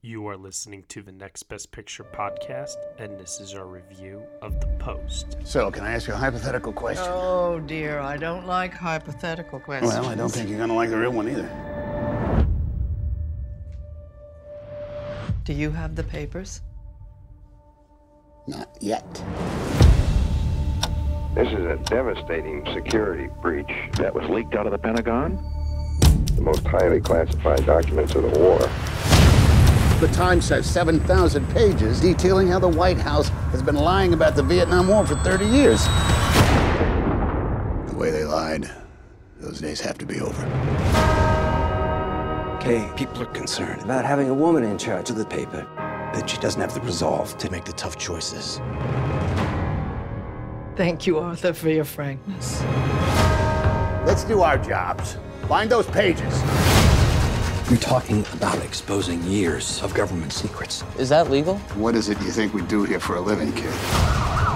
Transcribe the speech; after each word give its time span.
You 0.00 0.28
are 0.28 0.36
listening 0.36 0.84
to 0.90 1.02
the 1.02 1.10
Next 1.10 1.42
Best 1.48 1.72
Picture 1.72 2.04
podcast, 2.04 2.76
and 3.00 3.18
this 3.18 3.40
is 3.40 3.52
our 3.54 3.66
review 3.66 4.22
of 4.40 4.60
The 4.60 4.68
Post. 4.78 5.38
So, 5.42 5.72
can 5.72 5.82
I 5.82 5.92
ask 5.92 6.06
you 6.06 6.14
a 6.14 6.16
hypothetical 6.16 6.72
question? 6.72 7.08
Oh 7.08 7.58
dear, 7.58 7.98
I 7.98 8.16
don't 8.16 8.46
like 8.46 8.72
hypothetical 8.72 9.58
questions. 9.58 9.92
Well, 9.92 10.06
I 10.06 10.14
don't 10.14 10.28
think 10.28 10.48
you're 10.48 10.58
gonna 10.60 10.76
like 10.76 10.90
the 10.90 10.98
real 10.98 11.10
one 11.10 11.28
either. 11.28 12.46
Do 15.42 15.52
you 15.52 15.72
have 15.72 15.96
the 15.96 16.04
papers? 16.04 16.62
Not 18.46 18.68
yet. 18.80 19.04
This 21.34 21.48
is 21.48 21.64
a 21.66 21.76
devastating 21.86 22.64
security 22.72 23.28
breach 23.42 23.90
that 23.94 24.14
was 24.14 24.30
leaked 24.30 24.54
out 24.54 24.66
of 24.66 24.70
the 24.70 24.78
Pentagon. 24.78 25.34
The 26.36 26.42
most 26.42 26.64
highly 26.68 27.00
classified 27.00 27.66
documents 27.66 28.14
of 28.14 28.22
the 28.22 28.38
war. 28.38 28.60
The 30.00 30.06
Times 30.08 30.48
has 30.50 30.64
7,000 30.70 31.44
pages 31.48 32.00
detailing 32.00 32.46
how 32.46 32.60
the 32.60 32.68
White 32.68 32.98
House 32.98 33.30
has 33.50 33.64
been 33.64 33.74
lying 33.74 34.14
about 34.14 34.36
the 34.36 34.44
Vietnam 34.44 34.86
War 34.86 35.04
for 35.04 35.16
30 35.16 35.44
years. 35.44 35.84
The 37.90 37.96
way 37.96 38.12
they 38.12 38.24
lied, 38.24 38.70
those 39.40 39.60
days 39.60 39.80
have 39.80 39.98
to 39.98 40.06
be 40.06 40.20
over. 40.20 40.44
Okay, 42.58 42.88
people 42.96 43.20
are 43.20 43.26
concerned 43.26 43.82
about 43.82 44.04
having 44.04 44.28
a 44.28 44.34
woman 44.34 44.62
in 44.62 44.78
charge 44.78 45.10
of 45.10 45.16
the 45.16 45.26
paper. 45.26 45.66
That 46.14 46.30
she 46.30 46.38
doesn't 46.38 46.60
have 46.60 46.74
the 46.74 46.80
resolve 46.82 47.36
to 47.38 47.50
make 47.50 47.64
the 47.64 47.72
tough 47.72 47.98
choices. 47.98 48.58
Thank 50.76 51.08
you, 51.08 51.18
Arthur, 51.18 51.52
for 51.52 51.70
your 51.70 51.84
frankness. 51.84 52.62
Let's 54.06 54.22
do 54.22 54.42
our 54.42 54.58
jobs. 54.58 55.16
Find 55.48 55.68
those 55.68 55.88
pages. 55.88 56.77
You're 57.70 57.76
talking 57.80 58.24
about 58.32 58.64
exposing 58.64 59.22
years 59.24 59.82
of 59.82 59.92
government 59.92 60.32
secrets. 60.32 60.82
Is 60.98 61.10
that 61.10 61.30
legal? 61.30 61.58
What 61.76 61.94
is 61.94 62.08
it 62.08 62.18
you 62.22 62.30
think 62.30 62.54
we 62.54 62.62
do 62.62 62.84
here 62.84 62.98
for 62.98 63.16
a 63.16 63.20
living, 63.20 63.52
kid? 63.52 63.70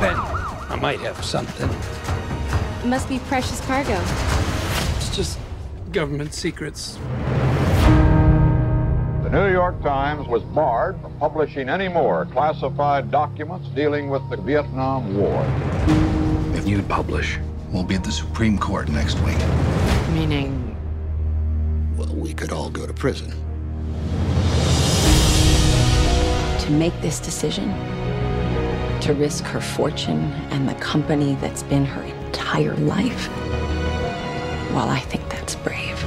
Ben, 0.00 0.16
I 0.16 0.78
might 0.80 0.98
have 1.00 1.22
something. 1.22 1.68
It 2.82 2.86
must 2.86 3.10
be 3.10 3.18
precious 3.18 3.60
cargo. 3.66 4.00
It's 4.96 5.14
just 5.14 5.38
government 5.92 6.32
secrets. 6.32 6.96
The 9.24 9.28
New 9.30 9.52
York 9.52 9.82
Times 9.82 10.26
was 10.26 10.42
barred 10.44 10.98
from 11.02 11.14
publishing 11.18 11.68
any 11.68 11.88
more 11.88 12.24
classified 12.32 13.10
documents 13.10 13.68
dealing 13.74 14.08
with 14.08 14.22
the 14.30 14.38
Vietnam 14.38 15.18
War. 15.18 15.44
If 16.56 16.66
you 16.66 16.82
publish, 16.84 17.38
we'll 17.68 17.84
be 17.84 17.94
at 17.94 18.04
the 18.04 18.10
Supreme 18.12 18.56
Court 18.58 18.88
next 18.88 19.20
week. 19.20 19.36
Meaning, 20.14 20.61
Well, 22.02 22.16
we 22.16 22.34
could 22.34 22.50
all 22.50 22.68
go 22.68 22.84
to 22.84 22.92
prison. 22.92 23.30
to 26.58 26.70
make 26.70 26.92
this 27.00 27.18
decision, 27.20 27.68
to 29.00 29.14
risk 29.14 29.44
her 29.44 29.60
fortune 29.60 30.32
and 30.50 30.68
the 30.68 30.74
company 30.74 31.36
that's 31.36 31.62
been 31.64 31.84
her 31.84 32.02
entire 32.02 32.74
life. 32.76 33.28
Well, 34.72 34.88
I 34.88 35.00
think 35.00 35.28
that's 35.28 35.54
brave. 35.56 35.98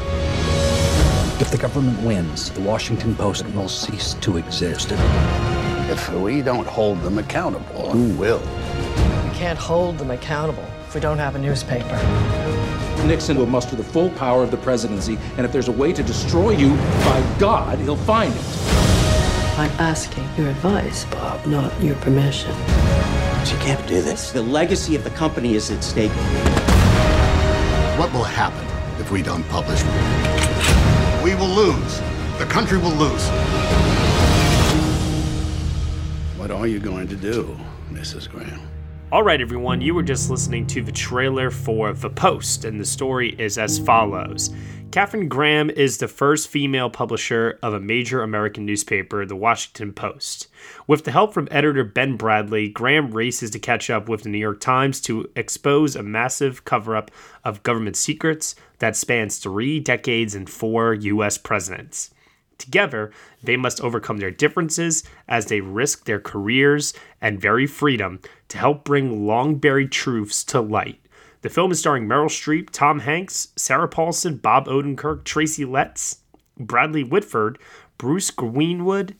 If 1.42 1.52
the 1.52 1.58
government 1.58 2.02
wins, 2.02 2.50
the 2.52 2.62
Washington 2.62 3.16
Post 3.16 3.46
will 3.54 3.70
cease 3.70 4.16
to 4.16 4.38
exist. 4.38 4.90
If 4.92 6.10
we 6.14 6.42
don't 6.42 6.68
hold 6.68 7.02
them 7.02 7.20
accountable, 7.20 7.92
who 7.92 8.14
will? 8.18 8.40
we 8.40 9.38
can't 9.38 9.60
hold 9.60 9.98
them 9.98 10.12
accountable 10.12 10.68
if 10.88 10.96
we 10.96 11.00
don't 11.00 11.20
have 11.20 11.36
a 11.36 11.40
newspaper. 11.40 12.55
Nixon 13.04 13.38
will 13.38 13.46
muster 13.46 13.76
the 13.76 13.84
full 13.84 14.10
power 14.12 14.44
of 14.44 14.52
the 14.52 14.58
presidency, 14.58 15.18
and 15.38 15.46
if 15.46 15.52
there's 15.52 15.68
a 15.68 15.72
way 15.72 15.94
to 15.94 16.04
destroy 16.04 16.52
you, 16.52 16.70
by 16.70 17.36
God, 17.40 17.78
he'll 17.80 17.96
find 17.96 18.34
it. 18.34 18.42
I'm 19.58 19.72
asking 19.80 20.28
your 20.38 20.50
advice, 20.50 21.06
Bob, 21.06 21.46
not 21.46 21.72
your 21.82 21.96
permission. 21.98 22.52
She 23.46 23.56
can't 23.58 23.86
do 23.88 24.02
this. 24.02 24.32
The 24.32 24.42
legacy 24.42 24.96
of 24.96 25.04
the 25.04 25.12
company 25.12 25.56
is 25.56 25.72
at 25.72 25.84
stake. 25.84 26.12
What 27.98 28.12
will 28.12 28.24
happen 28.24 28.66
if 29.00 29.12
we 29.12 29.22
don't 29.22 29.48
publish? 29.50 29.82
We 31.24 31.36
will 31.36 31.48
lose. 31.48 32.00
The 32.38 32.46
country 32.50 32.78
will 32.78 32.96
lose. 32.96 33.28
What 36.38 36.52
are 36.52 36.68
you 36.68 36.80
going 36.80 37.08
to 37.08 37.16
do, 37.16 37.58
Mrs. 37.92 38.30
Graham? 38.30 38.75
All 39.12 39.22
right, 39.22 39.40
everyone, 39.40 39.82
you 39.82 39.94
were 39.94 40.02
just 40.02 40.32
listening 40.32 40.66
to 40.68 40.82
the 40.82 40.92
trailer 40.92 41.52
for 41.52 41.94
The 41.94 42.10
Post, 42.10 42.66
and 42.66 42.80
the 42.80 42.86
story 42.86 43.36
is 43.38 43.60
as 43.60 43.78
follows. 43.78 44.50
Katharine 44.90 45.30
Graham 45.30 45.70
is 45.70 46.00
the 46.00 46.08
first 46.08 46.48
female 46.48 46.90
publisher 46.90 47.60
of 47.62 47.76
a 47.76 47.80
major 47.80 48.24
American 48.24 48.66
newspaper, 48.66 49.24
The 49.24 49.36
Washington 49.36 49.94
Post. 49.94 50.48
With 50.88 51.04
the 51.04 51.12
help 51.12 51.36
from 51.36 51.48
editor 51.52 51.84
Ben 51.84 52.18
Bradlee, 52.18 52.74
Graham 52.74 53.12
races 53.12 53.52
to 53.52 53.60
catch 53.60 53.92
up 53.92 54.10
with 54.10 54.24
the 54.24 54.30
New 54.30 54.40
York 54.40 54.60
Times 54.60 55.00
to 55.02 55.30
expose 55.36 55.96
a 55.96 56.02
massive 56.02 56.66
cover 56.66 56.96
up 56.96 57.12
of 57.44 57.62
government 57.62 57.98
secrets 57.98 58.56
that 58.80 58.96
spans 58.96 59.38
three 59.38 59.80
decades 59.80 60.34
and 60.34 60.50
four 60.50 60.96
U.S. 60.96 61.38
presidents. 61.38 62.10
Together, 62.58 63.12
they 63.44 63.58
must 63.58 63.82
overcome 63.82 64.18
their 64.18 64.32
differences 64.32 65.04
as 65.28 65.48
they 65.48 65.60
risk 65.60 66.06
their 66.06 66.20
careers 66.20 66.94
and 67.22 67.40
very 67.40 67.68
freedom 67.68 68.20
to 68.50 68.58
help 68.58 68.84
bring 68.84 69.26
long 69.26 69.56
buried 69.56 69.92
truths 69.92 70.44
to 70.46 70.62
light. 70.62 71.00
The 71.42 71.50
film 71.50 71.72
is 71.72 71.80
starring 71.80 72.08
Meryl 72.08 72.26
Streep, 72.26 72.70
Tom 72.72 73.00
Hanks, 73.00 73.50
Sarah 73.56 73.88
Paulson, 73.88 74.38
Bob 74.38 74.68
Odenkirk, 74.68 75.24
Tracy 75.24 75.64
Letts, 75.66 76.20
Bradley 76.58 77.04
Whitford, 77.04 77.60
Bruce 77.98 78.32
Greenwood, 78.32 79.16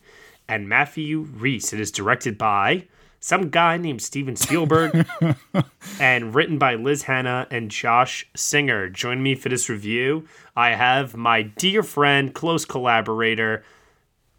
and 0.48 0.68
Matthew 0.68 1.20
Rhys. 1.20 1.72
It 1.72 1.80
is 1.80 1.90
directed 1.90 2.36
by 2.36 2.86
some 3.20 3.48
guy 3.48 3.76
named 3.76 4.02
Steven 4.02 4.36
Spielberg 4.36 5.06
and 6.00 6.34
written 6.34 6.58
by 6.58 6.74
Liz 6.74 7.02
Hanna 7.02 7.46
and 7.50 7.70
Josh 7.70 8.28
Singer. 8.36 8.88
Join 8.88 9.22
me 9.22 9.34
for 9.34 9.48
this 9.48 9.68
review. 9.68 10.28
I 10.54 10.70
have 10.70 11.16
my 11.16 11.42
dear 11.42 11.82
friend, 11.82 12.32
close 12.34 12.64
collaborator, 12.64 13.64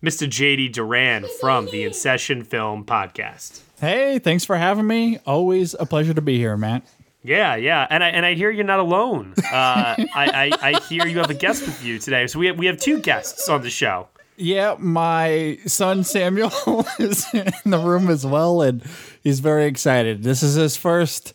Mr. 0.02 0.28
JD 0.28 0.74
Duran 0.74 1.26
from 1.42 1.66
the 1.66 1.84
InSession 1.86 2.46
Film 2.46 2.86
Podcast. 2.86 3.62
Hey, 3.80 4.18
thanks 4.20 4.44
for 4.44 4.56
having 4.56 4.88
me. 4.88 5.20
Always 5.26 5.76
a 5.80 5.86
pleasure 5.86 6.14
to 6.14 6.22
be 6.22 6.38
here, 6.38 6.58
Matt. 6.58 6.84
Yeah, 7.24 7.56
yeah, 7.56 7.86
and 7.90 8.04
I 8.04 8.10
and 8.10 8.26
I 8.26 8.34
hear 8.34 8.50
you're 8.50 8.64
not 8.64 8.80
alone. 8.80 9.34
Uh, 9.38 9.96
I, 10.16 10.52
I 10.52 10.52
I 10.62 10.80
hear 10.82 11.06
you 11.06 11.18
have 11.20 11.30
a 11.30 11.36
guest 11.36 11.66
with 11.66 11.84
you 11.84 12.00
today. 12.00 12.26
So 12.28 12.40
we 12.40 12.48
have, 12.48 12.58
we 12.58 12.66
have 12.68 12.78
two 12.78 13.00
guests 13.00 13.50
on 13.50 13.62
the 13.62 13.70
show. 13.70 14.08
Yeah, 14.38 14.76
my 14.78 15.58
son 15.66 16.04
Samuel 16.04 16.52
is 17.00 17.26
in 17.34 17.52
the 17.66 17.80
room 17.80 18.10
as 18.10 18.26
well, 18.26 18.62
and 18.62 18.84
he's 19.24 19.42
very 19.42 19.66
excited. 19.66 20.24
This 20.24 20.42
is 20.42 20.56
his 20.56 20.78
first 20.78 21.34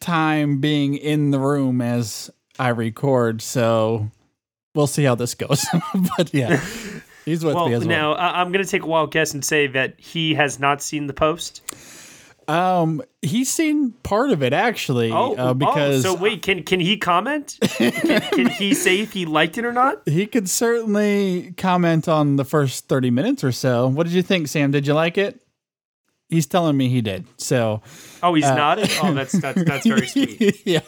time 0.00 0.60
being 0.60 0.94
in 0.96 1.30
the 1.30 1.38
room 1.38 1.80
as 1.80 2.30
I 2.58 2.68
record, 2.68 3.40
so 3.40 4.10
we'll 4.74 4.88
see 4.88 5.04
how 5.04 5.14
this 5.14 5.34
goes. 5.34 5.64
but 6.16 6.34
yeah, 6.34 6.60
he's 7.30 7.44
with 7.44 7.54
Well, 7.54 7.68
me 7.68 7.74
as 7.74 7.80
well. 7.86 7.88
now 7.88 8.14
I'm 8.16 8.52
going 8.52 8.64
to 8.64 8.70
take 8.70 8.82
a 8.82 8.86
wild 8.86 9.12
guess 9.12 9.32
and 9.34 9.44
say 9.44 9.66
that 9.68 9.94
he 9.98 10.34
has 10.34 10.58
not 10.58 10.82
seen 10.82 11.06
the 11.06 11.14
post. 11.14 11.62
Um, 12.48 13.00
he's 13.22 13.48
seen 13.48 13.92
part 14.02 14.30
of 14.30 14.42
it 14.42 14.52
actually. 14.52 15.12
Oh, 15.12 15.34
uh, 15.36 15.54
because 15.54 16.04
oh, 16.04 16.14
so 16.16 16.20
wait, 16.20 16.42
can 16.42 16.64
can 16.64 16.80
he 16.80 16.96
comment? 16.96 17.56
can, 17.62 17.92
can 17.92 18.46
he 18.50 18.74
say 18.74 19.00
if 19.00 19.12
he 19.12 19.24
liked 19.24 19.56
it 19.56 19.64
or 19.64 19.72
not? 19.72 20.02
he 20.08 20.26
could 20.26 20.48
certainly 20.48 21.54
comment 21.56 22.08
on 22.08 22.34
the 22.36 22.44
first 22.44 22.88
30 22.88 23.10
minutes 23.12 23.44
or 23.44 23.52
so. 23.52 23.86
What 23.86 24.04
did 24.04 24.14
you 24.14 24.22
think, 24.22 24.48
Sam? 24.48 24.72
Did 24.72 24.86
you 24.86 24.94
like 24.94 25.16
it? 25.16 25.40
He's 26.28 26.46
telling 26.46 26.76
me 26.76 26.88
he 26.88 27.00
did. 27.02 27.26
So, 27.38 27.82
Oh, 28.22 28.34
he's 28.34 28.44
nodding. 28.44 28.88
Oh, 29.02 29.14
that's 29.14 29.32
that's 29.32 29.62
that's 29.64 29.86
very 29.86 30.06
sweet. 30.08 30.62
yeah. 30.66 30.80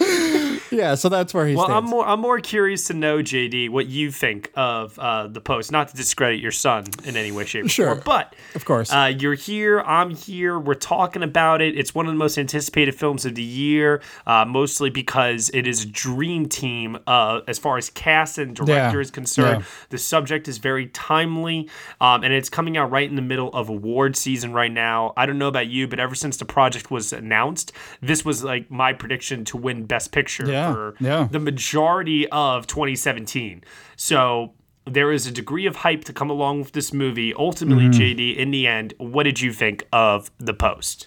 yeah, 0.70 0.94
so 0.94 1.08
that's 1.08 1.32
where 1.34 1.46
he 1.46 1.54
Well, 1.54 1.66
stands. 1.66 1.84
I'm 1.84 1.90
more 1.90 2.06
I'm 2.06 2.20
more 2.20 2.40
curious 2.40 2.84
to 2.84 2.94
know, 2.94 3.18
JD, 3.18 3.70
what 3.70 3.86
you 3.86 4.10
think 4.10 4.50
of 4.54 4.98
uh, 4.98 5.26
the 5.28 5.40
post. 5.40 5.70
Not 5.72 5.88
to 5.88 5.96
discredit 5.96 6.40
your 6.40 6.52
son 6.52 6.84
in 7.04 7.16
any 7.16 7.32
way, 7.32 7.44
shape, 7.44 7.66
or 7.66 7.68
Sure. 7.68 7.86
form, 7.94 8.02
but 8.04 8.34
Of 8.54 8.64
course. 8.64 8.92
uh, 8.92 9.12
you're 9.16 9.34
here. 9.34 9.80
I'm 9.80 10.10
here. 10.10 10.58
We're 10.58 10.74
talking 10.74 11.22
about 11.22 11.60
it. 11.62 11.76
It's 11.78 11.94
one 11.94 12.06
of 12.06 12.12
the 12.12 12.18
most 12.18 12.38
anticipated 12.38 12.94
films 12.94 13.24
of 13.24 13.34
the 13.34 13.42
year, 13.42 14.00
uh, 14.26 14.44
mostly 14.44 14.90
because 14.90 15.50
it 15.54 15.66
is 15.66 15.84
a 15.84 15.86
dream 15.88 16.48
team 16.48 16.98
uh, 17.06 17.40
as 17.48 17.58
far 17.58 17.76
as 17.78 17.90
cast 17.90 18.38
and 18.38 18.54
director 18.54 18.96
Yeah. 18.96 19.00
is 19.00 19.10
concerned. 19.10 19.60
Yeah. 19.60 19.66
The 19.90 19.98
subject 19.98 20.48
is 20.48 20.58
very 20.58 20.86
timely, 20.88 21.68
um, 22.00 22.24
and 22.24 22.32
it's 22.32 22.48
coming 22.48 22.76
out 22.76 22.90
right 22.90 23.08
in 23.08 23.16
the 23.16 23.22
middle 23.22 23.52
of 23.52 23.68
award 23.68 24.16
season 24.16 24.52
right 24.52 24.72
now. 24.72 25.12
I 25.16 25.26
don't 25.26 25.38
know 25.38 25.48
about 25.48 25.68
you, 25.68 25.86
but 25.88 25.98
ever 26.00 26.14
since 26.14 26.36
the 26.36 26.44
project 26.44 26.90
was 26.90 27.12
announced, 27.12 27.72
this 28.00 28.24
was 28.24 28.42
like 28.44 28.70
my 28.70 28.92
prediction 28.92 29.44
to 29.46 29.56
win 29.56 29.83
Best 29.84 30.12
Picture 30.12 30.50
Yeah, 30.50 30.72
for 30.72 30.94
yeah. 31.00 31.28
the 31.30 31.40
majority 31.40 32.28
of 32.30 32.66
2017. 32.66 33.62
So 33.96 34.52
there 34.86 35.10
is 35.12 35.26
a 35.26 35.30
degree 35.30 35.64
of 35.66 35.76
hype 35.76 36.04
to 36.04 36.12
come 36.12 36.28
along 36.28 36.58
with 36.60 36.72
this 36.72 36.92
movie. 36.92 37.32
Ultimately, 37.34 37.84
Mm-hmm. 37.84 38.00
JD, 38.20 38.36
in 38.36 38.50
the 38.50 38.66
end, 38.66 38.92
what 38.98 39.22
did 39.22 39.40
you 39.40 39.52
think 39.52 39.86
of 39.92 40.30
The 40.38 40.52
Post? 40.52 41.06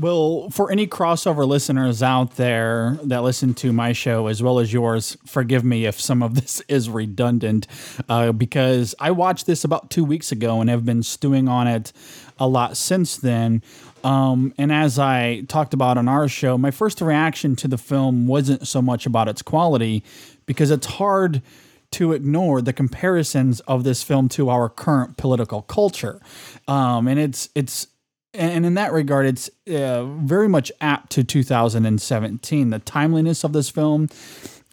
Well, 0.00 0.48
for 0.50 0.70
any 0.70 0.86
crossover 0.86 1.44
listeners 1.48 2.02
out 2.04 2.36
there 2.36 2.98
that 3.02 3.22
listen 3.24 3.52
to 3.54 3.72
my 3.72 3.92
show 3.92 4.26
as 4.28 4.42
well 4.42 4.58
as 4.60 4.72
yours, 4.72 5.16
forgive 5.26 5.64
me 5.64 5.86
if 5.86 5.98
some 6.00 6.22
of 6.22 6.34
this 6.36 6.60
is 6.68 6.88
redundant, 6.90 7.66
uh, 8.08 8.32
because 8.32 8.94
I 9.00 9.10
watched 9.10 9.46
this 9.46 9.64
about 9.64 9.90
two 9.90 10.04
weeks 10.04 10.30
ago 10.30 10.60
and 10.60 10.68
have 10.70 10.84
been 10.84 11.02
stewing 11.02 11.48
on 11.48 11.66
it 11.66 11.92
a 12.38 12.46
lot 12.46 12.76
since 12.76 13.16
then. 13.16 13.62
Um, 14.04 14.54
and 14.58 14.72
as 14.72 14.98
I 14.98 15.42
talked 15.48 15.74
about 15.74 15.98
on 15.98 16.08
our 16.08 16.28
show, 16.28 16.56
my 16.56 16.70
first 16.70 17.00
reaction 17.00 17.56
to 17.56 17.68
the 17.68 17.78
film 17.78 18.26
wasn't 18.26 18.66
so 18.66 18.80
much 18.80 19.06
about 19.06 19.28
its 19.28 19.42
quality, 19.42 20.04
because 20.46 20.70
it's 20.70 20.86
hard 20.86 21.42
to 21.90 22.12
ignore 22.12 22.60
the 22.60 22.72
comparisons 22.72 23.60
of 23.60 23.84
this 23.84 24.02
film 24.02 24.28
to 24.28 24.50
our 24.50 24.68
current 24.68 25.16
political 25.16 25.62
culture. 25.62 26.20
Um, 26.66 27.08
and 27.08 27.18
it's 27.18 27.48
it's 27.54 27.88
and 28.34 28.66
in 28.66 28.74
that 28.74 28.92
regard, 28.92 29.26
it's 29.26 29.50
uh, 29.68 30.04
very 30.04 30.48
much 30.48 30.70
apt 30.80 31.10
to 31.12 31.24
2017. 31.24 32.70
The 32.70 32.78
timeliness 32.80 33.42
of 33.42 33.52
this 33.52 33.70
film, 33.70 34.08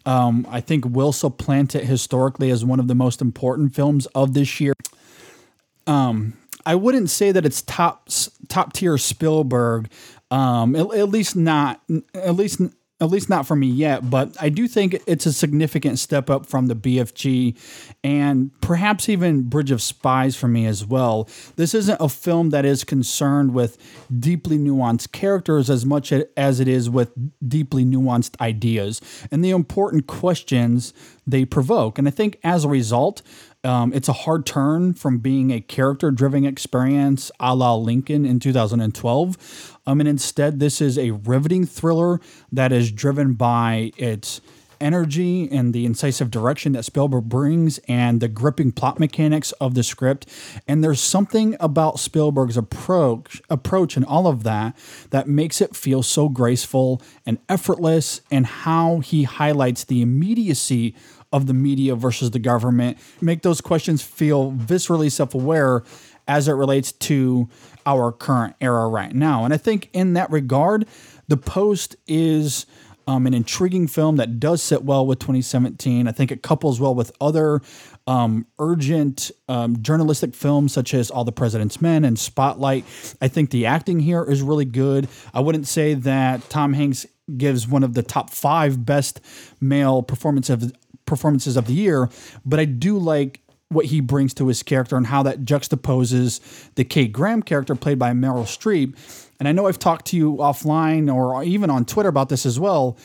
um, 0.04 0.46
I 0.50 0.60
think, 0.60 0.84
will 0.84 1.12
supplant 1.12 1.74
it 1.74 1.84
historically 1.84 2.50
as 2.50 2.64
one 2.64 2.80
of 2.80 2.86
the 2.86 2.94
most 2.94 3.22
important 3.22 3.74
films 3.74 4.06
of 4.14 4.34
this 4.34 4.60
year. 4.60 4.74
Um, 5.86 6.34
I 6.66 6.74
wouldn't 6.74 7.08
say 7.08 7.32
that 7.32 7.46
it's 7.46 7.62
top 7.62 8.08
top 8.48 8.72
tier 8.72 8.98
Spielberg, 8.98 9.90
um, 10.30 10.74
at, 10.76 10.92
at 10.92 11.08
least 11.08 11.36
not 11.36 11.80
at 12.14 12.34
least 12.34 12.60
at 12.98 13.10
least 13.10 13.28
not 13.28 13.46
for 13.46 13.54
me 13.54 13.66
yet, 13.66 14.08
but 14.08 14.34
I 14.40 14.48
do 14.48 14.66
think 14.66 15.02
it's 15.06 15.26
a 15.26 15.32
significant 15.32 15.98
step 15.98 16.30
up 16.30 16.46
from 16.46 16.66
the 16.66 16.74
BFG 16.74 17.54
and 18.02 18.58
perhaps 18.62 19.10
even 19.10 19.42
Bridge 19.42 19.70
of 19.70 19.82
Spies 19.82 20.34
for 20.34 20.48
me 20.48 20.64
as 20.64 20.84
well. 20.84 21.28
This 21.56 21.74
isn't 21.74 22.00
a 22.00 22.08
film 22.08 22.50
that 22.50 22.64
is 22.64 22.84
concerned 22.84 23.52
with 23.52 23.76
deeply 24.18 24.56
nuanced 24.56 25.12
characters 25.12 25.68
as 25.68 25.84
much 25.84 26.10
as 26.10 26.58
it 26.58 26.68
is 26.68 26.88
with 26.88 27.12
deeply 27.46 27.84
nuanced 27.84 28.40
ideas 28.40 29.02
and 29.30 29.44
the 29.44 29.50
important 29.50 30.06
questions 30.06 30.94
they 31.26 31.44
provoke. 31.44 31.98
And 31.98 32.08
I 32.08 32.12
think 32.12 32.38
as 32.42 32.64
a 32.64 32.68
result, 32.68 33.20
um, 33.66 33.92
it's 33.92 34.08
a 34.08 34.12
hard 34.12 34.46
turn 34.46 34.94
from 34.94 35.18
being 35.18 35.50
a 35.50 35.60
character 35.60 36.10
driven 36.10 36.44
experience 36.44 37.30
a 37.40 37.54
la 37.54 37.74
Lincoln 37.74 38.24
in 38.24 38.38
2012. 38.38 39.78
Um, 39.86 40.00
and 40.00 40.08
instead, 40.08 40.60
this 40.60 40.80
is 40.80 40.96
a 40.96 41.10
riveting 41.10 41.66
thriller 41.66 42.20
that 42.52 42.72
is 42.72 42.90
driven 42.92 43.34
by 43.34 43.92
its 43.96 44.40
energy 44.80 45.50
and 45.50 45.72
the 45.72 45.86
incisive 45.86 46.30
direction 46.30 46.72
that 46.72 46.84
Spielberg 46.84 47.24
brings 47.24 47.78
and 47.88 48.20
the 48.20 48.28
gripping 48.28 48.72
plot 48.72 48.98
mechanics 48.98 49.52
of 49.52 49.74
the 49.74 49.82
script. 49.82 50.28
And 50.66 50.82
there's 50.82 51.00
something 51.00 51.56
about 51.60 51.98
Spielberg's 51.98 52.56
approach 52.56 53.42
approach 53.48 53.96
and 53.96 54.04
all 54.04 54.26
of 54.26 54.42
that 54.42 54.76
that 55.10 55.28
makes 55.28 55.60
it 55.60 55.74
feel 55.74 56.02
so 56.02 56.28
graceful 56.28 57.00
and 57.24 57.38
effortless 57.48 58.20
and 58.30 58.46
how 58.46 59.00
he 59.00 59.24
highlights 59.24 59.84
the 59.84 60.02
immediacy 60.02 60.94
of 61.32 61.46
the 61.46 61.54
media 61.54 61.94
versus 61.94 62.30
the 62.30 62.38
government, 62.38 62.98
make 63.20 63.42
those 63.42 63.60
questions 63.60 64.02
feel 64.02 64.52
viscerally 64.52 65.10
self 65.10 65.34
aware 65.34 65.82
as 66.28 66.48
it 66.48 66.52
relates 66.52 66.92
to 66.92 67.48
our 67.84 68.10
current 68.10 68.56
era 68.60 68.88
right 68.88 69.14
now. 69.14 69.44
And 69.44 69.54
I 69.54 69.56
think 69.56 69.88
in 69.92 70.14
that 70.14 70.30
regard, 70.30 70.86
The 71.28 71.36
Post 71.36 71.96
is. 72.06 72.66
Um, 73.08 73.24
an 73.28 73.34
intriguing 73.34 73.86
film 73.86 74.16
that 74.16 74.40
does 74.40 74.60
sit 74.60 74.82
well 74.82 75.06
with 75.06 75.20
2017. 75.20 76.08
I 76.08 76.10
think 76.10 76.32
it 76.32 76.42
couples 76.42 76.80
well 76.80 76.92
with 76.92 77.12
other 77.20 77.60
um, 78.08 78.46
urgent 78.58 79.30
um, 79.48 79.80
journalistic 79.80 80.34
films 80.34 80.72
such 80.72 80.92
as 80.92 81.08
All 81.08 81.22
the 81.22 81.30
President's 81.30 81.80
Men 81.80 82.04
and 82.04 82.18
Spotlight. 82.18 82.84
I 83.20 83.28
think 83.28 83.50
the 83.50 83.66
acting 83.66 84.00
here 84.00 84.24
is 84.24 84.42
really 84.42 84.64
good. 84.64 85.06
I 85.32 85.38
wouldn't 85.38 85.68
say 85.68 85.94
that 85.94 86.50
Tom 86.50 86.72
Hanks 86.72 87.06
gives 87.36 87.66
one 87.66 87.82
of 87.82 87.94
the 87.94 88.02
top 88.02 88.30
five 88.30 88.84
best 88.84 89.20
male 89.60 90.02
performances 90.02 90.72
performances 91.06 91.56
of 91.56 91.66
the 91.66 91.74
year, 91.74 92.10
but 92.44 92.60
I 92.60 92.64
do 92.64 92.98
like 92.98 93.40
what 93.68 93.86
he 93.86 94.00
brings 94.00 94.32
to 94.34 94.46
his 94.46 94.62
character 94.62 94.96
and 94.96 95.06
how 95.06 95.22
that 95.24 95.40
juxtaposes 95.44 96.70
the 96.74 96.84
Kate 96.84 97.12
Graham 97.12 97.42
character 97.42 97.74
played 97.74 97.98
by 97.98 98.12
Meryl 98.12 98.44
Streep. 98.44 98.96
And 99.38 99.48
I 99.48 99.52
know 99.52 99.66
I've 99.66 99.78
talked 99.78 100.06
to 100.06 100.16
you 100.16 100.36
offline 100.36 101.12
or 101.12 101.42
even 101.42 101.68
on 101.68 101.84
Twitter 101.84 102.08
about 102.08 102.28
this 102.28 102.46
as 102.46 102.60
well. 102.60 102.96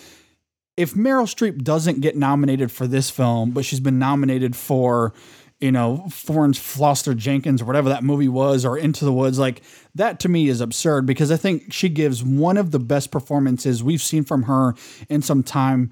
If 0.77 0.93
Meryl 0.93 1.25
Streep 1.25 1.63
doesn't 1.63 2.01
get 2.01 2.15
nominated 2.15 2.71
for 2.71 2.87
this 2.87 3.09
film, 3.09 3.51
but 3.51 3.65
she's 3.65 3.79
been 3.79 3.99
nominated 3.99 4.55
for, 4.55 5.13
you 5.59 5.71
know, 5.71 6.05
Florence 6.09 6.57
Foster 6.57 7.13
Jenkins 7.13 7.61
or 7.61 7.65
whatever 7.65 7.89
that 7.89 8.03
movie 8.03 8.29
was, 8.29 8.63
or 8.63 8.77
Into 8.77 9.03
the 9.03 9.11
Woods, 9.11 9.37
like 9.37 9.61
that 9.95 10.19
to 10.21 10.29
me 10.29 10.47
is 10.47 10.61
absurd 10.61 11.05
because 11.05 11.31
I 11.31 11.37
think 11.37 11.73
she 11.73 11.89
gives 11.89 12.23
one 12.23 12.57
of 12.57 12.71
the 12.71 12.79
best 12.79 13.11
performances 13.11 13.83
we've 13.83 14.01
seen 14.01 14.23
from 14.23 14.43
her 14.43 14.75
in 15.09 15.21
some 15.21 15.43
time 15.43 15.91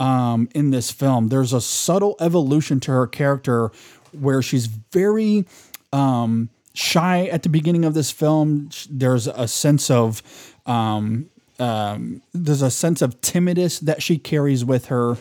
um, 0.00 0.48
in 0.54 0.70
this 0.70 0.90
film. 0.90 1.28
There's 1.28 1.52
a 1.52 1.60
subtle 1.60 2.16
evolution 2.18 2.80
to 2.80 2.90
her 2.90 3.06
character 3.06 3.70
where 4.18 4.42
she's 4.42 4.66
very 4.66 5.46
um, 5.92 6.48
shy 6.74 7.26
at 7.26 7.44
the 7.44 7.48
beginning 7.48 7.84
of 7.84 7.94
this 7.94 8.10
film. 8.10 8.70
There's 8.88 9.28
a 9.28 9.46
sense 9.46 9.90
of 9.90 10.22
um, 10.66 11.30
um 11.58 12.22
there's 12.32 12.62
a 12.62 12.70
sense 12.70 13.02
of 13.02 13.20
timidness 13.20 13.80
that 13.80 14.02
she 14.02 14.18
carries 14.18 14.64
with 14.64 14.86
her. 14.86 15.16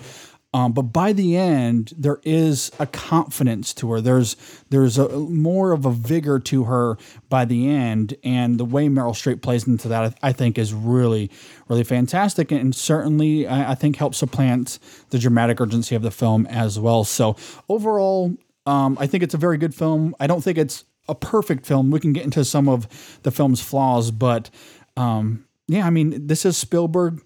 Um, 0.51 0.73
but 0.73 0.83
by 0.83 1.13
the 1.13 1.37
end, 1.37 1.93
there 1.95 2.19
is 2.23 2.71
a 2.79 2.87
confidence 2.87 3.71
to 3.75 3.91
her. 3.91 4.01
There's 4.01 4.35
there's 4.71 4.97
a 4.97 5.07
more 5.07 5.71
of 5.71 5.85
a 5.85 5.91
vigor 5.91 6.39
to 6.39 6.63
her 6.63 6.97
by 7.29 7.45
the 7.45 7.69
end, 7.69 8.15
and 8.23 8.59
the 8.59 8.65
way 8.65 8.87
Meryl 8.87 9.11
Streep 9.11 9.43
plays 9.43 9.67
into 9.67 9.87
that, 9.89 10.17
I 10.23 10.33
think, 10.33 10.57
is 10.57 10.73
really 10.73 11.29
really 11.67 11.83
fantastic, 11.83 12.51
and 12.51 12.73
certainly 12.73 13.45
I, 13.45 13.71
I 13.71 13.75
think 13.75 13.97
helps 13.97 14.17
supplant 14.17 14.79
the 15.11 15.19
dramatic 15.19 15.61
urgency 15.61 15.93
of 15.93 16.01
the 16.01 16.11
film 16.11 16.47
as 16.47 16.79
well. 16.79 17.03
So 17.03 17.35
overall, 17.67 18.35
um, 18.65 18.97
I 18.99 19.05
think 19.05 19.21
it's 19.21 19.35
a 19.35 19.37
very 19.37 19.57
good 19.59 19.75
film. 19.75 20.15
I 20.19 20.25
don't 20.25 20.43
think 20.43 20.57
it's 20.57 20.83
a 21.07 21.13
perfect 21.13 21.67
film. 21.67 21.91
We 21.91 21.99
can 21.99 22.13
get 22.13 22.23
into 22.23 22.43
some 22.43 22.67
of 22.67 23.19
the 23.21 23.31
film's 23.31 23.61
flaws, 23.61 24.09
but 24.09 24.49
um, 24.97 25.45
yeah, 25.67 25.85
I 25.85 25.91
mean, 25.91 26.25
this 26.25 26.43
is 26.43 26.57
Spielberg 26.57 27.21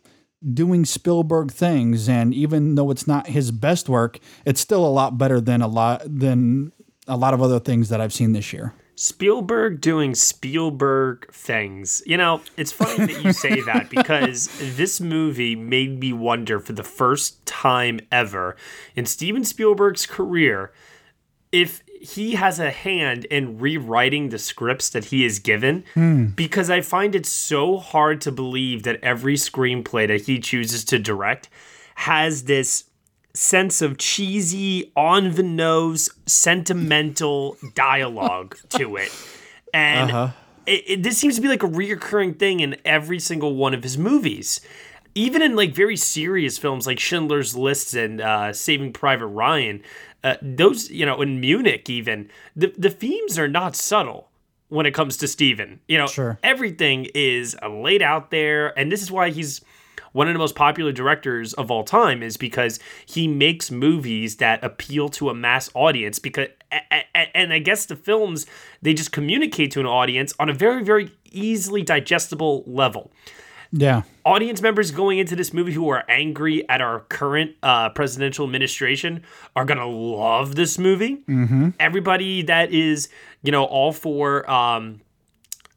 doing 0.54 0.86
Spielberg 0.86 1.52
things, 1.52 2.10
and 2.10 2.34
even 2.34 2.76
though 2.76 2.92
it's 2.92 3.08
not 3.08 3.28
his 3.28 3.52
best 3.52 3.88
work, 3.88 4.20
it's 4.46 4.62
still 4.62 4.86
a 4.86 4.88
lot 4.88 5.18
better 5.18 5.40
than 5.40 5.62
a 5.62 5.68
lot 5.68 6.02
than 6.06 6.72
a 7.08 7.18
lot 7.18 7.34
of 7.34 7.42
other 7.42 7.60
things 7.60 7.90
that 7.90 8.02
I've 8.02 8.14
seen 8.14 8.34
this 8.34 8.54
year. 8.54 8.74
Spielberg 8.96 9.82
doing 9.82 10.14
Spielberg 10.14 11.32
things. 11.34 12.04
You 12.06 12.18
know, 12.18 12.42
it's 12.58 12.72
funny 12.72 13.08
that 13.08 13.24
you 13.24 13.34
say 13.34 13.62
that 13.62 13.90
because 13.92 14.50
this 14.76 15.02
movie 15.02 15.56
made 15.56 16.00
me 16.00 16.14
wonder 16.14 16.60
for 16.60 16.74
the 16.74 16.84
first 16.84 17.44
time 17.46 18.00
ever 18.12 18.56
in 18.96 19.06
Steven 19.06 19.44
Spielberg's 19.44 20.06
career 20.06 20.72
if 21.52 21.84
he 22.04 22.36
has 22.36 22.60
a 22.60 22.70
hand 22.70 23.26
in 23.26 23.58
rewriting 23.58 24.30
the 24.30 24.38
scripts 24.38 24.90
that 24.90 25.06
he 25.06 25.24
is 25.26 25.40
given 25.40 25.84
Hmm. 25.94 26.26
because 26.36 26.70
I 26.70 26.82
find 26.82 27.16
it 27.16 27.26
so 27.26 27.78
hard 27.78 28.20
to 28.22 28.32
believe 28.32 28.84
that 28.84 29.00
every 29.02 29.36
screenplay 29.36 30.08
that 30.08 30.24
he 30.24 30.40
chooses 30.40 30.84
to 30.86 31.00
direct 31.00 31.48
has 31.96 32.44
this 32.44 32.84
sense 33.34 33.82
of 33.82 33.98
cheesy, 33.98 34.92
on 34.96 35.32
the 35.36 35.42
nose, 35.44 36.10
sentimental 36.28 37.58
dialogue 37.76 38.56
to 38.70 38.96
it. 38.96 39.12
And 39.74 40.12
Uh-huh. 40.12 40.34
it, 40.66 40.84
it, 40.88 41.04
this 41.04 41.18
seems 41.18 41.36
to 41.36 41.42
be 41.42 41.48
like 41.48 41.64
a 41.64 41.68
reoccurring 41.68 42.38
thing 42.38 42.60
in 42.60 42.76
every 42.86 43.20
single 43.20 43.56
one 43.56 43.74
of 43.74 43.82
his 43.84 43.98
movies. 43.98 44.62
Even 45.16 45.42
in 45.42 45.56
like 45.56 45.74
very 45.76 45.96
serious 45.98 46.58
films 46.58 46.88
like 46.88 47.00
Schindler's 47.00 47.56
List 47.56 47.94
and 47.94 48.20
uh, 48.22 48.52
Saving 48.54 48.92
Private 48.94 49.28
Ryan, 49.28 49.82
uh, 50.24 50.36
those 50.42 50.90
you 50.90 51.06
know 51.06 51.22
in 51.22 51.40
Munich 51.40 51.90
even 51.90 52.30
the 52.56 52.74
the 52.78 52.90
themes 52.90 53.38
are 53.38 53.48
not 53.48 53.76
subtle 53.76 54.30
when 54.70 54.86
it 54.86 54.94
comes 54.94 55.18
to 55.18 55.28
Steven. 55.28 55.80
You 55.88 56.00
know, 56.00 56.08
Sure. 56.08 56.40
everything 56.42 57.08
is 57.14 57.56
uh, 57.62 57.70
laid 57.70 58.02
out 58.02 58.32
there, 58.32 58.78
and 58.78 58.92
this 58.92 59.02
is 59.04 59.12
why 59.12 59.30
he's 59.30 59.62
one 60.14 60.28
of 60.28 60.34
the 60.34 60.40
most 60.40 60.56
popular 60.56 60.92
directors 60.92 61.54
of 61.54 61.70
all 61.70 61.84
time 61.84 62.24
is 62.24 62.38
because 62.38 62.80
he 63.06 63.28
makes 63.28 63.70
movies 63.72 64.38
that 64.38 64.64
appeal 64.64 65.10
to 65.10 65.30
a 65.30 65.34
mass 65.34 65.70
audience 65.74 66.20
because 66.20 66.48
and 67.36 67.52
I 67.54 67.60
guess 67.60 67.86
the 67.86 67.96
films 67.96 68.46
they 68.82 68.94
just 68.94 69.12
communicate 69.12 69.72
to 69.72 69.80
an 69.80 69.86
audience 69.86 70.34
on 70.40 70.50
a 70.50 70.54
very 70.54 70.84
very 70.84 71.12
easily 71.32 71.82
digestible 71.82 72.64
level. 72.68 73.12
Yeah. 73.76 74.04
Audience 74.24 74.62
members 74.62 74.92
going 74.92 75.18
into 75.18 75.36
this 75.36 75.52
movie 75.52 75.74
who 75.74 75.90
are 75.90 76.06
angry 76.08 76.68
at 76.70 76.80
our 76.80 77.02
current 77.10 77.56
uh, 77.64 77.90
presidential 77.90 78.46
administration 78.46 79.24
are 79.56 79.66
gonna 79.66 79.88
love 79.88 80.56
this 80.56 80.78
movie. 80.78 81.18
Mm-hmm. 81.28 81.70
Everybody 81.80 82.44
that 82.44 82.72
is, 82.72 83.10
you 83.42 83.52
know, 83.52 83.66
all 83.66 83.92
for 83.92 84.50
um, 84.50 85.02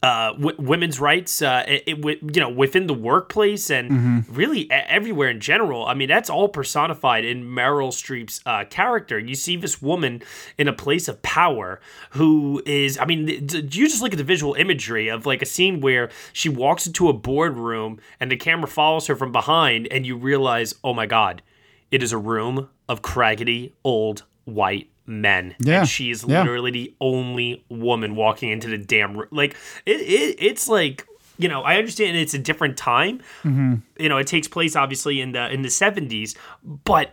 uh, 0.03 0.31
w- 0.33 0.55
women's 0.59 0.99
rights, 0.99 1.41
uh, 1.41 1.63
it, 1.67 1.83
it, 1.87 1.97
you 2.35 2.39
know, 2.39 2.49
within 2.49 2.85
the 2.87 2.93
workplace 2.93 3.71
and 3.71 3.89
Mm-hmm. 3.89 4.33
really 4.35 4.61
e- 4.61 4.71
everywhere 4.71 5.29
in 5.29 5.39
general. 5.39 5.85
I 5.87 5.95
mean, 5.95 6.07
that's 6.07 6.29
all 6.29 6.49
personified 6.49 7.25
in 7.25 7.43
Meryl 7.45 7.89
Streep's 7.89 8.39
uh, 8.45 8.65
character. 8.69 9.17
You 9.17 9.33
see 9.33 9.55
this 9.57 9.81
woman 9.81 10.21
in 10.57 10.67
a 10.67 10.73
place 10.73 11.07
of 11.07 11.21
power 11.23 11.79
who 12.11 12.61
is, 12.65 12.97
I 12.99 13.05
mean, 13.05 13.25
th- 13.25 13.47
th- 13.51 13.75
you 13.75 13.87
just 13.89 14.01
look 14.03 14.11
at 14.13 14.17
the 14.19 14.23
visual 14.23 14.53
imagery 14.53 15.07
of 15.07 15.25
like 15.25 15.41
a 15.41 15.45
scene 15.47 15.81
where 15.81 16.09
she 16.31 16.47
walks 16.49 16.85
into 16.85 17.09
a 17.09 17.13
boardroom 17.13 17.99
and 18.19 18.31
the 18.31 18.37
camera 18.37 18.67
follows 18.67 19.07
her 19.07 19.15
from 19.15 19.31
behind, 19.31 19.87
and 19.89 20.05
you 20.05 20.15
realize, 20.15 20.75
oh 20.83 20.93
my 20.93 21.07
God, 21.07 21.41
it 21.89 22.03
is 22.03 22.11
a 22.13 22.17
room 22.19 22.69
of 22.87 23.01
craggedy 23.01 23.71
old 23.83 24.23
white 24.45 24.89
men. 25.07 25.55
Yeah, 25.59 25.79
And 25.79 25.89
she 25.89 26.11
is 26.11 26.23
yeah. 26.27 26.41
literally 26.41 26.71
the 26.71 26.95
only 27.01 27.65
woman 27.69 28.15
walking 28.15 28.49
into 28.49 28.67
the 28.67 28.77
damn 28.77 29.17
room. 29.17 29.29
Like 29.31 29.55
it, 29.85 30.01
it 30.01 30.35
it's 30.39 30.67
like 30.67 31.07
you 31.37 31.47
know 31.47 31.61
I 31.61 31.77
understand 31.77 32.17
it's 32.17 32.33
a 32.33 32.39
different 32.39 32.77
time. 32.77 33.19
Mm-hmm. 33.43 33.75
You 33.97 34.09
know, 34.09 34.17
it 34.17 34.27
takes 34.27 34.47
place 34.47 34.75
obviously 34.75 35.21
in 35.21 35.31
the 35.31 35.51
in 35.51 35.61
the 35.61 35.69
seventies, 35.69 36.35
but 36.63 37.11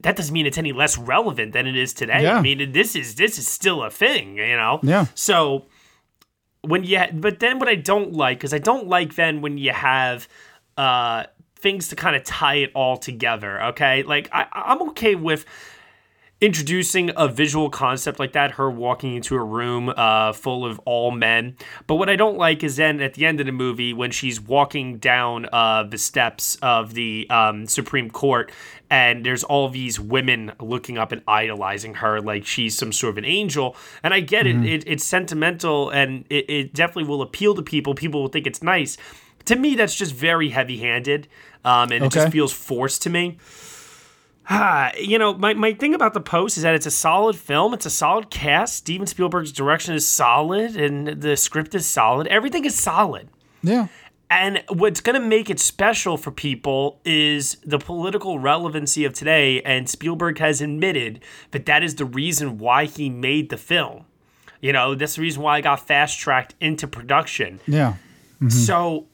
that 0.00 0.16
doesn't 0.16 0.32
mean 0.32 0.46
it's 0.46 0.58
any 0.58 0.72
less 0.72 0.98
relevant 0.98 1.52
than 1.52 1.66
it 1.66 1.76
is 1.76 1.92
today. 1.92 2.22
Yeah. 2.22 2.38
I 2.38 2.40
mean, 2.40 2.72
this 2.72 2.96
is 2.96 3.16
this 3.16 3.38
is 3.38 3.46
still 3.46 3.82
a 3.82 3.90
thing. 3.90 4.36
You 4.36 4.56
know. 4.56 4.80
Yeah. 4.82 5.06
So 5.14 5.66
when 6.62 6.84
you 6.84 7.00
but 7.12 7.40
then 7.40 7.58
what 7.58 7.68
I 7.68 7.74
don't 7.74 8.12
like 8.12 8.38
because 8.38 8.54
I 8.54 8.58
don't 8.58 8.86
like 8.86 9.16
then 9.16 9.40
when 9.40 9.58
you 9.58 9.72
have 9.72 10.28
uh 10.76 11.24
things 11.56 11.88
to 11.88 11.96
kind 11.96 12.16
of 12.16 12.24
tie 12.24 12.56
it 12.56 12.72
all 12.74 12.96
together. 12.96 13.62
Okay, 13.62 14.02
like 14.02 14.28
I 14.32 14.46
I'm 14.52 14.82
okay 14.90 15.14
with 15.14 15.44
introducing 16.42 17.12
a 17.16 17.28
visual 17.28 17.70
concept 17.70 18.18
like 18.18 18.32
that, 18.32 18.50
her 18.52 18.68
walking 18.68 19.14
into 19.14 19.36
a 19.36 19.44
room 19.44 19.88
uh, 19.96 20.32
full 20.32 20.66
of 20.66 20.80
all 20.80 21.12
men. 21.12 21.56
But 21.86 21.94
what 21.94 22.10
I 22.10 22.16
don't 22.16 22.36
like 22.36 22.64
is 22.64 22.74
then 22.76 23.00
at 23.00 23.14
the 23.14 23.24
end 23.24 23.38
of 23.38 23.46
the 23.46 23.52
movie 23.52 23.92
when 23.92 24.10
she's 24.10 24.40
walking 24.40 24.98
down 24.98 25.46
uh, 25.52 25.84
the 25.84 25.98
steps 25.98 26.58
of 26.60 26.94
the 26.94 27.28
um, 27.30 27.66
Supreme 27.66 28.10
Court 28.10 28.50
and 28.90 29.24
there's 29.24 29.44
all 29.44 29.68
these 29.68 30.00
women 30.00 30.52
looking 30.60 30.98
up 30.98 31.12
and 31.12 31.22
idolizing 31.28 31.94
her 31.94 32.20
like 32.20 32.44
she's 32.44 32.76
some 32.76 32.92
sort 32.92 33.12
of 33.12 33.18
an 33.18 33.24
angel. 33.24 33.76
And 34.02 34.12
I 34.12 34.18
get 34.18 34.46
it, 34.46 34.56
it 34.66 34.84
it's 34.86 35.04
sentimental 35.04 35.90
and 35.90 36.26
it, 36.28 36.50
it 36.50 36.74
definitely 36.74 37.04
will 37.04 37.22
appeal 37.22 37.54
to 37.54 37.62
people. 37.62 37.94
People 37.94 38.20
will 38.20 38.28
think 38.28 38.48
it's 38.48 38.62
nice. 38.62 38.98
To 39.46 39.56
me, 39.56 39.76
that's 39.76 39.94
just 39.94 40.12
very 40.12 40.50
heavy 40.50 40.78
handed. 40.78 41.28
Um, 41.64 41.92
and 41.92 42.04
it 42.04 42.10
just 42.10 42.32
feels 42.32 42.52
forced 42.52 43.02
to 43.02 43.10
me. 43.10 43.38
Ah, 44.50 44.90
you 44.98 45.18
know, 45.18 45.34
my, 45.34 45.54
my 45.54 45.72
thing 45.72 45.94
about 45.94 46.14
the 46.14 46.20
post 46.20 46.56
is 46.56 46.64
that 46.64 46.74
it's 46.74 46.86
a 46.86 46.90
solid 46.90 47.36
film. 47.36 47.74
It's 47.74 47.86
a 47.86 47.90
solid 47.90 48.30
cast. 48.30 48.74
Steven 48.76 49.06
Spielberg's 49.06 49.52
direction 49.52 49.94
is 49.94 50.06
solid, 50.06 50.76
and 50.76 51.08
the 51.22 51.36
script 51.36 51.74
is 51.74 51.86
solid. 51.86 52.26
Everything 52.26 52.64
is 52.64 52.74
solid. 52.74 53.28
Yeah. 53.62 53.86
And 54.28 54.64
what's 54.68 55.00
going 55.00 55.20
to 55.20 55.26
make 55.26 55.50
it 55.50 55.60
special 55.60 56.16
for 56.16 56.30
people 56.30 57.00
is 57.04 57.58
the 57.66 57.78
political 57.78 58.38
relevancy 58.38 59.04
of 59.04 59.12
today. 59.12 59.60
And 59.60 59.88
Spielberg 59.88 60.38
has 60.38 60.62
admitted 60.62 61.20
that 61.50 61.66
that 61.66 61.82
is 61.82 61.96
the 61.96 62.06
reason 62.06 62.56
why 62.56 62.86
he 62.86 63.10
made 63.10 63.50
the 63.50 63.58
film. 63.58 64.06
You 64.62 64.72
know, 64.72 64.94
that's 64.94 65.16
the 65.16 65.22
reason 65.22 65.42
why 65.42 65.58
I 65.58 65.60
got 65.60 65.86
fast 65.86 66.18
tracked 66.18 66.54
into 66.60 66.86
production. 66.86 67.60
Yeah. 67.66 67.96
So, 68.48 69.06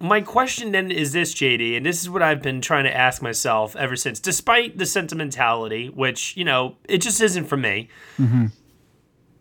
my 0.00 0.20
question 0.20 0.72
then 0.72 0.90
is 0.90 1.12
this, 1.12 1.34
JD, 1.34 1.76
and 1.76 1.84
this 1.84 2.02
is 2.02 2.10
what 2.10 2.22
I've 2.22 2.42
been 2.42 2.60
trying 2.60 2.84
to 2.84 2.96
ask 2.96 3.20
myself 3.20 3.74
ever 3.76 3.96
since, 3.96 4.20
despite 4.20 4.78
the 4.78 4.86
sentimentality, 4.86 5.88
which, 5.88 6.36
you 6.36 6.44
know, 6.44 6.76
it 6.88 6.98
just 6.98 7.20
isn't 7.20 7.46
for 7.46 7.56
me. 7.56 7.88
Mm-hmm. 8.18 8.46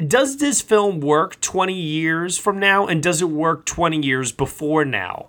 Does 0.08 0.38
this 0.38 0.62
film 0.62 1.00
work 1.00 1.40
20 1.42 1.74
years 1.74 2.38
from 2.38 2.60
now, 2.60 2.88
and 2.88 3.02
does 3.02 3.22
it 3.22 3.30
work 3.30 3.66
20 3.66 4.06
years 4.06 4.32
before 4.32 4.86
now? 4.86 5.28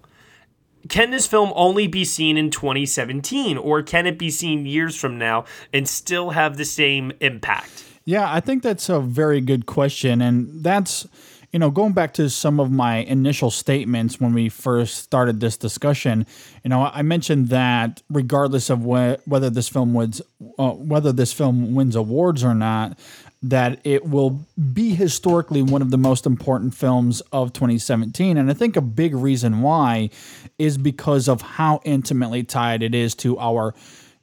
Can 0.88 1.10
this 1.10 1.26
film 1.26 1.52
only 1.54 1.86
be 1.86 2.04
seen 2.04 2.36
in 2.36 2.50
2017, 2.50 3.58
or 3.58 3.82
can 3.82 4.06
it 4.06 4.18
be 4.18 4.30
seen 4.30 4.64
years 4.64 4.96
from 4.96 5.18
now 5.18 5.44
and 5.72 5.88
still 5.88 6.30
have 6.30 6.56
the 6.56 6.64
same 6.64 7.12
impact? 7.20 7.84
Yeah, 8.04 8.32
I 8.32 8.40
think 8.40 8.62
that's 8.62 8.88
a 8.88 9.00
very 9.00 9.42
good 9.42 9.66
question. 9.66 10.22
And 10.22 10.64
that's, 10.64 11.06
you 11.52 11.58
know, 11.58 11.70
going 11.70 11.92
back 11.92 12.12
to 12.14 12.28
some 12.28 12.60
of 12.60 12.70
my 12.70 12.98
initial 12.98 13.50
statements 13.50 14.20
when 14.20 14.34
we 14.34 14.48
first 14.48 14.96
started 14.96 15.40
this 15.40 15.56
discussion, 15.56 16.26
you 16.62 16.70
know, 16.70 16.90
I 16.92 17.02
mentioned 17.02 17.48
that 17.48 18.02
regardless 18.10 18.68
of 18.68 18.84
whe- 18.84 19.16
whether 19.24 19.48
this 19.48 19.68
film 19.68 19.94
was, 19.94 20.20
uh, 20.58 20.70
whether 20.72 21.10
this 21.10 21.32
film 21.32 21.74
wins 21.74 21.96
awards 21.96 22.44
or 22.44 22.54
not, 22.54 22.98
that 23.42 23.78
it 23.84 24.04
will 24.04 24.44
be 24.72 24.94
historically 24.94 25.62
one 25.62 25.80
of 25.80 25.90
the 25.90 25.96
most 25.96 26.26
important 26.26 26.74
films 26.74 27.20
of 27.32 27.52
2017. 27.52 28.36
And 28.36 28.50
I 28.50 28.54
think 28.54 28.76
a 28.76 28.82
big 28.82 29.14
reason 29.14 29.62
why 29.62 30.10
is 30.58 30.76
because 30.76 31.28
of 31.28 31.40
how 31.40 31.80
intimately 31.84 32.42
tied 32.42 32.82
it 32.82 32.94
is 32.94 33.14
to 33.16 33.38
our 33.38 33.74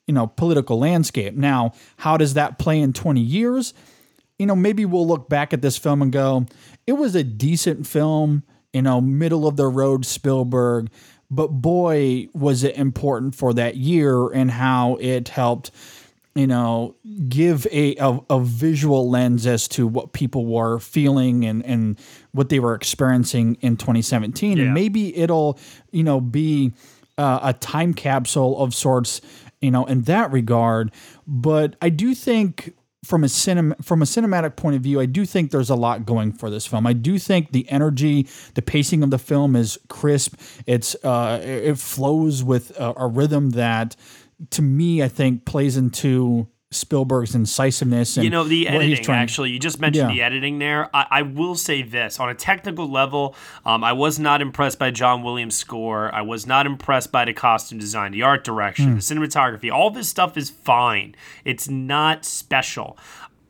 you 0.05 0.13
know 0.13 0.27
political 0.27 0.77
landscape. 0.77 1.33
Now, 1.33 1.73
how 1.97 2.17
does 2.17 2.35
that 2.35 2.59
play 2.59 2.79
in 2.79 2.93
20 2.93 3.21
years? 3.21 3.73
You 4.39 4.45
know, 4.45 4.55
maybe 4.55 4.85
we'll 4.85 5.07
look 5.07 5.29
back 5.29 5.53
at 5.53 5.61
this 5.61 5.77
film 5.77 6.01
and 6.01 6.11
go, 6.11 6.45
it 6.85 6.93
was 6.93 7.15
a 7.15 7.23
decent 7.23 7.87
film, 7.87 8.43
you 8.73 8.81
know, 8.81 8.99
middle 8.99 9.47
of 9.47 9.55
the 9.55 9.67
road 9.67 10.05
Spielberg, 10.05 10.89
but 11.31 11.47
boy, 11.47 12.27
was 12.33 12.63
it 12.63 12.75
important 12.75 13.35
for 13.35 13.53
that 13.53 13.77
year 13.77 14.29
and 14.29 14.51
how 14.51 14.97
it 14.99 15.29
helped, 15.29 15.71
you 16.35 16.47
know, 16.47 16.95
give 17.27 17.65
a, 17.71 17.95
a, 17.95 18.19
a 18.29 18.39
visual 18.41 19.09
lens 19.09 19.47
as 19.47 19.67
to 19.69 19.87
what 19.87 20.13
people 20.13 20.45
were 20.45 20.79
feeling 20.79 21.45
and, 21.45 21.65
and 21.65 21.99
what 22.33 22.49
they 22.49 22.59
were 22.59 22.75
experiencing 22.75 23.57
in 23.61 23.77
2017. 23.77 24.57
Yeah. 24.57 24.65
And 24.65 24.73
maybe 24.73 25.15
it'll, 25.17 25.57
you 25.91 26.03
know, 26.03 26.19
be 26.21 26.73
uh, 27.17 27.39
a 27.41 27.53
time 27.53 27.93
capsule 27.93 28.61
of 28.61 28.75
sorts, 28.75 29.21
you 29.61 29.71
know, 29.71 29.85
in 29.85 30.01
that 30.03 30.31
regard. 30.31 30.91
But 31.25 31.75
I 31.81 31.89
do 31.89 32.13
think 32.13 32.75
from 33.05 33.23
a 33.23 33.29
cinema 33.29 33.75
from 33.81 34.01
a 34.01 34.05
cinematic 34.05 34.55
point 34.55 34.75
of 34.75 34.81
view, 34.81 34.99
I 34.99 35.05
do 35.05 35.25
think 35.25 35.51
there's 35.51 35.69
a 35.69 35.75
lot 35.75 36.05
going 36.05 36.33
for 36.33 36.49
this 36.49 36.65
film. 36.65 36.87
I 36.87 36.93
do 36.93 37.19
think 37.19 37.51
the 37.51 37.69
energy, 37.69 38.27
the 38.55 38.61
pacing 38.61 39.03
of 39.03 39.11
the 39.11 39.19
film 39.19 39.55
is 39.55 39.77
crisp. 39.87 40.35
It's 40.65 40.95
uh, 41.03 41.39
it 41.43 41.77
flows 41.77 42.43
with 42.43 42.77
a, 42.79 42.93
a 42.97 43.07
rhythm 43.07 43.51
that, 43.51 43.95
to 44.49 44.61
me, 44.61 45.03
I 45.03 45.07
think 45.07 45.45
plays 45.45 45.77
into 45.77 46.47
Spielberg's 46.75 47.33
incisiveness. 47.35 48.17
And 48.17 48.23
you 48.23 48.29
know 48.29 48.43
the 48.43 48.67
editing 48.67 49.03
trying- 49.03 49.21
actually. 49.23 49.51
You 49.51 49.59
just 49.59 49.79
mentioned 49.79 50.09
Yeah. 50.09 50.15
the 50.15 50.21
editing 50.21 50.59
there. 50.59 50.89
I, 50.95 51.05
I 51.09 51.21
will 51.21 51.55
say 51.55 51.81
this. 51.81 52.19
On 52.19 52.29
a 52.29 52.35
technical 52.35 52.87
level 52.89 53.35
um, 53.65 53.83
i 53.83 53.93
was 53.93 54.19
not 54.19 54.41
impressed 54.41 54.77
by 54.79 54.91
john 54.91 55.23
williams 55.23 55.55
score. 55.55 56.13
I 56.13 56.21
was 56.21 56.45
not 56.45 56.65
impressed 56.65 57.11
by 57.11 57.25
the 57.25 57.33
costume 57.33 57.79
design 57.79 58.11
the 58.11 58.21
art 58.23 58.43
direction 58.43 58.89
Hmm. 58.89 58.95
the 58.95 59.01
cinematography. 59.01 59.71
All 59.71 59.89
this 59.89 60.09
stuff 60.09 60.37
is 60.37 60.49
fine. 60.49 61.15
It's 61.43 61.67
not 61.69 62.25
special. 62.25 62.97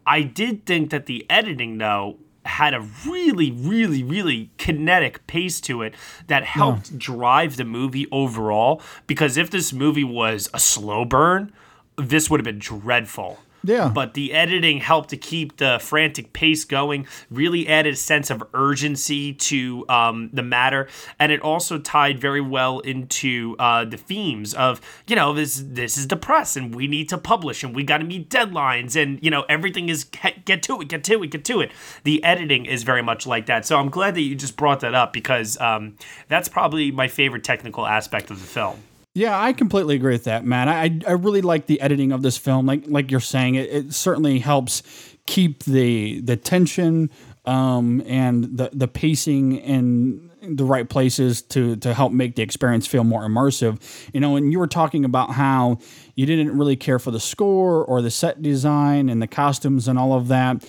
I 0.08 0.22
did 0.22 0.66
think 0.66 0.92
that 0.92 1.06
the 1.08 1.26
editing 1.30 1.78
though 1.80 2.18
had 2.46 2.76
a 2.76 2.80
really 3.08 3.50
really 3.52 4.04
really 4.04 4.52
kinetic 4.58 5.26
pace 5.26 5.60
to 5.62 5.82
it 5.82 5.96
that 6.28 6.44
helped 6.44 6.96
drive 7.00 7.58
the 7.58 7.66
movie 7.66 8.06
overall. 8.12 8.80
Because 9.08 9.36
if 9.36 9.50
this 9.50 9.74
movie 9.74 10.04
was 10.04 10.48
a 10.54 10.60
slow 10.60 11.06
burn 11.06 11.52
this 11.98 12.30
would 12.30 12.40
have 12.40 12.46
been 12.46 12.60
dreadful 12.60 13.40
Yeah. 13.64 13.90
but 13.94 14.14
the 14.14 14.32
editing 14.34 14.80
helped 14.80 15.10
to 15.10 15.18
keep 15.18 15.58
the 15.58 15.80
frantic 15.82 16.34
pace 16.34 16.66
going, 16.66 17.08
really 17.32 17.68
added 17.68 17.94
a 17.94 17.98
sense 17.98 18.30
of 18.30 18.44
urgency 18.54 19.34
to 19.34 19.86
um, 19.90 20.30
the 20.32 20.44
matter, 20.44 20.88
and 21.20 21.32
it 21.32 21.42
also 21.42 21.80
tied 21.80 22.20
very 22.20 22.42
well 22.42 22.80
into 22.82 23.56
uh, 23.58 23.84
the 23.86 23.98
themes 23.98 24.54
of 24.54 24.82
you 25.08 25.16
know 25.16 25.34
this 25.34 25.64
this 25.66 25.98
is 25.98 26.08
the 26.10 26.16
press 26.16 26.56
and 26.56 26.76
we 26.76 26.86
need 26.88 27.10
to 27.10 27.18
publish 27.18 27.64
and 27.64 27.76
we 27.76 27.84
got 27.84 27.98
to 28.00 28.04
meet 28.06 28.30
deadlines 28.30 28.96
and 29.02 29.18
you 29.24 29.32
know 29.32 29.44
everything 29.50 29.90
is 29.90 30.04
get 30.04 30.46
get 30.46 30.62
to 30.62 30.80
it, 30.82 30.88
get 30.88 31.04
to 31.04 31.24
it, 31.24 31.32
get 31.32 31.44
to 31.46 31.62
it. 31.62 31.72
The 32.04 32.24
editing 32.24 32.66
is 32.68 32.84
very 32.84 33.02
much 33.02 33.26
like 33.26 33.48
that, 33.48 33.66
so 33.66 33.80
I'm 33.80 33.90
glad 33.90 34.14
that 34.14 34.22
you 34.22 34.36
just 34.36 34.58
brought 34.58 34.82
that 34.82 34.94
up 34.94 35.12
because 35.12 35.60
um, 35.60 35.96
that's 36.28 36.50
probably 36.50 36.92
my 36.92 37.08
favorite 37.08 37.44
technical 37.44 37.88
aspect 37.88 38.30
of 38.30 38.40
the 38.42 38.48
film. 38.48 38.78
Yeah, 39.18 39.40
I 39.40 39.54
completely 39.54 39.96
agree 39.96 40.12
with 40.12 40.26
that, 40.26 40.44
man. 40.46 40.68
I 40.68 41.00
I 41.08 41.14
really 41.14 41.42
like 41.42 41.68
the 41.68 41.80
editing 41.80 42.12
of 42.12 42.22
this 42.22 42.38
film. 42.38 42.66
Like 42.66 42.84
like 42.86 43.10
you're 43.12 43.22
saying, 43.22 43.56
it, 43.56 43.70
it 43.72 43.94
certainly 43.94 44.40
helps 44.40 44.84
keep 45.26 45.64
the 45.64 46.20
the 46.20 46.36
tension 46.36 47.10
um, 47.46 48.04
and 48.08 48.58
the 48.58 48.72
the 48.74 48.90
pacing 48.90 49.54
in 49.56 50.30
the 50.42 50.66
right 50.66 50.90
places 50.90 51.42
to 51.44 51.78
to 51.78 51.94
help 51.94 52.12
make 52.12 52.36
the 52.36 52.42
experience 52.44 52.88
feel 52.88 53.06
more 53.06 53.22
immersive. 53.22 53.80
You 54.14 54.20
know, 54.20 54.36
and 54.36 54.52
you 54.52 54.60
were 54.60 54.68
talking 54.68 55.06
about 55.06 55.32
how 55.32 55.78
you 56.16 56.26
didn't 56.26 56.58
really 56.58 56.76
care 56.76 57.00
for 57.00 57.12
the 57.12 57.20
score 57.22 57.86
or 57.86 58.02
the 58.02 58.12
set 58.12 58.42
design 58.42 59.08
and 59.08 59.22
the 59.22 59.28
costumes 59.28 59.88
and 59.88 59.98
all 59.98 60.12
of 60.12 60.28
that 60.28 60.62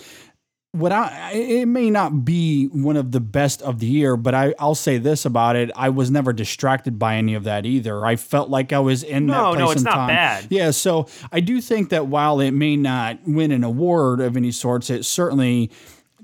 what 0.73 0.91
I 0.91 1.31
it 1.33 1.65
may 1.67 1.89
not 1.89 2.23
be 2.25 2.67
one 2.67 2.97
of 2.97 3.11
the 3.11 3.19
best 3.19 3.61
of 3.61 3.79
the 3.79 3.87
year, 3.87 4.15
but 4.17 4.35
I 4.35 4.53
I'll 4.59 4.75
say 4.75 4.97
this 4.97 5.25
about 5.25 5.55
it: 5.55 5.71
I 5.75 5.89
was 5.89 6.11
never 6.11 6.33
distracted 6.33 6.99
by 6.99 7.15
any 7.15 7.33
of 7.33 7.45
that 7.45 7.65
either. 7.65 8.05
I 8.05 8.15
felt 8.15 8.49
like 8.49 8.73
I 8.73 8.79
was 8.79 9.01
in 9.03 9.27
that 9.27 9.33
No, 9.33 9.49
place 9.53 9.59
no, 9.59 9.71
it's 9.71 9.81
not 9.83 9.93
time. 9.93 10.07
bad. 10.09 10.47
Yeah, 10.49 10.71
so 10.71 11.07
I 11.31 11.39
do 11.39 11.61
think 11.61 11.89
that 11.89 12.07
while 12.07 12.39
it 12.41 12.51
may 12.51 12.75
not 12.75 13.19
win 13.25 13.51
an 13.51 13.63
award 13.63 14.19
of 14.19 14.37
any 14.37 14.51
sorts, 14.51 14.89
it 14.89 15.03
certainly 15.05 15.71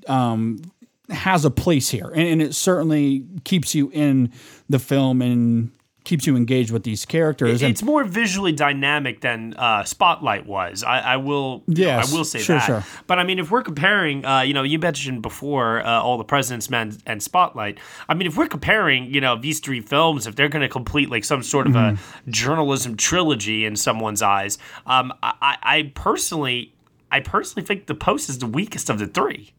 um, 0.08 0.62
has 1.10 1.46
a 1.46 1.52
place 1.52 1.90
here, 1.90 2.10
and, 2.10 2.28
and 2.28 2.42
it 2.42 2.54
certainly 2.54 3.26
keeps 3.46 3.74
you 3.74 3.90
in 3.92 4.32
the 4.70 4.80
film 4.80 5.22
and 5.22 5.72
keeps 6.04 6.28
you 6.28 6.36
engaged 6.36 6.72
with 6.72 6.84
these 6.84 7.06
characters. 7.06 7.62
It's 7.62 7.82
more 7.82 8.04
visually 8.04 8.52
dynamic 8.52 9.22
than 9.22 9.54
uh, 9.54 9.84
Spotlight 9.86 10.46
was. 10.46 10.84
I, 10.84 11.00
I 11.00 11.18
will, 11.18 11.64
Yes, 11.68 12.12
I 12.12 12.16
will 12.18 12.26
say 12.26 12.40
sure, 12.40 12.58
that. 12.58 12.66
sure. 12.66 12.86
But 13.08 13.20
I 13.20 13.24
mean, 13.24 13.40
if 13.40 13.50
we're 13.52 13.62
comparing, 13.64 14.26
uh, 14.26 14.42
you 14.42 14.54
know, 14.54 14.64
you 14.64 14.80
mentioned 14.80 15.22
before 15.22 15.80
uh, 15.86 16.02
all 16.02 16.18
the 16.18 16.24
President's 16.26 16.70
Men 16.70 16.98
and 17.06 17.24
Spotlight. 17.24 17.80
I 18.10 18.14
mean, 18.16 18.28
if 18.28 18.36
we're 18.36 18.48
comparing, 18.48 19.14
you 19.14 19.22
know, 19.22 19.38
these 19.38 19.60
three 19.62 19.80
films, 19.82 20.28
if 20.28 20.36
they're 20.36 20.50
going 20.50 20.62
to 20.62 20.70
complete 20.70 21.10
like 21.10 21.24
some 21.24 21.42
sort 21.44 21.68
of 21.68 21.74
Mhm. 21.74 21.98
a 22.28 22.30
journalism 22.30 22.98
trilogy 22.98 23.66
in 23.66 23.76
someone's 23.76 24.22
eyes, 24.22 24.58
um, 24.86 25.14
I, 25.24 25.34
I 25.42 25.58
I 25.78 25.92
personally, 25.96 26.74
I 27.12 27.20
personally 27.22 27.66
think 27.66 27.86
the 27.88 27.96
Post 27.96 28.30
is 28.30 28.40
the 28.40 28.48
weakest 28.48 28.90
of 28.90 29.00
the 29.00 29.08
three. 29.08 29.54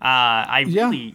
Uh, 0.00 0.42
I 0.48 0.64
really, 0.66 1.14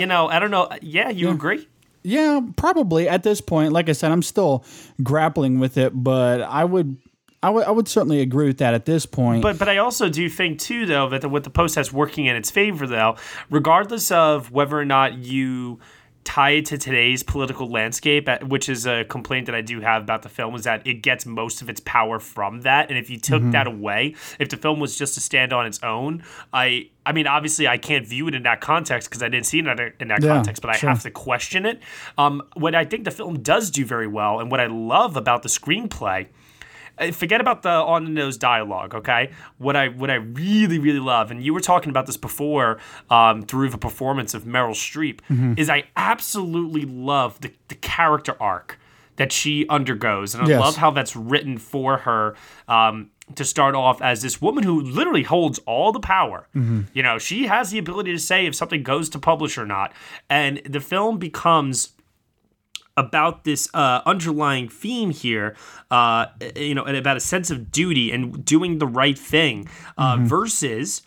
you 0.00 0.06
know, 0.06 0.26
I 0.28 0.38
don't 0.40 0.50
know. 0.50 0.68
Yeah, 0.82 1.10
you 1.10 1.30
agree? 1.30 1.68
Yeah, 2.06 2.40
probably 2.56 3.08
at 3.08 3.24
this 3.24 3.40
point. 3.40 3.72
Like 3.72 3.88
I 3.88 3.92
said, 3.92 4.12
I'm 4.12 4.22
still 4.22 4.64
grappling 5.02 5.58
with 5.58 5.76
it, 5.76 5.90
but 5.92 6.40
I 6.40 6.64
would, 6.64 6.98
I 7.42 7.50
would, 7.50 7.64
I 7.64 7.72
would 7.72 7.88
certainly 7.88 8.20
agree 8.20 8.46
with 8.46 8.58
that 8.58 8.74
at 8.74 8.84
this 8.84 9.06
point. 9.06 9.42
But 9.42 9.58
but 9.58 9.68
I 9.68 9.78
also 9.78 10.08
do 10.08 10.28
think 10.28 10.60
too 10.60 10.86
though 10.86 11.08
that 11.08 11.22
the, 11.22 11.28
what 11.28 11.42
the 11.42 11.50
post 11.50 11.74
has 11.74 11.92
working 11.92 12.26
in 12.26 12.36
its 12.36 12.48
favor 12.48 12.86
though, 12.86 13.16
regardless 13.50 14.12
of 14.12 14.52
whether 14.52 14.78
or 14.78 14.84
not 14.84 15.14
you 15.18 15.80
tie 16.26 16.50
it 16.50 16.66
to 16.66 16.76
today's 16.76 17.22
political 17.22 17.70
landscape, 17.70 18.28
which 18.42 18.68
is 18.68 18.84
a 18.86 19.04
complaint 19.04 19.46
that 19.46 19.54
I 19.54 19.60
do 19.62 19.80
have 19.80 20.02
about 20.02 20.22
the 20.22 20.28
film, 20.28 20.54
is 20.56 20.64
that 20.64 20.84
it 20.86 20.94
gets 21.00 21.24
most 21.24 21.62
of 21.62 21.70
its 21.70 21.80
power 21.80 22.18
from 22.18 22.62
that. 22.62 22.88
And 22.90 22.98
if 22.98 23.08
you 23.08 23.18
took 23.18 23.40
Mm-hmm. 23.40 23.48
Mhm. 23.50 23.52
that 23.52 23.66
away, 23.66 24.14
if 24.40 24.48
the 24.48 24.56
film 24.56 24.80
was 24.80 24.98
just 24.98 25.14
to 25.14 25.20
stand 25.20 25.52
on 25.52 25.64
its 25.66 25.80
own, 25.82 26.22
I 26.52 26.88
I 27.06 27.12
mean 27.12 27.26
obviously 27.26 27.68
I 27.68 27.78
can't 27.78 28.06
view 28.06 28.26
it 28.28 28.34
in 28.34 28.42
that 28.42 28.60
context 28.60 29.08
because 29.08 29.22
I 29.22 29.28
didn't 29.28 29.46
see 29.46 29.58
it 29.60 29.66
in 29.66 29.76
that, 29.76 29.92
in 30.00 30.08
that 30.08 30.22
Yeah, 30.22 30.34
context, 30.34 30.60
but 30.62 30.70
I 30.70 30.76
sure. 30.76 30.90
have 30.90 31.02
to 31.04 31.10
question 31.10 31.64
it. 31.64 31.80
Um, 32.18 32.42
what 32.54 32.74
I 32.74 32.84
think 32.84 33.04
the 33.04 33.10
film 33.12 33.40
does 33.42 33.70
do 33.70 33.84
very 33.84 34.08
well, 34.08 34.40
and 34.40 34.50
what 34.50 34.58
I 34.60 34.66
love 34.66 35.16
about 35.16 35.42
the 35.44 35.48
screenplay 35.48 36.26
forget 37.12 37.40
about 37.40 37.62
the 37.62 37.68
on 37.70 38.04
the 38.04 38.10
nose 38.10 38.36
dialogue 38.38 38.94
okay 38.94 39.30
what 39.58 39.76
i 39.76 39.88
what 39.88 40.10
i 40.10 40.14
really 40.14 40.78
really 40.78 40.98
love 40.98 41.30
and 41.30 41.42
you 41.44 41.52
were 41.52 41.60
talking 41.60 41.90
about 41.90 42.06
this 42.06 42.16
before 42.16 42.78
um, 43.10 43.42
through 43.42 43.68
the 43.70 43.78
performance 43.78 44.34
of 44.34 44.44
meryl 44.44 44.70
streep 44.74 45.20
Mhm. 45.30 45.58
is 45.58 45.68
i 45.68 45.84
absolutely 45.96 46.82
love 46.86 47.40
the, 47.40 47.52
the 47.68 47.74
character 47.76 48.34
arc 48.40 48.78
that 49.16 49.32
she 49.32 49.66
undergoes 49.68 50.34
and 50.34 50.44
i 50.44 50.48
Yes. 50.48 50.60
love 50.60 50.76
how 50.76 50.90
that's 50.90 51.14
written 51.16 51.58
for 51.58 51.98
her 51.98 52.34
um, 52.68 53.10
to 53.34 53.44
start 53.44 53.74
off 53.74 54.00
as 54.00 54.22
this 54.22 54.40
woman 54.40 54.62
who 54.62 54.80
literally 54.80 55.24
holds 55.24 55.58
all 55.66 55.90
the 55.92 56.00
power 56.00 56.48
Mhm. 56.56 56.86
you 56.94 57.02
know 57.02 57.18
she 57.18 57.46
has 57.46 57.70
the 57.70 57.78
ability 57.78 58.12
to 58.12 58.18
say 58.18 58.46
if 58.46 58.54
something 58.54 58.82
goes 58.82 59.08
to 59.10 59.18
publish 59.18 59.58
or 59.58 59.66
not 59.66 59.92
and 60.30 60.62
the 60.64 60.80
film 60.80 61.18
becomes 61.18 61.92
about 62.96 63.44
this 63.44 63.68
uh, 63.74 64.00
underlying 64.06 64.68
theme 64.68 65.10
here, 65.10 65.54
uh, 65.90 66.26
you 66.56 66.74
know, 66.74 66.84
and 66.84 66.96
about 66.96 67.16
a 67.16 67.20
sense 67.20 67.50
of 67.50 67.70
duty 67.70 68.10
and 68.12 68.44
doing 68.44 68.78
the 68.78 68.86
right 68.86 69.18
thing 69.18 69.68
uh, 69.98 70.16
Mhm. 70.16 70.26
versus 70.26 71.02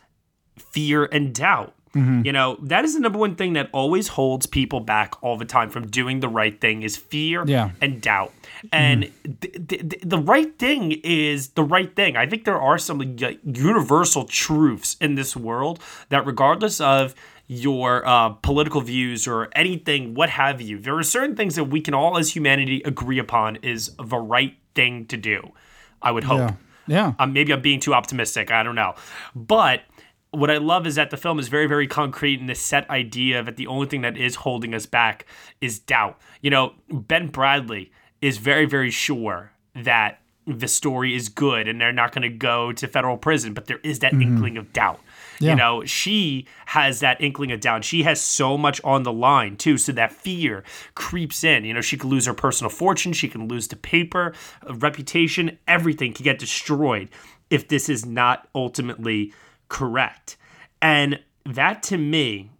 fear 0.58 1.06
and 1.12 1.34
doubt. 1.34 1.74
Mhm. 1.96 2.24
You 2.24 2.32
know, 2.32 2.58
that 2.62 2.86
is 2.86 2.94
the 2.94 3.00
number 3.00 3.18
one 3.18 3.34
thing 3.36 3.54
that 3.54 3.68
always 3.74 4.10
holds 4.10 4.46
people 4.46 4.80
back 4.80 5.16
all 5.24 5.38
the 5.38 5.46
time 5.46 5.70
from 5.72 5.88
doing 5.88 6.20
the 6.20 6.28
right 6.30 6.62
thing 6.62 6.84
is 6.84 6.96
fear 6.96 7.44
Yeah. 7.48 7.72
and 7.82 8.00
doubt. 8.00 8.32
And 8.72 9.10
th- 9.42 9.54
th- 9.68 9.90
th- 9.90 10.04
the 10.04 10.20
right 10.20 10.60
thing 10.60 10.92
is 11.04 11.50
the 11.50 11.64
right 11.64 11.96
thing. 11.96 12.16
I 12.16 12.28
think 12.28 12.44
there 12.46 12.62
are 12.62 12.78
some 12.78 13.00
like, 13.00 13.40
universal 13.44 14.26
truths 14.26 14.98
in 15.02 15.16
this 15.16 15.36
world 15.36 15.80
that, 16.10 16.28
regardless 16.28 16.80
of 16.80 17.16
your 17.52 18.08
uh, 18.08 18.30
political 18.30 18.80
views 18.80 19.28
or 19.28 19.50
anything, 19.56 20.14
what 20.14 20.30
have 20.30 20.62
you, 20.62 20.78
there 20.78 20.96
are 20.96 21.04
certain 21.04 21.36
things 21.36 21.56
that 21.56 21.64
we 21.64 21.82
can 21.82 21.96
all, 21.96 22.16
as 22.16 22.36
humanity, 22.36 22.80
agree 22.86 23.18
upon 23.18 23.56
is 23.58 23.92
the 23.98 24.18
right 24.18 24.56
thing 24.76 25.08
to 25.08 25.18
do. 25.18 25.52
I 26.00 26.12
would 26.12 26.24
hope. 26.26 26.38
Yeah. 26.40 26.54
Yeah. 26.88 27.14
Um, 27.20 27.34
maybe 27.34 27.52
I'm 27.52 27.62
being 27.62 27.80
too 27.80 27.94
optimistic. 27.96 28.52
I 28.52 28.62
don't 28.62 28.76
know. 28.76 28.94
But 29.36 29.82
what 30.30 30.52
I 30.52 30.58
love 30.58 30.86
is 30.86 30.94
that 30.96 31.10
the 31.10 31.18
film 31.18 31.40
is 31.40 31.48
very, 31.48 31.66
very 31.66 31.88
concrete 31.88 32.40
in 32.40 32.46
this 32.46 32.62
set 32.62 32.88
idea 32.90 33.42
that 33.42 33.58
the 33.58 33.66
only 33.66 33.88
thing 33.88 34.02
that 34.02 34.16
is 34.16 34.36
holding 34.36 34.76
us 34.76 34.86
back 34.86 35.26
is 35.60 35.80
doubt. 35.80 36.20
You 36.42 36.52
know, 36.52 36.74
Ben 36.92 37.32
Bradlee 37.32 37.90
is 38.22 38.38
very, 38.38 38.66
very 38.66 38.92
sure 38.92 39.52
that 39.76 40.22
the 40.46 40.68
story 40.68 41.16
is 41.16 41.30
good 41.30 41.68
and 41.68 41.82
they're 41.82 41.92
not 41.92 42.12
going 42.12 42.24
to 42.32 42.36
go 42.36 42.72
to 42.74 42.88
federal 42.88 43.18
prison, 43.18 43.54
but 43.56 43.66
there 43.66 43.80
is 43.84 44.00
that 44.00 44.14
Mhm. 44.14 44.22
inkling 44.22 44.58
of 44.58 44.72
doubt. 44.72 45.00
Yeah. 45.40 45.52
You 45.52 45.56
know, 45.56 45.86
she 45.86 46.48
has 46.68 47.00
that 47.00 47.22
inkling 47.22 47.52
of 47.52 47.62
doubt. 47.62 47.86
She 47.86 48.04
has 48.04 48.20
so 48.20 48.58
much 48.58 48.82
on 48.84 49.04
the 49.04 49.14
line 49.14 49.56
too, 49.56 49.78
so 49.78 49.92
that 49.94 50.12
fear 50.12 50.64
creeps 50.96 51.44
in. 51.44 51.64
You 51.66 51.74
know, 51.74 51.82
she 51.82 51.98
could 51.98 52.10
lose 52.10 52.26
her 52.26 52.34
personal 52.34 52.70
fortune, 52.70 53.14
she 53.14 53.30
can 53.30 53.48
lose 53.48 53.70
the 53.70 53.76
paper, 53.76 54.34
uh, 54.68 54.76
reputation, 54.76 55.58
everything 55.68 56.14
can 56.14 56.24
get 56.24 56.40
destroyed 56.40 57.10
if 57.50 57.68
this 57.68 57.90
is 57.90 58.06
not 58.06 58.48
ultimately 58.54 59.34
correct. 59.70 60.38
And 60.82 61.20
that 61.46 61.84
to 61.84 61.98
me 61.98 62.52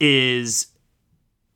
is 0.00 0.68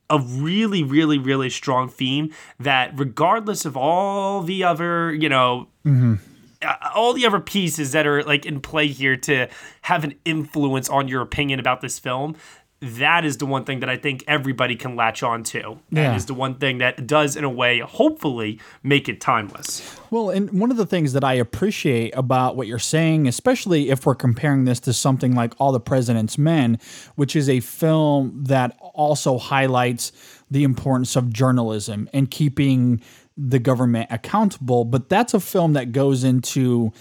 a 0.08 0.18
really, 0.18 0.82
really, 0.82 1.18
really 1.18 1.48
strong 1.50 1.88
theme 1.88 2.32
that, 2.60 2.92
regardless 2.98 3.64
of 3.64 3.76
all 3.76 4.42
the 4.42 4.62
other, 4.62 5.12
you 5.12 5.28
know, 5.28 5.68
Mm-hmm. 5.84 6.14
Uh, 6.64 6.76
all 6.94 7.12
the 7.12 7.26
other 7.26 7.40
pieces 7.40 7.92
that 7.92 8.06
are 8.06 8.22
like 8.22 8.46
in 8.46 8.60
play 8.60 8.86
here 8.88 9.16
to 9.16 9.48
have 9.82 10.04
an 10.04 10.14
influence 10.24 10.88
on 10.88 11.08
your 11.08 11.20
opinion 11.22 11.58
about 11.60 11.80
this 11.80 11.98
film 11.98 12.36
that 12.84 13.24
is 13.24 13.36
the 13.36 13.46
one 13.46 13.64
thing 13.64 13.78
that 13.78 13.88
i 13.88 13.96
think 13.96 14.24
everybody 14.26 14.74
can 14.74 14.96
latch 14.96 15.22
on 15.22 15.44
to 15.44 15.78
Yeah. 15.90 16.08
and 16.08 16.16
is 16.16 16.26
the 16.26 16.34
one 16.34 16.56
thing 16.56 16.78
that 16.78 17.06
does 17.06 17.36
in 17.36 17.44
a 17.44 17.50
way 17.50 17.78
hopefully 17.78 18.58
make 18.82 19.08
it 19.08 19.20
timeless 19.20 19.96
Well, 20.10 20.30
and 20.30 20.50
one 20.58 20.70
of 20.70 20.76
the 20.76 20.84
things 20.84 21.12
that 21.14 21.24
I 21.24 21.32
appreciate 21.34 22.12
about 22.14 22.54
what 22.54 22.66
you're 22.66 22.78
saying, 22.78 23.26
especially 23.28 23.88
if 23.88 24.04
we're 24.04 24.14
comparing 24.14 24.66
this 24.66 24.78
to 24.80 24.92
something 24.92 25.34
like 25.34 25.54
All 25.58 25.72
the 25.72 25.80
President's 25.80 26.36
Men, 26.36 26.78
which 27.14 27.34
is 27.34 27.48
a 27.48 27.60
film 27.60 28.44
that 28.44 28.76
also 28.80 29.38
highlights 29.38 30.12
the 30.50 30.64
importance 30.64 31.16
of 31.16 31.32
journalism 31.32 32.10
and 32.12 32.30
keeping 32.30 33.00
the 33.48 33.58
government 33.58 34.08
accountable, 34.10 34.84
but 34.84 35.08
that's 35.08 35.34
a 35.34 35.40
film 35.40 35.72
that 35.72 35.92
goes 35.92 36.22
into 36.22 36.92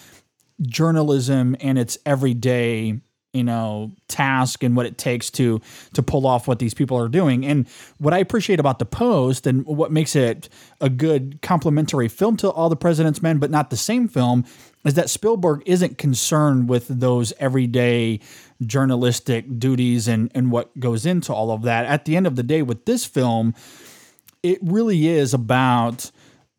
journalism 0.62 1.56
and 1.60 1.77
its 1.77 1.97
everyday 2.06 2.99
you 3.34 3.43
know 3.43 3.91
task 4.10 4.62
and 4.62 4.75
what 4.75 4.86
it 4.86 4.97
takes 4.97 5.30
to 5.30 5.62
to 5.93 6.04
pull 6.04 6.27
off 6.27 6.47
what 6.47 6.60
these 6.60 6.73
people 6.73 6.97
are 6.97 7.08
doing. 7.08 7.45
And 7.45 7.67
what 7.97 8.13
i 8.13 8.17
appreciate 8.17 8.60
about 8.60 8.80
the 8.80 8.86
post 8.86 9.47
and 9.47 9.65
what 9.65 9.91
makes 9.91 10.15
it 10.15 10.49
a 10.82 10.89
good 10.89 11.39
complementary 11.41 12.08
film 12.10 12.38
to 12.38 12.49
all 12.49 12.69
the 12.69 12.75
president's 12.75 13.21
men 13.21 13.38
but 13.38 13.49
not 13.49 13.69
the 13.69 13.77
same 13.77 14.08
film 14.08 14.43
is 14.84 14.95
that 14.95 15.10
spielberg 15.10 15.62
isn't 15.65 15.97
concerned 15.97 16.67
with 16.67 16.88
those 16.88 17.32
everyday 17.39 18.19
journalistic 18.65 19.60
duties 19.60 20.08
and 20.08 20.30
and 20.36 20.51
what 20.51 20.77
goes 20.80 21.06
into 21.06 21.34
all 21.34 21.51
of 21.51 21.62
that. 21.62 21.86
At 21.86 22.06
the 22.06 22.17
end 22.17 22.27
of 22.27 22.36
the 22.36 22.43
day 22.43 22.62
with 22.62 22.86
this 22.86 23.06
film 23.06 23.54
it 24.43 24.60
really 24.62 25.08
is 25.08 25.34
about 25.34 26.12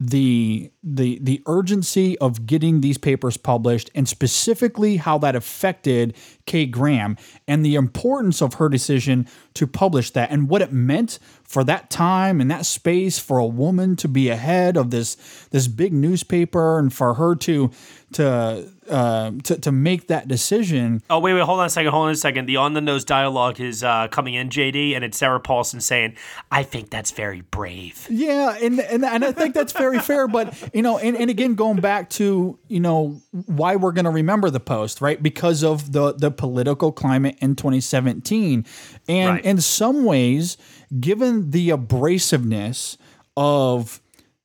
the 0.04 0.72
the 0.82 1.18
the 1.22 1.40
urgency 1.46 2.18
of 2.18 2.44
getting 2.44 2.80
these 2.80 2.98
papers 2.98 3.36
published 3.36 3.88
and 3.94 4.08
specifically 4.08 4.96
how 4.96 5.16
that 5.18 5.36
affected 5.36 6.16
Kate 6.44 6.72
Graham 6.72 7.16
and 7.46 7.64
the 7.64 7.76
importance 7.76 8.42
of 8.42 8.54
her 8.54 8.68
decision 8.68 9.28
to 9.54 9.66
publish 9.66 10.10
that 10.10 10.30
and 10.30 10.48
what 10.48 10.62
it 10.62 10.72
meant 10.72 11.18
for 11.44 11.64
that 11.64 11.90
time 11.90 12.40
and 12.40 12.50
that 12.50 12.64
space 12.64 13.18
for 13.18 13.38
a 13.38 13.46
woman 13.46 13.94
to 13.96 14.08
be 14.08 14.28
ahead 14.30 14.76
of 14.76 14.90
this 14.90 15.16
this 15.50 15.68
big 15.68 15.92
newspaper 15.92 16.78
and 16.78 16.92
for 16.92 17.14
her 17.14 17.34
to 17.34 17.70
to 18.12 18.68
uh, 18.90 19.30
to, 19.44 19.58
to 19.58 19.72
make 19.72 20.08
that 20.08 20.28
decision 20.28 21.02
oh 21.10 21.18
wait 21.18 21.34
wait 21.34 21.42
hold 21.42 21.60
on 21.60 21.66
a 21.66 21.70
second 21.70 21.90
hold 21.90 22.06
on 22.06 22.12
a 22.12 22.16
second 22.16 22.46
the 22.46 22.56
on 22.56 22.72
the 22.74 22.80
nose 22.80 23.04
dialogue 23.04 23.60
is 23.60 23.84
uh, 23.84 24.08
coming 24.08 24.34
in 24.34 24.48
jd 24.48 24.94
and 24.94 25.04
it's 25.04 25.18
sarah 25.18 25.40
paulson 25.40 25.80
saying 25.80 26.14
i 26.50 26.62
think 26.62 26.90
that's 26.90 27.10
very 27.10 27.42
brave 27.42 28.06
Yeah, 28.10 28.56
and, 28.60 28.80
and 28.80 29.04
and 29.04 29.24
I 29.24 29.32
think 29.32 29.54
that's 29.54 29.72
very 29.72 29.98
fair. 29.98 30.28
But 30.28 30.54
you 30.74 30.82
know, 30.82 30.98
and, 30.98 31.16
and 31.16 31.30
again, 31.30 31.54
going 31.54 31.80
back 31.80 32.10
to 32.10 32.58
you 32.68 32.80
know 32.80 33.20
why 33.30 33.76
we're 33.76 33.92
going 33.92 34.04
to 34.04 34.10
remember 34.10 34.50
the 34.50 34.60
post, 34.60 35.00
right? 35.00 35.22
Because 35.22 35.62
of 35.62 35.92
the 35.92 36.12
the 36.12 36.30
political 36.30 36.92
climate 36.92 37.36
in 37.40 37.56
2017, 37.56 38.64
and 39.08 39.30
Right. 39.34 39.41
In 39.42 39.60
some 39.60 40.04
ways, 40.04 40.56
given 41.00 41.50
the 41.50 41.70
abrasiveness 41.70 42.96
of 43.36 44.00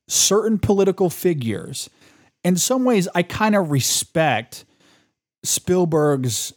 certain 0.08 0.58
political 0.58 1.10
figures, 1.10 1.90
in 2.44 2.56
some 2.56 2.84
ways, 2.84 3.08
I 3.14 3.22
kind 3.22 3.54
of 3.54 3.70
respect 3.70 4.64
Spielberg's 5.42 6.52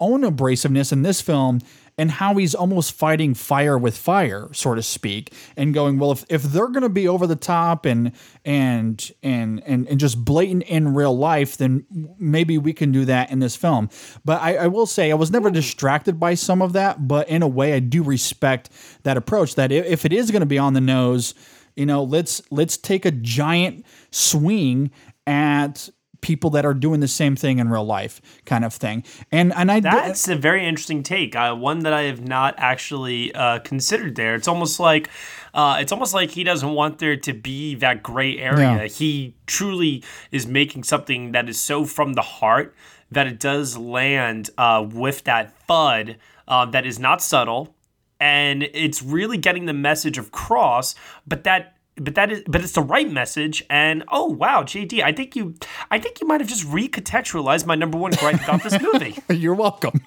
own 0.00 0.22
abrasiveness 0.22 0.92
in 0.92 1.02
this 1.02 1.20
film 1.20 1.60
and 1.96 2.10
how 2.10 2.34
he's 2.34 2.54
almost 2.54 2.92
fighting 2.92 3.34
fire 3.34 3.78
with 3.78 3.96
fire, 3.96 4.48
so 4.52 4.74
to 4.74 4.82
speak, 4.82 5.32
and 5.56 5.72
going, 5.72 5.98
well, 5.98 6.12
if, 6.12 6.24
if 6.28 6.42
they're 6.42 6.68
going 6.68 6.82
to 6.82 6.88
be 6.88 7.06
over 7.06 7.26
the 7.26 7.36
top 7.36 7.86
and 7.86 8.12
and 8.44 9.12
and 9.22 9.62
and 9.64 9.88
and 9.88 10.00
just 10.00 10.24
blatant 10.24 10.64
in 10.64 10.94
real 10.94 11.16
life, 11.16 11.56
then 11.56 11.86
maybe 12.18 12.58
we 12.58 12.72
can 12.72 12.90
do 12.90 13.04
that 13.04 13.30
in 13.30 13.38
this 13.38 13.56
film. 13.56 13.88
But 14.24 14.42
I, 14.42 14.56
I 14.56 14.66
will 14.66 14.86
say 14.86 15.10
I 15.10 15.14
was 15.14 15.30
never 15.30 15.50
distracted 15.50 16.18
by 16.18 16.34
some 16.34 16.62
of 16.62 16.72
that, 16.72 17.06
but 17.06 17.28
in 17.28 17.42
a 17.42 17.48
way, 17.48 17.74
I 17.74 17.78
do 17.78 18.02
respect 18.02 18.70
that 19.04 19.16
approach. 19.16 19.54
That 19.54 19.70
if, 19.70 20.04
it 20.04 20.12
is 20.12 20.30
going 20.30 20.40
to 20.40 20.46
be 20.46 20.58
on 20.58 20.74
the 20.74 20.80
nose, 20.80 21.34
you 21.76 21.86
know, 21.86 22.02
let's 22.02 22.42
let's 22.50 22.76
take 22.76 23.04
a 23.04 23.10
giant 23.10 23.86
swing 24.10 24.90
at 25.26 25.88
people 26.24 26.48
that 26.48 26.64
are 26.64 26.72
doing 26.72 27.00
the 27.00 27.06
same 27.06 27.36
thing 27.36 27.58
in 27.58 27.68
real 27.68 27.84
life 27.84 28.22
kind 28.46 28.64
of 28.64 28.72
thing. 28.72 29.04
And 29.30 29.52
and 29.52 29.70
i 29.70 29.78
that's 29.78 30.26
a 30.26 30.34
very 30.34 30.66
interesting 30.66 31.02
take 31.02 31.36
uh, 31.36 31.54
one 31.54 31.80
that 31.80 31.92
i 31.92 32.04
have 32.04 32.26
not 32.26 32.54
actually 32.56 33.32
uh, 33.34 33.58
considered 33.58 34.16
there. 34.16 34.34
It's 34.34 34.48
almost 34.48 34.80
like 34.80 35.10
uh, 35.52 35.76
it's 35.80 35.92
almost 35.92 36.14
like 36.14 36.30
he 36.30 36.42
doesn't 36.42 36.72
want 36.72 36.98
there 36.98 37.16
to 37.18 37.34
be 37.34 37.74
that 37.76 38.02
gray 38.02 38.38
area. 38.38 38.76
No. 38.76 38.84
he 38.86 39.34
truly 39.46 40.02
is 40.32 40.46
making 40.46 40.84
something 40.84 41.32
that 41.32 41.46
is 41.46 41.60
so 41.60 41.84
from 41.84 42.14
the 42.14 42.22
heart 42.22 42.74
that 43.10 43.26
it 43.26 43.38
does 43.38 43.76
land 43.76 44.48
uh, 44.56 44.84
with 44.90 45.24
that 45.24 45.54
thud 45.68 46.16
uh, 46.48 46.64
that 46.64 46.86
is 46.86 46.98
not 46.98 47.20
subtle. 47.20 47.76
And 48.18 48.62
it's 48.62 49.02
really 49.02 49.36
getting 49.36 49.66
the 49.66 49.74
message 49.74 50.16
across 50.16 50.94
but 51.26 51.44
that 51.44 51.73
but 51.96 52.14
that 52.14 52.32
is 52.32 52.42
but 52.46 52.62
it's 52.62 52.72
the 52.72 52.82
right 52.82 53.10
message 53.10 53.64
and 53.70 54.02
oh 54.10 54.26
wow 54.26 54.62
jd 54.62 55.02
i 55.02 55.12
think 55.12 55.36
you 55.36 55.54
i 55.90 55.98
think 55.98 56.20
you 56.20 56.26
might 56.26 56.40
have 56.40 56.48
just 56.48 56.66
recontextualized 56.66 57.66
my 57.66 57.74
number 57.74 57.96
one 57.96 58.10
gripe 58.12 58.42
about 58.42 58.62
this 58.62 58.80
movie 58.80 59.16
You're 59.44 59.54
welcome. 59.54 60.00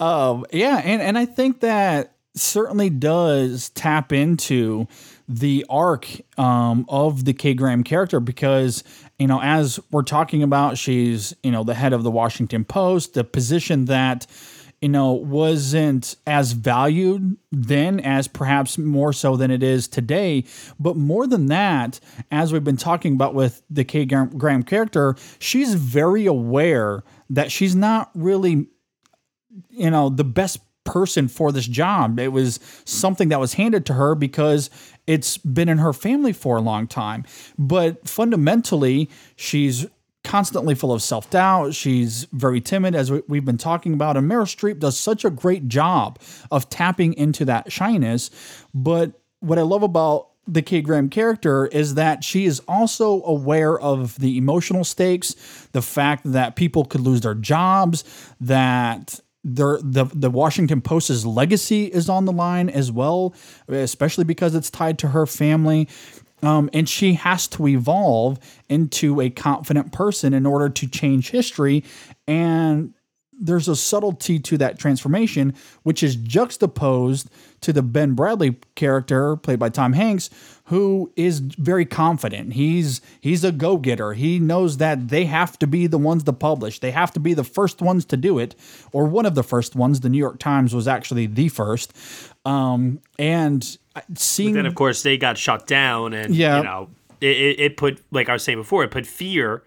Um, 0.00 0.44
yeah, 0.52 0.80
and, 0.84 1.00
and 1.00 1.16
I 1.18 1.24
think 1.24 1.60
that 1.60 2.14
certainly 2.34 2.90
does 2.90 3.70
tap 3.70 4.12
into 4.12 4.86
the 5.28 5.64
arc 5.68 6.06
um, 6.38 6.84
of 6.88 7.24
the 7.24 7.32
Kay 7.32 7.54
Graham 7.54 7.82
character 7.82 8.20
because, 8.20 8.84
you 9.18 9.26
know, 9.26 9.40
as 9.42 9.80
we're 9.90 10.02
talking 10.02 10.42
about, 10.42 10.78
she's, 10.78 11.34
you 11.42 11.50
know, 11.50 11.64
the 11.64 11.74
head 11.74 11.92
of 11.92 12.02
the 12.02 12.10
Washington 12.10 12.64
Post, 12.64 13.14
the 13.14 13.24
position 13.24 13.86
that, 13.86 14.26
you 14.80 14.88
know, 14.88 15.12
wasn't 15.12 16.16
as 16.26 16.52
valued 16.52 17.36
then 17.50 17.98
as 18.00 18.28
perhaps 18.28 18.76
more 18.76 19.12
so 19.12 19.36
than 19.36 19.50
it 19.50 19.62
is 19.62 19.88
today. 19.88 20.44
But 20.78 20.96
more 20.96 21.26
than 21.26 21.46
that, 21.46 21.98
as 22.30 22.52
we've 22.52 22.64
been 22.64 22.76
talking 22.76 23.14
about 23.14 23.34
with 23.34 23.62
the 23.70 23.84
Kay 23.84 24.04
Graham 24.04 24.36
Graham 24.36 24.62
character, 24.62 25.16
she's 25.38 25.74
very 25.74 26.26
aware 26.26 27.02
that 27.30 27.50
she's 27.50 27.74
not 27.74 28.10
really 28.14 28.68
you 29.70 29.90
know 29.90 30.08
the 30.08 30.24
best 30.24 30.60
person 30.84 31.26
for 31.26 31.50
this 31.50 31.66
job 31.66 32.20
it 32.20 32.28
was 32.28 32.60
something 32.84 33.28
that 33.28 33.40
was 33.40 33.54
handed 33.54 33.84
to 33.84 33.94
her 33.94 34.14
because 34.14 34.70
it's 35.06 35.36
been 35.36 35.68
in 35.68 35.78
her 35.78 35.92
family 35.92 36.32
for 36.32 36.56
a 36.56 36.60
long 36.60 36.86
time 36.86 37.24
but 37.58 38.06
fundamentally 38.08 39.10
she's 39.34 39.86
constantly 40.26 40.74
full 40.74 40.92
of 40.92 41.00
self-doubt. 41.02 41.72
She's 41.72 42.26
very 42.32 42.60
timid 42.60 42.94
as 42.94 43.10
we- 43.10 43.22
we've 43.28 43.44
been 43.44 43.56
talking 43.56 43.94
about. 43.94 44.16
And 44.16 44.30
meryl 44.30 44.42
streep 44.44 44.80
does 44.80 44.98
such 44.98 45.24
a 45.24 45.30
great 45.30 45.68
job 45.68 46.18
of 46.50 46.68
tapping 46.68 47.14
into 47.14 47.44
that 47.46 47.72
shyness. 47.72 48.30
But 48.74 49.12
what 49.40 49.58
i 49.58 49.62
love 49.62 49.82
about 49.82 50.28
the 50.48 50.62
Kay 50.62 50.80
Graham 50.80 51.08
character 51.08 51.66
is 51.66 51.94
that 51.94 52.22
she 52.22 52.44
is 52.44 52.60
also 52.68 53.22
aware 53.24 53.78
of 53.78 54.18
the 54.18 54.36
emotional 54.36 54.84
stakes, 54.84 55.34
the 55.72 55.82
fact 55.82 56.30
that 56.32 56.54
people 56.54 56.84
could 56.84 57.00
lose 57.00 57.20
their 57.22 57.34
jobs, 57.34 58.04
that 58.40 59.20
their, 59.42 59.78
the 59.82 60.06
the 60.12 60.30
Washington 60.30 60.80
Post's 60.80 61.24
legacy 61.24 61.84
is 61.86 62.08
on 62.08 62.24
the 62.24 62.32
line 62.32 62.68
as 62.68 62.90
well, 62.90 63.32
especially 63.68 64.24
because 64.24 64.54
it's 64.56 64.70
tied 64.70 64.98
to 64.98 65.08
her 65.08 65.24
family. 65.26 65.88
Um, 66.46 66.70
and 66.72 66.88
she 66.88 67.14
has 67.14 67.48
to 67.48 67.66
evolve 67.66 68.38
into 68.68 69.20
a 69.20 69.30
confident 69.30 69.92
person 69.92 70.32
in 70.32 70.46
order 70.46 70.68
to 70.68 70.86
change 70.86 71.30
history. 71.30 71.82
And 72.28 72.94
there's 73.38 73.68
a 73.68 73.74
subtlety 73.74 74.38
to 74.38 74.56
that 74.58 74.78
transformation, 74.78 75.54
which 75.82 76.04
is 76.04 76.14
juxtaposed 76.14 77.28
to 77.62 77.72
the 77.72 77.82
Ben 77.82 78.14
Bradlee 78.14 78.56
character 78.76 79.36
played 79.36 79.58
by 79.58 79.70
Tom 79.70 79.92
Hanks, 79.92 80.30
who 80.66 81.12
is 81.16 81.40
very 81.40 81.84
confident. 81.84 82.52
He's 82.52 83.00
he's 83.20 83.44
a 83.44 83.52
go-getter. 83.52 84.12
He 84.12 84.38
knows 84.38 84.76
that 84.76 85.08
they 85.08 85.24
have 85.24 85.58
to 85.58 85.66
be 85.66 85.86
the 85.86 85.98
ones 85.98 86.22
to 86.24 86.32
publish. 86.32 86.78
They 86.78 86.92
have 86.92 87.12
to 87.12 87.20
be 87.20 87.34
the 87.34 87.44
first 87.44 87.82
ones 87.82 88.04
to 88.06 88.16
do 88.16 88.38
it, 88.38 88.54
or 88.92 89.04
one 89.04 89.26
of 89.26 89.34
the 89.34 89.42
first 89.42 89.74
ones. 89.74 90.00
The 90.00 90.08
New 90.08 90.18
York 90.18 90.38
Times 90.38 90.74
was 90.74 90.86
actually 90.86 91.26
the 91.26 91.48
first. 91.48 91.92
Um, 92.46 93.00
and 93.18 93.76
seeing 94.14 94.54
then 94.54 94.66
of 94.66 94.74
course 94.74 95.02
they 95.02 95.16
got 95.18 95.36
shut 95.38 95.66
down 95.66 96.12
and 96.14 96.34
Yeah. 96.34 96.58
you 96.58 96.64
know 96.64 96.88
it, 97.20 97.58
it, 97.60 97.76
put 97.78 98.00
like 98.10 98.28
i 98.28 98.32
was 98.34 98.42
saying 98.44 98.58
before 98.58 98.84
it 98.84 98.90
put 98.90 99.06
fear 99.06 99.62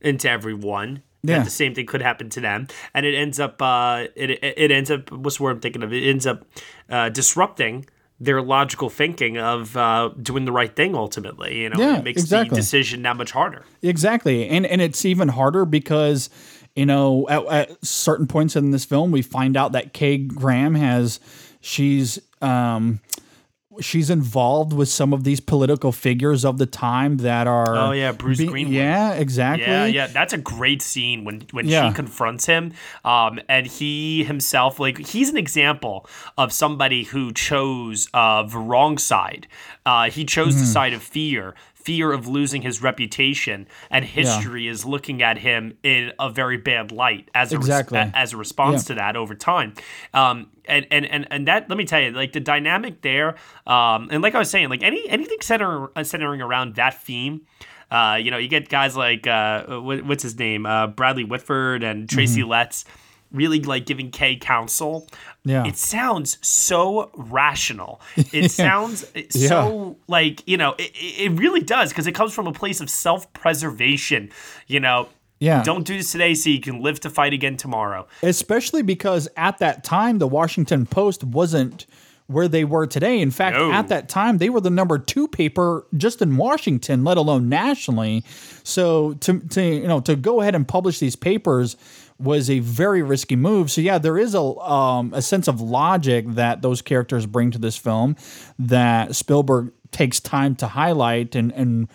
into 0.00 0.28
everyone 0.28 1.02
Yeah. 1.22 1.38
that 1.38 1.44
the 1.44 1.50
same 1.50 1.74
thing 1.74 1.86
could 1.86 2.02
happen 2.02 2.28
to 2.30 2.40
them 2.40 2.66
and 2.92 3.06
it 3.06 3.14
ends 3.14 3.38
up 3.38 3.62
uh 3.62 4.06
it, 4.16 4.30
it, 4.30 4.54
it 4.56 4.70
ends 4.72 4.90
up 4.90 5.10
what's 5.12 5.36
the 5.36 5.44
word 5.44 5.50
i'm 5.56 5.60
thinking 5.60 5.82
of 5.84 5.92
it 5.92 6.02
ends 6.08 6.26
up 6.26 6.44
uh, 6.90 7.08
disrupting 7.08 7.86
their 8.20 8.42
logical 8.42 8.90
thinking 8.90 9.38
of 9.38 9.76
uh, 9.76 10.10
doing 10.20 10.44
the 10.44 10.50
right 10.52 10.74
thing 10.74 10.96
ultimately 10.96 11.62
you 11.62 11.68
know 11.70 11.78
Yeah, 11.78 11.98
it 11.98 12.04
makes 12.04 12.22
exactly. 12.22 12.50
the 12.50 12.56
decision 12.56 13.02
that 13.02 13.16
much 13.16 13.30
harder 13.30 13.64
Exactly. 13.80 14.48
And 14.48 14.66
and 14.66 14.82
it's 14.82 15.04
even 15.04 15.28
harder 15.28 15.64
because 15.64 16.28
you 16.74 16.84
know 16.86 17.28
at, 17.30 17.46
at 17.46 17.84
certain 17.86 18.26
points 18.26 18.56
in 18.56 18.72
this 18.72 18.84
film 18.84 19.12
we 19.12 19.22
find 19.22 19.56
out 19.56 19.70
that 19.72 19.92
Kay 19.92 20.18
Graham 20.18 20.74
has 20.74 21.20
she's 21.60 22.18
um 22.40 23.00
she's 23.80 24.10
involved 24.10 24.72
with 24.72 24.88
some 24.88 25.12
of 25.12 25.22
these 25.22 25.38
political 25.38 25.92
figures 25.92 26.44
of 26.44 26.58
the 26.58 26.66
time 26.66 27.18
that 27.18 27.46
are 27.46 27.76
Oh, 27.76 27.92
yeah, 27.92 28.10
Bruce 28.10 28.40
Greenwood. 28.40 28.74
Yeah, 28.74 29.12
exactly. 29.12 29.64
Yeah, 29.66 29.86
yeah, 29.86 30.06
that's 30.08 30.32
a 30.32 30.38
great 30.38 30.82
scene 30.82 31.22
when 31.24 31.42
when 31.52 31.68
Yeah. 31.68 31.88
she 31.88 31.94
confronts 31.94 32.46
him, 32.46 32.72
um, 33.04 33.38
and 33.48 33.66
he 33.68 34.24
himself, 34.24 34.80
like 34.80 34.98
he's 34.98 35.28
an 35.28 35.36
example 35.36 36.08
of 36.36 36.52
somebody 36.52 37.04
who 37.04 37.32
chose 37.32 38.08
uh, 38.12 38.42
the 38.42 38.58
wrong 38.58 38.98
side. 38.98 39.46
Uh, 39.86 40.10
he 40.10 40.24
chose 40.24 40.56
the 40.56 40.64
Mhm. 40.64 40.72
side 40.72 40.92
of 40.92 41.02
fear, 41.02 41.54
fear 41.88 42.12
of 42.12 42.28
losing 42.28 42.60
his 42.60 42.82
reputation, 42.82 43.66
and 43.90 44.04
history 44.04 44.68
is 44.68 44.84
looking 44.84 45.22
at 45.22 45.38
him 45.38 45.72
in 45.82 46.12
a 46.18 46.28
very 46.28 46.58
bad 46.58 46.92
light 46.92 47.30
as 47.34 47.50
a 47.52 47.56
res- 47.56 47.66
Exactly. 47.66 47.98
as 48.14 48.34
a 48.34 48.36
response 48.36 48.82
Yeah. 48.82 48.88
to 48.88 48.94
that 49.00 49.16
over 49.16 49.34
time. 49.34 49.72
Um, 50.12 50.48
and, 50.66 50.86
and 50.90 51.06
and 51.06 51.26
and 51.30 51.48
that 51.48 51.70
let 51.70 51.78
me 51.78 51.86
tell 51.86 52.00
you, 52.02 52.10
like 52.10 52.32
the 52.34 52.40
dynamic 52.40 53.00
there, 53.00 53.36
um, 53.66 54.08
and 54.12 54.22
like 54.22 54.34
I 54.34 54.38
was 54.38 54.50
saying, 54.50 54.68
like 54.68 54.82
any 54.82 55.08
anything 55.08 55.38
center, 55.40 55.88
uh, 55.96 56.04
centering 56.04 56.42
around 56.42 56.74
that 56.74 57.00
theme. 57.02 57.40
Uh, 57.90 58.18
you 58.22 58.30
know, 58.30 58.36
you 58.36 58.48
get 58.48 58.68
guys 58.68 58.94
like 58.94 59.26
uh, 59.26 59.80
what, 59.80 60.04
what's 60.04 60.22
his 60.22 60.38
name, 60.38 60.66
uh, 60.66 60.88
Bradley 60.88 61.24
Whitford 61.24 61.82
and 61.82 62.06
Tracy 62.06 62.42
Mhm. 62.42 62.48
Letts, 62.48 62.84
really 63.32 63.60
like 63.60 63.86
giving 63.86 64.10
Kay 64.10 64.36
counsel. 64.36 65.06
Yeah. 65.44 65.66
it 65.66 65.76
sounds 65.76 66.38
so 66.46 67.10
rational. 67.14 68.00
It 68.32 68.50
sounds 68.50 69.04
Yeah. 69.14 69.48
so 69.48 69.96
like 70.08 70.42
you 70.46 70.56
know, 70.56 70.74
it, 70.78 70.90
it 70.94 71.32
really 71.38 71.60
does 71.60 71.90
because 71.90 72.06
it 72.06 72.12
comes 72.12 72.32
from 72.34 72.46
a 72.46 72.52
place 72.52 72.80
of 72.80 72.88
self 72.90 73.30
preservation. 73.32 74.30
You 74.66 74.80
know, 74.80 75.08
Yeah. 75.40 75.62
don't 75.62 75.84
do 75.86 75.96
this 75.96 76.12
today 76.12 76.34
so 76.34 76.50
you 76.50 76.60
can 76.60 76.82
live 76.82 77.00
to 77.00 77.10
fight 77.10 77.32
again 77.32 77.56
tomorrow. 77.56 78.06
Especially 78.22 78.82
because 78.82 79.28
at 79.36 79.58
that 79.58 79.84
time, 79.84 80.18
the 80.18 80.26
Washington 80.28 80.86
Post 80.86 81.24
wasn't 81.24 81.86
where 82.28 82.46
they 82.46 82.62
were 82.62 82.86
today. 82.86 83.20
In 83.20 83.30
fact, 83.30 83.56
No. 83.56 83.72
at 83.72 83.88
that 83.88 84.08
time, 84.08 84.38
they 84.38 84.48
were 84.50 84.60
the 84.60 84.70
number 84.70 84.98
two 84.98 85.26
paper 85.26 85.86
just 85.96 86.22
in 86.22 86.36
Washington, 86.36 87.02
let 87.02 87.16
alone 87.16 87.48
nationally. 87.48 88.22
So 88.62 89.14
to, 89.14 89.40
to 89.40 89.62
you 89.62 89.88
know 89.88 90.00
to 90.00 90.14
go 90.14 90.40
ahead 90.40 90.54
and 90.54 90.68
publish 90.68 90.98
these 91.00 91.16
papers 91.16 91.76
was 92.20 92.50
a 92.50 92.58
very 92.58 93.02
risky 93.02 93.36
move. 93.36 93.70
So 93.70 93.80
yeah, 93.80 93.98
there 93.98 94.18
is 94.18 94.34
a 94.34 94.40
um, 94.42 95.12
a 95.14 95.22
sense 95.22 95.48
of 95.48 95.60
logic 95.60 96.26
that 96.34 96.62
those 96.62 96.82
characters 96.82 97.26
bring 97.26 97.50
to 97.52 97.58
this 97.58 97.76
film 97.76 98.14
that 98.58 99.16
Spielberg 99.16 99.72
takes 99.90 100.20
time 100.20 100.54
to 100.56 100.66
highlight 100.66 101.34
and 101.34 101.50
and 101.52 101.88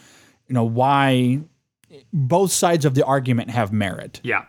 you 0.48 0.54
know 0.54 0.64
why 0.64 1.42
both 2.12 2.52
sides 2.52 2.86
of 2.86 2.96
the 2.96 3.06
argument 3.06 3.52
have 3.52 3.72
merit. 3.72 4.20
Yeah. 4.24 4.46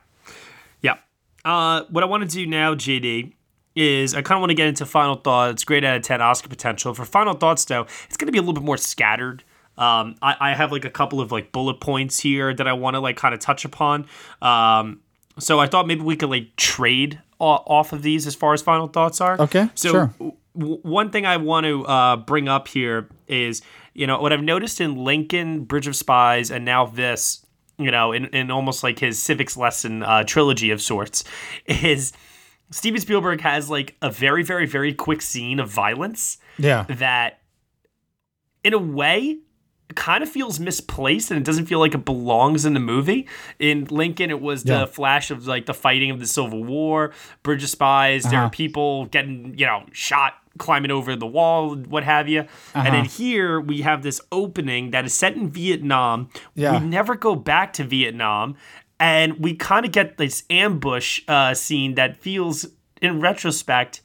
Yeah. 0.80 0.94
Uh, 1.44 1.82
what 1.90 2.02
I 2.02 2.06
want 2.06 2.22
to 2.22 2.28
do 2.28 2.46
now, 2.46 2.74
JD, 2.74 3.34
is 3.74 4.14
I 4.14 4.22
kind 4.22 4.36
of 4.38 4.40
want 4.40 4.50
to 4.50 4.54
get 4.54 4.68
into 4.68 4.86
final 4.86 5.16
thoughts, 5.16 5.64
great 5.64 5.84
out 5.84 5.96
of 5.96 6.02
10 6.02 6.20
Oscar 6.22 6.48
potential. 6.48 6.94
For 6.94 7.04
final 7.04 7.34
thoughts, 7.34 7.64
though, 7.64 7.86
it's 8.06 8.16
going 8.16 8.26
to 8.26 8.32
be 8.32 8.38
a 8.38 8.42
little 8.42 8.54
bit 8.54 8.62
more 8.62 8.76
scattered. 8.76 9.42
Um, 9.76 10.14
I, 10.22 10.36
I 10.40 10.54
have 10.54 10.70
like 10.70 10.84
a 10.84 10.90
couple 10.90 11.20
of 11.20 11.32
like 11.32 11.50
bullet 11.50 11.80
points 11.80 12.20
here 12.20 12.54
that 12.54 12.68
I 12.68 12.72
want 12.74 12.94
to 12.94 13.00
like 13.00 13.16
kind 13.16 13.34
of 13.34 13.40
touch 13.40 13.64
upon. 13.64 14.06
Um, 14.40 15.00
so 15.38 15.58
I 15.58 15.66
thought 15.66 15.86
maybe 15.88 16.02
we 16.02 16.14
could 16.16 16.30
like 16.30 16.54
trade 16.56 17.20
off 17.40 17.92
of 17.92 18.02
these 18.02 18.26
as 18.26 18.34
far 18.34 18.54
as 18.54 18.62
final 18.62 18.86
thoughts 18.86 19.20
are. 19.20 19.38
Okay, 19.40 19.68
So 19.74 19.90
sure. 19.90 20.14
w- 20.56 20.78
one 20.82 21.10
thing 21.10 21.26
I 21.26 21.36
want 21.36 21.66
to 21.66 21.84
uh, 21.84 22.16
bring 22.16 22.48
up 22.48 22.68
here 22.68 23.08
is, 23.26 23.60
you 23.92 24.06
know, 24.06 24.20
what 24.20 24.32
I've 24.32 24.42
noticed 24.42 24.80
in 24.80 24.96
Lincoln, 25.04 25.64
Bridge 25.64 25.86
of 25.88 25.96
Spies, 25.96 26.50
and 26.52 26.64
now 26.64 26.86
this, 26.86 27.44
you 27.76 27.90
know, 27.90 28.12
in, 28.12 28.26
in 28.26 28.50
almost 28.52 28.82
like 28.84 29.00
his 29.00 29.20
civics 29.20 29.56
lesson 29.56 30.02
uh, 30.04 30.22
trilogy 30.24 30.70
of 30.70 30.80
sorts, 30.80 31.24
is 31.66 32.12
Steven 32.74 33.00
Spielberg 33.00 33.40
has 33.42 33.70
like 33.70 33.96
a 34.02 34.10
very, 34.10 34.42
very, 34.42 34.66
very 34.66 34.92
quick 34.92 35.22
scene 35.22 35.60
of 35.60 35.68
violence 35.70 36.38
Yeah. 36.58 36.82
that, 36.88 37.38
in 38.64 38.74
a 38.74 38.78
way, 38.78 39.38
kind 39.94 40.24
of 40.24 40.28
feels 40.28 40.58
misplaced 40.58 41.30
and 41.30 41.38
it 41.38 41.44
doesn't 41.44 41.66
feel 41.66 41.78
like 41.78 41.94
it 41.94 42.04
belongs 42.04 42.64
in 42.64 42.74
the 42.74 42.80
movie. 42.80 43.28
In 43.60 43.84
Lincoln, 43.90 44.28
it 44.30 44.40
was 44.40 44.64
the 44.64 44.88
flash 44.88 45.30
of 45.30 45.46
like 45.46 45.66
the 45.66 45.74
fighting 45.74 46.10
of 46.10 46.18
the 46.18 46.26
Civil 46.26 46.64
War, 46.64 47.12
Bridge 47.44 47.62
of 47.62 47.68
Spies. 47.70 48.24
There 48.24 48.38
Uh-huh. 48.40 48.46
are 48.46 48.50
people 48.50 49.04
getting, 49.06 49.54
you 49.56 49.66
know, 49.66 49.84
shot, 49.92 50.34
climbing 50.58 50.90
over 50.90 51.14
the 51.14 51.26
wall, 51.26 51.76
what 51.76 52.02
have 52.02 52.28
you. 52.28 52.40
And 52.74 52.86
then 52.86 52.94
Uh-huh. 53.02 53.08
here 53.16 53.60
we 53.60 53.82
have 53.82 54.02
this 54.02 54.20
opening 54.32 54.90
that 54.90 55.04
is 55.04 55.14
set 55.14 55.36
in 55.36 55.48
Vietnam. 55.50 56.28
Yeah. 56.56 56.80
We 56.80 56.86
never 56.86 57.14
go 57.14 57.36
back 57.36 57.72
to 57.74 57.84
Vietnam. 57.84 58.56
And 59.04 59.38
we 59.40 59.54
kind 59.54 59.84
of 59.84 59.92
get 59.92 60.16
this 60.16 60.44
ambush 60.48 61.20
uh, 61.28 61.52
scene 61.52 61.96
that 61.96 62.16
feels, 62.16 62.64
in 63.02 63.20
retrospect, 63.20 64.00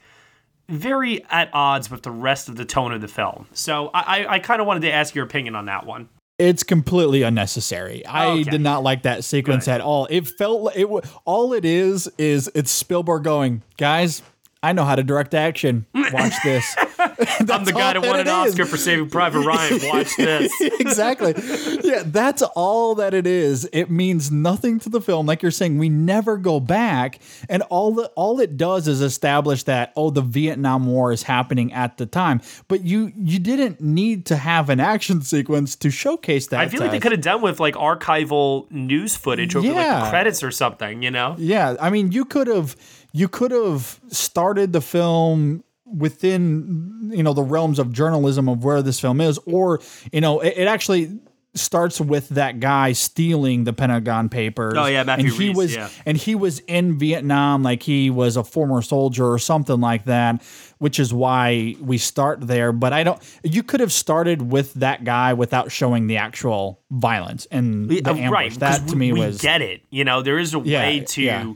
very 0.68 1.24
at 1.30 1.48
odds 1.54 1.90
with 1.90 2.02
the 2.02 2.10
rest 2.10 2.50
of 2.50 2.56
the 2.56 2.66
tone 2.66 2.92
of 2.92 3.00
the 3.00 3.08
film. 3.08 3.46
So 3.54 3.88
I, 3.94 4.26
I, 4.28 4.38
kind 4.40 4.60
of 4.60 4.66
wanted 4.66 4.80
to 4.80 4.92
ask 4.92 5.14
your 5.14 5.24
opinion 5.24 5.56
on 5.56 5.64
that 5.64 5.86
one. 5.86 6.10
It's 6.38 6.62
completely 6.62 7.22
unnecessary. 7.22 8.04
I 8.04 8.26
Okay. 8.26 8.50
did 8.50 8.60
not 8.60 8.82
like 8.82 9.04
that 9.04 9.24
sequence 9.24 9.68
at 9.68 9.80
all. 9.80 10.06
It 10.10 10.28
felt 10.28 10.76
it. 10.76 10.86
All 11.24 11.54
it 11.54 11.64
is 11.64 12.06
is 12.18 12.50
it's 12.54 12.70
Spielberg 12.70 13.24
going, 13.24 13.62
guys. 13.78 14.20
I 14.62 14.74
know 14.74 14.84
how 14.84 14.96
to 14.96 15.02
direct 15.02 15.32
action. 15.32 15.86
Watch 15.94 16.34
this. 16.44 16.76
I'm 17.40 17.64
the 17.64 17.72
guy 17.72 17.92
that 17.92 18.02
won 18.02 18.20
an 18.20 18.28
Oscar 18.28 18.64
for 18.64 18.76
Saving 18.76 19.10
Private 19.10 19.40
Ryan. 19.40 19.80
Watch 19.88 20.16
this. 20.16 20.52
exactly. 20.80 21.34
Yeah, 21.82 22.02
that's 22.04 22.42
all 22.42 22.94
that 22.96 23.14
it 23.14 23.26
is. 23.26 23.68
It 23.72 23.90
means 23.90 24.30
nothing 24.30 24.78
to 24.80 24.88
the 24.88 25.00
film. 25.00 25.26
Like 25.26 25.42
you're 25.42 25.50
saying, 25.50 25.78
we 25.78 25.88
never 25.88 26.36
go 26.36 26.60
back, 26.60 27.20
and 27.48 27.62
all 27.64 27.92
the 27.92 28.06
all 28.16 28.40
it 28.40 28.56
does 28.56 28.88
is 28.88 29.00
establish 29.00 29.64
that 29.64 29.92
oh, 29.96 30.10
the 30.10 30.22
Vietnam 30.22 30.86
War 30.86 31.12
is 31.12 31.22
happening 31.22 31.72
at 31.72 31.98
the 31.98 32.06
time. 32.06 32.40
But 32.68 32.84
you 32.84 33.12
you 33.16 33.38
didn't 33.38 33.80
need 33.80 34.26
to 34.26 34.36
have 34.36 34.70
an 34.70 34.80
action 34.80 35.22
sequence 35.22 35.76
to 35.76 35.90
showcase 35.90 36.48
that. 36.48 36.60
I 36.60 36.68
feel 36.68 36.80
like 36.80 36.90
they 36.90 37.00
could 37.00 37.12
have 37.12 37.20
done 37.20 37.42
with 37.42 37.60
like 37.60 37.74
archival 37.74 38.70
news 38.70 39.16
footage 39.16 39.54
over 39.54 39.72
like 39.72 40.04
the 40.04 40.10
credits 40.10 40.42
or 40.42 40.50
something, 40.50 41.02
you 41.02 41.10
know? 41.10 41.34
Yeah, 41.38 41.76
I 41.80 41.90
mean, 41.90 42.12
you 42.12 42.24
could 42.24 42.46
have 42.46 42.76
you 43.12 43.28
could 43.28 43.50
have 43.50 44.00
started 44.08 44.72
the 44.72 44.80
film 44.80 45.64
within 45.96 47.10
you 47.14 47.22
know 47.22 47.32
the 47.32 47.42
realms 47.42 47.78
of 47.78 47.92
journalism 47.92 48.48
of 48.48 48.64
where 48.64 48.82
this 48.82 49.00
film 49.00 49.20
is, 49.20 49.38
or 49.46 49.80
you 50.12 50.20
know, 50.20 50.40
it, 50.40 50.54
it 50.56 50.68
actually 50.68 51.18
starts 51.54 52.00
with 52.00 52.28
that 52.28 52.60
guy 52.60 52.92
stealing 52.92 53.64
the 53.64 53.72
Pentagon 53.72 54.28
Papers. 54.28 54.74
Oh, 54.76 54.86
yeah, 54.86 55.02
Matthew 55.02 55.24
and 55.26 55.34
he 55.34 55.48
Rhys, 55.48 55.56
was 55.56 55.74
yeah. 55.74 55.88
and 56.06 56.16
he 56.16 56.36
was 56.36 56.60
in 56.60 56.96
Vietnam, 56.96 57.64
like 57.64 57.82
he 57.82 58.08
was 58.08 58.36
a 58.36 58.44
former 58.44 58.82
soldier 58.82 59.26
or 59.26 59.38
something 59.40 59.80
like 59.80 60.04
that, 60.04 60.44
which 60.78 61.00
is 61.00 61.12
why 61.12 61.74
we 61.80 61.98
start 61.98 62.46
there. 62.46 62.70
But 62.70 62.92
I 62.92 63.02
don't. 63.02 63.20
You 63.42 63.64
could 63.64 63.80
have 63.80 63.90
started 63.90 64.52
with 64.52 64.74
that 64.74 65.02
guy 65.02 65.32
without 65.32 65.72
showing 65.72 66.06
the 66.06 66.18
actual 66.18 66.82
violence 66.92 67.46
and 67.50 67.88
the 67.88 68.00
ambush. 68.06 68.30
right. 68.30 68.54
That 68.60 68.86
to 68.86 68.92
we, 68.92 68.98
me 68.98 69.12
we 69.12 69.18
was 69.18 69.40
get 69.40 69.60
it. 69.60 69.82
You 69.90 70.04
know, 70.04 70.22
there 70.22 70.38
is 70.38 70.54
a 70.54 70.60
Yeah, 70.60 70.82
way 70.82 71.00
to 71.00 71.20
yeah. 71.22 71.52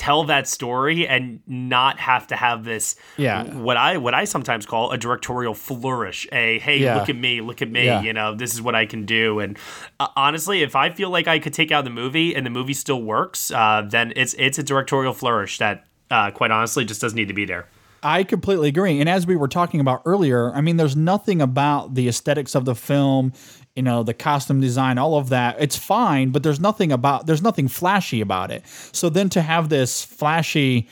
Tell 0.00 0.24
that 0.24 0.48
story 0.48 1.06
and 1.06 1.40
not 1.46 2.00
have 2.00 2.26
to 2.26 2.34
have 2.36 2.64
this 2.64 2.96
Yeah. 3.18 3.44
what 3.54 3.76
I 3.76 3.98
what 3.98 4.14
I 4.14 4.24
sometimes 4.24 4.64
call 4.64 4.92
a 4.92 4.96
directorial 4.96 5.52
flourish. 5.52 6.26
A 6.32 6.58
hey, 6.60 6.78
Yeah. 6.78 6.96
look 6.96 7.10
at 7.10 7.16
me, 7.16 7.42
look 7.42 7.60
at 7.60 7.70
me, 7.70 7.84
Yeah. 7.84 8.00
you 8.00 8.14
know, 8.14 8.34
this 8.34 8.54
is 8.54 8.62
what 8.62 8.74
I 8.74 8.86
can 8.86 9.04
do. 9.04 9.40
And 9.40 9.58
uh, 10.00 10.08
honestly, 10.16 10.62
if 10.62 10.74
I 10.74 10.88
feel 10.88 11.10
like 11.10 11.28
I 11.28 11.38
could 11.38 11.52
take 11.52 11.70
out 11.70 11.84
the 11.84 11.90
movie 11.90 12.34
and 12.34 12.46
the 12.46 12.50
movie 12.50 12.72
still 12.72 13.02
works, 13.02 13.50
uh, 13.50 13.82
then 13.86 14.14
it's 14.16 14.34
it's 14.38 14.58
a 14.58 14.62
directorial 14.62 15.12
flourish 15.12 15.58
that 15.58 15.84
uh, 16.10 16.30
quite 16.30 16.50
honestly 16.50 16.84
just 16.86 17.00
doesn't 17.02 17.16
need 17.16 17.28
to 17.28 17.34
be 17.34 17.44
there. 17.44 17.66
I 18.02 18.24
completely 18.24 18.68
agree. 18.68 19.00
And 19.00 19.08
as 19.08 19.26
we 19.26 19.36
were 19.36 19.48
talking 19.48 19.80
about 19.80 20.02
earlier, 20.04 20.52
I 20.54 20.60
mean, 20.60 20.76
there's 20.76 20.96
nothing 20.96 21.42
about 21.42 21.94
the 21.94 22.08
aesthetics 22.08 22.54
of 22.54 22.64
the 22.64 22.74
film, 22.74 23.32
you 23.76 23.82
know, 23.82 24.02
the 24.02 24.14
costume 24.14 24.60
design, 24.60 24.98
all 24.98 25.16
of 25.16 25.28
that. 25.28 25.56
It's 25.60 25.76
fine, 25.76 26.30
but 26.30 26.42
there's 26.42 26.60
nothing 26.60 26.92
about, 26.92 27.26
there's 27.26 27.42
nothing 27.42 27.68
flashy 27.68 28.20
about 28.20 28.50
it. 28.50 28.64
So 28.92 29.08
then 29.08 29.28
to 29.30 29.42
have 29.42 29.68
this 29.68 30.02
flashy 30.04 30.88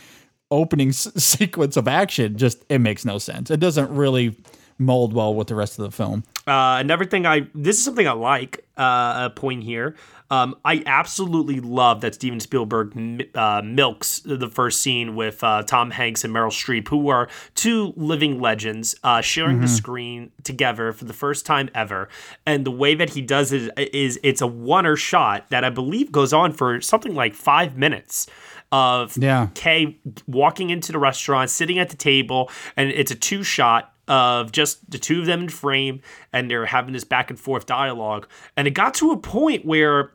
opening 0.50 0.88
s- 0.90 1.10
sequence 1.22 1.76
of 1.76 1.88
action, 1.88 2.36
just, 2.36 2.64
it 2.68 2.78
makes 2.78 3.04
no 3.04 3.18
sense. 3.18 3.50
It 3.50 3.60
doesn't 3.60 3.90
really 3.90 4.36
mold 4.78 5.12
well 5.12 5.34
with 5.34 5.48
the 5.48 5.54
rest 5.54 5.78
of 5.78 5.84
the 5.84 5.90
film. 5.90 6.24
Uh, 6.46 6.78
another 6.80 7.04
thing 7.04 7.26
I 7.26 7.48
this 7.54 7.78
is 7.78 7.84
something 7.84 8.06
I 8.06 8.12
like 8.12 8.64
uh, 8.78 9.28
a 9.28 9.32
point 9.34 9.64
here. 9.64 9.96
Um, 10.30 10.56
I 10.64 10.82
absolutely 10.84 11.60
love 11.60 12.02
that 12.02 12.14
Steven 12.14 12.38
Spielberg 12.40 13.28
uh, 13.34 13.62
milks 13.64 14.20
the 14.24 14.48
first 14.48 14.82
scene 14.82 15.16
with 15.16 15.42
uh, 15.42 15.62
Tom 15.62 15.90
Hanks 15.90 16.22
and 16.22 16.34
Meryl 16.34 16.50
Streep, 16.50 16.88
who 16.88 17.08
are 17.08 17.28
two 17.54 17.94
living 17.96 18.40
legends 18.40 18.94
uh, 19.02 19.20
sharing 19.22 19.60
the 19.60 19.66
Mm-hmm. 19.66 19.74
screen 19.74 20.32
together 20.44 20.92
for 20.92 21.04
the 21.06 21.12
first 21.14 21.46
time 21.46 21.70
ever. 21.74 22.08
And 22.46 22.64
the 22.66 22.70
way 22.70 22.94
that 22.94 23.10
he 23.10 23.22
does 23.22 23.52
it 23.52 23.72
is 23.78 24.20
it's 24.22 24.40
a 24.42 24.46
one-er 24.46 24.96
shot 24.96 25.48
that 25.50 25.64
I 25.64 25.70
believe 25.70 26.12
goes 26.12 26.32
on 26.32 26.52
for 26.52 26.80
something 26.80 27.14
like 27.14 27.34
five 27.34 27.76
minutes 27.76 28.26
of 28.70 29.16
Yeah. 29.16 29.48
Kay 29.54 29.98
walking 30.26 30.68
into 30.70 30.92
the 30.92 30.98
restaurant, 30.98 31.48
sitting 31.50 31.78
at 31.78 31.88
the 31.88 31.96
table, 31.96 32.50
and 32.76 32.90
it's 32.90 33.10
a 33.10 33.14
two 33.14 33.42
shot 33.42 33.94
of 34.08 34.52
just 34.52 34.90
the 34.90 34.98
two 34.98 35.20
of 35.20 35.26
them 35.26 35.42
in 35.42 35.48
frame, 35.48 36.00
and 36.32 36.50
they're 36.50 36.66
having 36.66 36.92
this 36.92 37.04
back 37.04 37.30
and 37.30 37.38
forth 37.38 37.66
dialogue. 37.66 38.26
And 38.56 38.66
it 38.66 38.72
got 38.72 38.94
to 38.94 39.10
a 39.10 39.16
point 39.16 39.64
where 39.64 40.12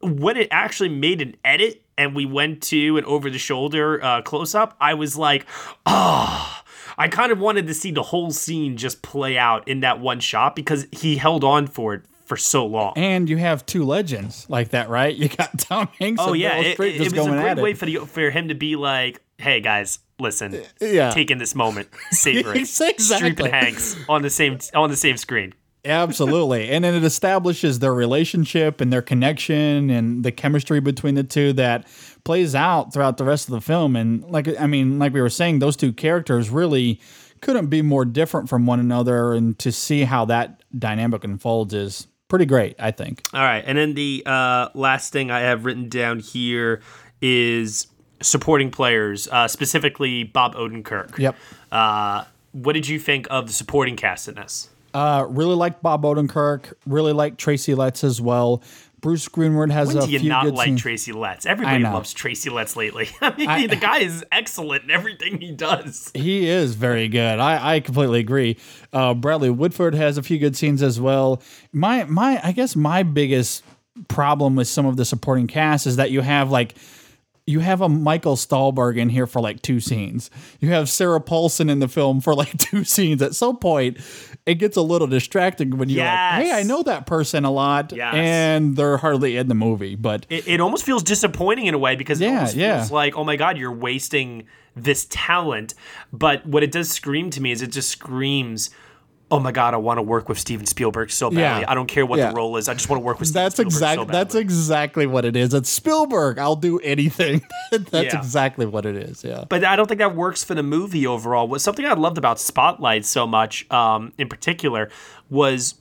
when 0.00 0.36
it 0.36 0.48
actually 0.50 0.88
made 0.90 1.20
an 1.22 1.36
edit 1.44 1.82
and 1.96 2.14
we 2.14 2.24
went 2.26 2.62
to 2.64 2.96
an 2.96 3.04
over 3.04 3.28
the 3.30 3.38
shoulder 3.38 4.02
uh, 4.02 4.22
close 4.22 4.54
up, 4.54 4.76
I 4.80 4.94
was 4.94 5.16
like, 5.16 5.46
oh, 5.86 6.62
I 6.96 7.08
kind 7.08 7.32
of 7.32 7.38
wanted 7.38 7.66
to 7.66 7.74
see 7.74 7.90
the 7.90 8.02
whole 8.02 8.30
scene 8.30 8.76
just 8.76 9.02
play 9.02 9.38
out 9.38 9.66
in 9.68 9.80
that 9.80 10.00
one 10.00 10.20
shot 10.20 10.54
because 10.56 10.86
he 10.92 11.16
held 11.16 11.44
on 11.44 11.66
for 11.66 11.94
it 11.94 12.02
for 12.24 12.36
so 12.36 12.66
long. 12.66 12.92
And 12.96 13.28
you 13.28 13.38
have 13.38 13.64
two 13.66 13.84
legends 13.84 14.46
like 14.50 14.70
that, 14.70 14.88
right? 14.88 15.14
You 15.14 15.28
got 15.28 15.58
Tom 15.58 15.88
Hanks 15.98 16.20
Oh 16.24 16.32
yeah, 16.34 16.56
it, 16.58 16.78
it- 16.78 17.00
it 17.00 17.12
was 17.12 17.26
a 17.26 17.30
great 17.30 17.56
way 17.58 17.74
for 17.74 17.86
the, 17.86 17.96
for 18.06 18.30
him 18.30 18.48
to 18.48 18.54
be 18.54 18.76
like, 18.76 19.20
"Hey 19.38 19.60
guys, 19.60 20.00
listen, 20.18 20.60
Yeah. 20.80 21.10
taking 21.10 21.38
this 21.38 21.54
moment, 21.54 21.88
savor 22.10 22.54
it." 22.54 22.58
Exactly. 22.60 23.04
Streep 23.04 23.40
and 23.40 23.48
Hanks 23.48 23.96
on 24.08 24.22
the 24.22 24.30
same 24.30 24.58
on 24.74 24.90
the 24.90 24.96
same 24.96 25.16
screen. 25.16 25.54
Absolutely. 25.84 26.68
and 26.70 26.84
then 26.84 26.94
it 26.94 27.04
establishes 27.04 27.78
their 27.78 27.94
relationship 27.94 28.80
and 28.80 28.92
their 28.92 29.02
connection 29.02 29.90
and 29.90 30.24
the 30.24 30.32
chemistry 30.32 30.80
between 30.80 31.14
the 31.14 31.24
two 31.24 31.52
that 31.54 31.86
plays 32.24 32.54
out 32.54 32.92
throughout 32.92 33.16
the 33.16 33.24
rest 33.24 33.48
of 33.48 33.52
the 33.52 33.60
film. 33.60 33.96
And 33.96 34.24
like 34.24 34.48
I 34.60 34.66
mean, 34.66 34.98
like 34.98 35.12
we 35.12 35.20
were 35.20 35.30
saying, 35.30 35.60
those 35.60 35.76
two 35.76 35.92
characters 35.92 36.50
really 36.50 37.00
couldn't 37.40 37.66
be 37.66 37.82
more 37.82 38.04
different 38.04 38.48
from 38.48 38.66
one 38.66 38.80
another. 38.80 39.32
And 39.32 39.58
to 39.60 39.72
see 39.72 40.02
how 40.02 40.24
that 40.26 40.62
dynamic 40.76 41.24
unfolds 41.24 41.72
is 41.72 42.06
pretty 42.28 42.46
great, 42.46 42.76
I 42.78 42.90
think. 42.90 43.22
All 43.32 43.40
right, 43.40 43.64
and 43.66 43.78
then 43.78 43.94
the 43.94 44.22
uh, 44.26 44.68
last 44.74 45.12
thing 45.12 45.30
I 45.30 45.40
have 45.40 45.64
written 45.64 45.88
down 45.88 46.18
here 46.18 46.82
is 47.20 47.86
supporting 48.20 48.70
players, 48.70 49.28
uh, 49.28 49.48
specifically 49.48 50.24
Bob 50.24 50.54
Odenkirk. 50.54 51.18
Yep. 51.18 51.36
Uh, 51.72 52.24
what 52.52 52.74
did 52.74 52.88
you 52.88 52.98
think 52.98 53.26
of 53.30 53.46
the 53.46 53.52
supporting 53.52 53.96
cast 53.96 54.28
in 54.28 54.34
this? 54.34 54.68
Uh, 54.98 55.24
really 55.28 55.54
like 55.54 55.80
Bob 55.80 56.02
Odenkirk. 56.02 56.72
Really 56.86 57.12
like 57.12 57.36
Tracy 57.36 57.74
Letts 57.74 58.02
as 58.04 58.20
well. 58.20 58.62
Bruce 59.00 59.28
Greenwood 59.28 59.70
has 59.70 59.94
When 59.94 59.98
a 59.98 60.06
do 60.06 60.10
you 60.12 60.18
few 60.18 60.28
not 60.28 60.44
good 60.44 60.54
like 60.54 60.66
scenes. 60.66 60.82
Tracy 60.82 61.12
Letts? 61.12 61.46
Everybody 61.46 61.84
loves 61.84 62.12
Tracy 62.12 62.50
Letts 62.50 62.74
lately. 62.74 63.08
I 63.20 63.36
mean, 63.36 63.48
I- 63.48 63.66
the 63.68 63.76
guy 63.76 63.98
is 63.98 64.24
excellent 64.32 64.82
in 64.84 64.90
everything 64.90 65.40
he 65.40 65.52
does. 65.52 66.10
He 66.14 66.48
is 66.48 66.74
very 66.74 67.06
good. 67.06 67.38
I, 67.38 67.76
I 67.76 67.80
completely 67.80 68.18
agree. 68.18 68.56
Uh, 68.92 69.14
Bradley 69.14 69.50
Whitford 69.50 69.94
has 69.94 70.18
a 70.18 70.22
few 70.22 70.38
good 70.38 70.56
scenes 70.56 70.82
as 70.82 71.00
well. 71.00 71.40
My 71.72 72.04
my 72.04 72.40
I 72.42 72.50
guess 72.50 72.74
my 72.74 73.04
biggest 73.04 73.62
problem 74.08 74.56
with 74.56 74.66
some 74.66 74.84
of 74.86 74.96
the 74.96 75.04
supporting 75.04 75.46
cast 75.46 75.86
is 75.86 75.94
that 75.96 76.10
you 76.10 76.20
have 76.20 76.50
like 76.50 76.74
you 77.46 77.60
have 77.60 77.80
a 77.80 77.88
Michael 77.88 78.36
Stuhlbarg 78.36 78.98
in 78.98 79.08
here 79.08 79.26
for 79.26 79.40
like 79.40 79.62
two 79.62 79.80
scenes. 79.80 80.28
You 80.60 80.68
have 80.70 80.88
Sarah 80.90 81.20
Paulson 81.20 81.70
in 81.70 81.78
the 81.78 81.88
film 81.88 82.20
for 82.20 82.34
like 82.34 82.58
two 82.58 82.84
scenes. 82.84 83.22
At 83.22 83.34
some 83.34 83.56
point, 83.58 83.96
it 84.48 84.54
gets 84.54 84.76
a 84.76 84.82
little 84.82 85.06
distracting 85.06 85.76
when 85.76 85.88
you're 85.90 86.04
like, 86.04 86.42
"Hey, 86.42 86.50
I 86.52 86.62
know 86.62 86.82
that 86.84 87.06
person 87.06 87.44
a 87.44 87.50
lot," 87.50 87.92
Yes. 87.94 88.14
and 88.14 88.76
they're 88.76 88.96
hardly 88.96 89.36
in 89.36 89.48
the 89.48 89.54
movie. 89.54 89.94
But 89.94 90.24
It, 90.30 90.48
it 90.48 90.60
almost 90.60 90.84
feels 90.84 91.02
disappointing 91.02 91.66
in 91.66 91.74
a 91.74 91.78
way 91.78 91.96
because 91.96 92.20
it 92.20 92.24
Yeah, 92.24 92.34
almost 92.38 92.56
yeah. 92.56 92.78
feels 92.78 92.90
like, 92.90 93.16
oh 93.16 93.24
my 93.24 93.36
god, 93.36 93.58
you're 93.58 93.72
wasting 93.72 94.44
this 94.74 95.06
talent. 95.10 95.74
But 96.12 96.46
what 96.46 96.62
it 96.62 96.72
does 96.72 96.88
scream 96.90 97.30
to 97.30 97.40
me 97.42 97.52
is 97.52 97.62
it 97.62 97.72
just 97.72 97.90
screams, 97.90 98.70
oh 99.30 99.38
my 99.38 99.52
god, 99.52 99.74
I 99.74 99.76
want 99.76 99.98
to 99.98 100.02
work 100.02 100.28
with 100.28 100.38
Steven 100.38 100.64
Spielberg 100.64 101.10
so 101.10 101.28
badly. 101.28 101.42
Yeah. 101.62 101.64
I 101.70 101.74
don't 101.74 101.86
care 101.86 102.06
what 102.06 102.18
Yeah. 102.18 102.30
the 102.30 102.34
role 102.34 102.56
is. 102.56 102.68
I 102.68 102.72
just 102.74 102.88
want 102.88 103.00
to 103.00 103.04
work 103.04 103.18
with 103.20 103.28
Steven 103.28 103.44
that's 103.44 103.54
Spielberg 103.56 103.72
exactly 103.74 104.06
so 104.06 104.12
that's 104.12 104.34
exactly 104.34 105.06
what 105.06 105.24
it 105.26 105.36
is. 105.36 105.52
It's 105.52 105.68
Spielberg. 105.68 106.38
I'll 106.38 106.56
do 106.56 106.78
anything. 106.78 107.42
that's 107.70 107.92
Yeah. 107.92 108.18
exactly 108.18 108.64
what 108.64 108.86
it 108.86 108.96
is. 108.96 109.22
Yeah. 109.24 109.44
but 109.48 109.64
I 109.64 109.76
don't 109.76 109.86
think 109.86 109.98
that 109.98 110.16
works 110.16 110.42
for 110.44 110.54
the 110.54 110.62
movie 110.62 111.06
overall. 111.06 111.46
What 111.46 111.60
something 111.60 111.84
I 111.84 111.92
loved 111.92 112.16
about 112.16 112.40
Spotlight 112.40 113.04
so 113.04 113.26
much, 113.26 113.70
um, 113.70 114.12
in 114.16 114.28
particular, 114.28 114.88
was 115.28 115.74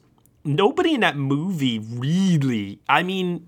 nobody 0.43 0.93
in 0.93 0.99
that 1.01 1.15
movie 1.15 1.79
really. 1.79 2.79
I 2.89 3.03
mean, 3.03 3.47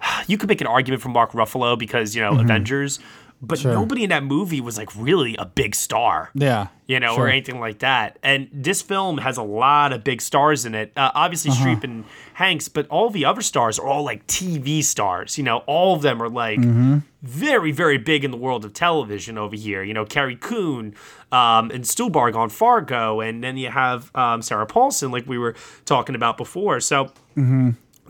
you 0.26 0.36
could 0.38 0.48
make 0.48 0.60
an 0.60 0.66
argument 0.66 1.02
for 1.02 1.08
Mark 1.10 1.32
Ruffalo 1.32 1.78
because 1.78 2.14
you 2.16 2.22
know 2.22 2.32
Mm-hmm. 2.32 2.40
Avengers, 2.40 2.98
but 3.40 3.58
Sure. 3.60 3.72
nobody 3.72 4.02
in 4.04 4.10
that 4.10 4.24
movie 4.24 4.60
was 4.60 4.76
like 4.76 4.90
really 4.96 5.36
a 5.36 5.44
big 5.44 5.74
star 5.74 6.30
Yeah. 6.34 6.68
you 6.86 6.98
know, 6.98 7.14
Sure. 7.14 7.24
or 7.26 7.28
anything 7.28 7.60
like 7.60 7.78
that. 7.80 8.18
And 8.22 8.48
this 8.52 8.82
film 8.82 9.18
has 9.18 9.36
a 9.36 9.42
lot 9.42 9.92
of 9.92 10.02
big 10.02 10.20
stars 10.20 10.64
in 10.64 10.74
it. 10.74 10.92
Uh, 10.96 11.10
obviously, 11.14 11.52
Uh-huh. 11.52 11.64
Streep 11.66 11.84
and 11.84 12.04
Hanks, 12.34 12.68
but 12.68 12.86
all 12.88 13.10
the 13.10 13.24
other 13.24 13.40
stars 13.42 13.78
are 13.78 13.86
all 13.86 14.02
like 14.02 14.26
TV 14.26 14.82
stars. 14.82 15.38
You 15.38 15.44
know, 15.44 15.58
all 15.66 15.94
of 15.94 16.02
them 16.02 16.20
are 16.22 16.28
like 16.28 16.58
Mm-hmm. 16.58 16.98
very, 17.22 17.70
very 17.72 17.98
big 17.98 18.24
in 18.24 18.30
the 18.30 18.36
world 18.36 18.64
of 18.64 18.72
television 18.72 19.36
over 19.38 19.54
here. 19.56 19.82
You 19.82 19.94
know, 19.94 20.04
Carrie 20.04 20.36
Coon 20.36 20.94
um, 21.30 21.70
and 21.70 21.84
Stuhlbarg 21.84 22.34
on 22.34 22.48
Fargo, 22.48 23.20
and 23.20 23.42
then 23.44 23.56
you 23.56 23.70
have 23.70 24.10
um, 24.16 24.40
Sarah 24.42 24.66
Paulson, 24.66 25.10
like 25.12 25.26
we 25.28 25.38
were 25.38 25.54
talking 25.84 26.14
about 26.14 26.36
before. 26.36 26.80
So 26.80 27.10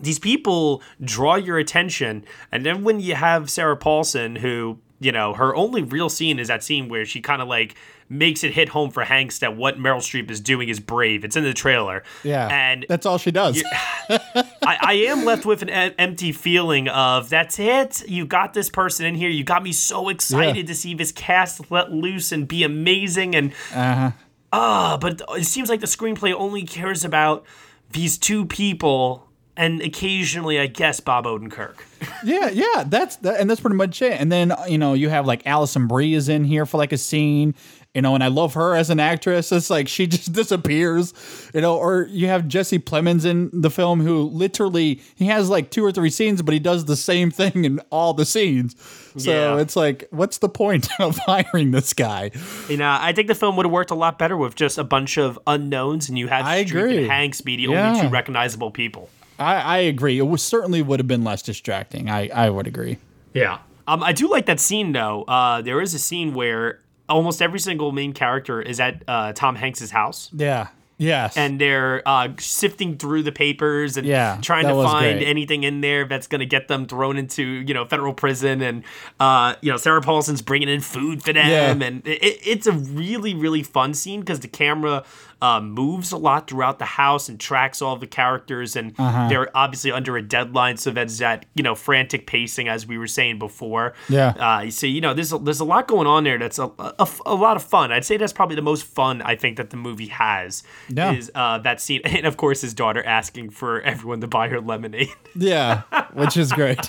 these 0.00 0.18
people 0.18 0.80
draw 1.02 1.34
your 1.34 1.58
attention 1.58 2.24
and 2.52 2.64
then 2.64 2.84
when 2.84 3.00
you 3.00 3.16
have 3.16 3.50
sarah 3.50 3.76
paulson 3.76 4.36
who 4.36 4.78
you 5.00 5.12
know 5.12 5.32
her 5.34 5.54
only 5.54 5.82
real 5.82 6.08
scene 6.08 6.38
is 6.38 6.48
that 6.48 6.62
scene 6.64 6.88
where 6.88 7.04
she 7.04 7.20
kind 7.20 7.40
of 7.42 7.48
like 7.48 7.74
makes 8.08 8.42
it 8.42 8.52
hit 8.54 8.70
home 8.70 8.90
for 8.90 9.04
hanks 9.04 9.38
that 9.40 9.54
what 9.56 9.78
meryl 9.78 9.98
streep 9.98 10.30
is 10.30 10.40
doing 10.40 10.68
is 10.68 10.80
brave 10.80 11.24
it's 11.24 11.36
in 11.36 11.44
the 11.44 11.52
trailer 11.52 12.02
Yeah. 12.24 12.48
and 12.50 12.86
that's 12.88 13.04
all 13.06 13.18
she 13.18 13.30
does. 13.30 13.62
I, 14.10 14.76
I 14.80 14.92
am 15.08 15.24
left 15.24 15.44
with 15.44 15.62
an 15.62 15.68
em- 15.68 15.92
empty 15.98 16.32
feeling 16.32 16.88
of 16.88 17.28
that's 17.28 17.58
it. 17.58 18.08
You 18.08 18.26
got 18.26 18.54
this 18.54 18.70
person 18.70 19.04
in 19.06 19.14
here. 19.14 19.28
You 19.28 19.44
got 19.44 19.62
me 19.62 19.72
so 19.72 20.08
excited 20.08 20.66
to 20.66 20.74
see 20.74 20.94
this 20.94 21.12
cast 21.12 21.70
let 21.70 21.92
loose 21.92 22.32
and 22.32 22.48
be 22.48 22.62
amazing. 22.62 23.34
And 23.36 23.52
Uh-huh. 23.74 24.10
ah, 24.52 24.98
but 25.00 25.20
it 25.36 25.44
seems 25.44 25.68
like 25.68 25.80
the 25.80 25.86
screenplay 25.86 26.32
only 26.32 26.62
cares 26.64 27.04
about 27.04 27.44
these 27.92 28.16
two 28.18 28.46
people 28.46 29.27
and 29.58 29.82
occasionally, 29.82 30.58
I 30.58 30.66
guess, 30.68 31.00
Bob 31.00 31.26
Odenkirk. 31.26 31.74
yeah, 32.24 32.48
yeah, 32.48 32.84
that's 32.86 33.16
that, 33.16 33.40
and 33.40 33.50
that's 33.50 33.60
pretty 33.60 33.76
much 33.76 34.00
it. 34.00 34.12
And 34.18 34.30
then 34.32 34.54
you 34.68 34.78
know 34.78 34.94
you 34.94 35.08
have 35.10 35.26
like 35.26 35.46
Alison 35.46 35.86
Brie 35.88 36.14
is 36.14 36.28
in 36.30 36.44
here 36.44 36.64
for 36.64 36.78
like 36.78 36.92
a 36.92 36.96
scene, 36.96 37.54
you 37.92 38.00
know, 38.02 38.14
and 38.14 38.22
I 38.22 38.28
love 38.28 38.54
her 38.54 38.76
as 38.76 38.88
an 38.88 39.00
actress. 39.00 39.50
It's 39.50 39.68
like 39.68 39.88
she 39.88 40.06
just 40.16 40.32
disappears, 40.32 41.12
you 41.52 41.60
know. 41.60 41.76
Or 41.76 42.06
you 42.08 42.28
have 42.28 42.46
Jesse 42.46 42.78
Plemons 42.78 43.24
in 43.26 43.50
the 43.52 43.68
film 43.70 44.00
who 44.00 44.22
literally 44.30 45.02
he 45.16 45.24
has 45.26 45.50
like 45.50 45.70
two 45.72 45.84
or 45.84 45.90
three 45.90 46.10
scenes, 46.10 46.40
but 46.40 46.54
he 46.54 46.60
does 46.60 46.84
the 46.84 46.96
same 46.96 47.30
thing 47.40 47.64
in 47.64 47.80
all 47.90 48.14
the 48.14 48.24
scenes. 48.24 48.76
So 49.16 49.32
Yeah. 49.32 49.60
it's 49.60 49.74
like, 49.74 50.06
what's 50.12 50.38
the 50.38 50.48
point 50.48 50.88
of 51.00 51.18
hiring 51.26 51.72
this 51.72 51.92
guy? 51.94 52.30
You 52.68 52.76
know, 52.76 52.96
I 53.00 53.12
think 53.12 53.26
the 53.26 53.34
film 53.34 53.56
would 53.56 53.66
have 53.66 53.72
worked 53.72 53.90
a 53.90 53.96
lot 53.96 54.20
better 54.20 54.36
with 54.36 54.54
just 54.54 54.78
a 54.78 54.84
bunch 54.84 55.18
of 55.18 55.36
unknowns, 55.48 56.08
and 56.08 56.16
you 56.16 56.28
had 56.28 56.44
I 56.44 56.56
agree. 56.56 57.08
Hanks 57.08 57.40
be 57.40 57.56
the 57.56 57.66
only 57.68 58.00
two 58.02 58.08
recognizable 58.08 58.70
people. 58.70 59.10
I, 59.38 59.54
I 59.56 59.78
agree. 59.78 60.18
It 60.18 60.22
was, 60.22 60.42
certainly 60.42 60.82
would 60.82 61.00
have 61.00 61.06
been 61.08 61.24
less 61.24 61.42
distracting. 61.42 62.10
I, 62.10 62.28
I 62.28 62.50
would 62.50 62.66
agree. 62.66 62.98
Yeah. 63.34 63.58
Um, 63.86 64.02
I 64.02 64.12
do 64.12 64.28
like 64.30 64.46
that 64.46 64.60
scene 64.60 64.92
though. 64.92 65.22
Uh, 65.24 65.62
there 65.62 65.80
is 65.80 65.94
a 65.94 65.98
scene 65.98 66.34
where 66.34 66.80
almost 67.08 67.40
every 67.40 67.58
single 67.60 67.92
main 67.92 68.12
character 68.12 68.60
is 68.60 68.80
at 68.80 69.02
uh, 69.08 69.32
Tom 69.32 69.56
Hanks's 69.56 69.90
house. 69.90 70.28
Yeah. 70.34 70.68
Yes. 71.00 71.36
And 71.36 71.60
they're 71.60 72.02
uh, 72.06 72.30
sifting 72.40 72.98
through 72.98 73.22
the 73.22 73.30
papers 73.30 73.96
and 73.96 74.04
Yeah, 74.04 74.38
trying 74.42 74.66
to 74.66 74.74
find 74.82 75.18
great. 75.20 75.28
anything 75.28 75.62
in 75.62 75.80
there 75.80 76.04
that's 76.06 76.26
going 76.26 76.40
to 76.40 76.46
get 76.46 76.66
them 76.66 76.86
thrown 76.86 77.16
into 77.16 77.44
you 77.44 77.72
know 77.72 77.84
federal 77.84 78.12
prison. 78.12 78.60
And 78.60 78.82
uh, 79.20 79.54
you 79.62 79.70
know 79.70 79.76
Sarah 79.76 80.02
Paulson's 80.02 80.42
bringing 80.42 80.68
in 80.68 80.80
food 80.80 81.22
for 81.22 81.32
them, 81.32 81.48
Yeah. 81.80 81.86
and 81.86 82.04
it, 82.04 82.20
it's 82.44 82.66
a 82.66 82.72
really 82.72 83.32
really 83.32 83.62
fun 83.62 83.94
scene 83.94 84.18
because 84.20 84.40
the 84.40 84.48
camera 84.48 85.04
uh, 85.40 85.60
moves 85.60 86.10
a 86.12 86.16
lot 86.16 86.48
throughout 86.48 86.78
the 86.78 86.84
house 86.84 87.28
and 87.28 87.38
tracks 87.38 87.80
all 87.80 87.96
the 87.96 88.06
characters, 88.06 88.74
and 88.76 88.92
Uh-huh. 88.98 89.28
they're 89.28 89.56
obviously 89.56 89.92
under 89.92 90.16
a 90.16 90.22
deadline, 90.22 90.76
so 90.76 90.90
that's 90.90 91.18
that 91.18 91.46
you 91.54 91.62
know 91.62 91.74
frantic 91.74 92.26
pacing 92.26 92.68
as 92.68 92.86
we 92.86 92.98
were 92.98 93.06
saying 93.06 93.38
before. 93.38 93.94
Yeah. 94.08 94.30
Uh, 94.30 94.70
so 94.70 94.86
you 94.86 95.00
know, 95.00 95.14
there's 95.14 95.32
a, 95.32 95.38
there's 95.38 95.60
a 95.60 95.64
lot 95.64 95.86
going 95.88 96.06
on 96.06 96.24
there. 96.24 96.38
That's 96.38 96.58
a, 96.58 96.70
a, 96.78 97.08
a 97.26 97.34
lot 97.34 97.56
of 97.56 97.62
fun. 97.62 97.92
I'd 97.92 98.04
say 98.04 98.16
that's 98.16 98.32
probably 98.32 98.56
the 98.56 98.62
most 98.62 98.84
fun 98.84 99.22
I 99.22 99.36
think 99.36 99.56
that 99.58 99.70
the 99.70 99.76
movie 99.76 100.08
has. 100.08 100.62
Yeah. 100.88 101.12
Is 101.12 101.30
uh, 101.34 101.58
that 101.58 101.80
scene, 101.80 102.00
and 102.04 102.26
of 102.26 102.36
course 102.36 102.60
his 102.62 102.74
daughter 102.74 103.04
asking 103.04 103.50
for 103.50 103.80
everyone 103.82 104.20
to 104.22 104.26
buy 104.26 104.48
her 104.48 104.60
lemonade. 104.60 105.08
Yeah, 105.36 105.82
which 106.14 106.36
is 106.36 106.52
great. 106.52 106.80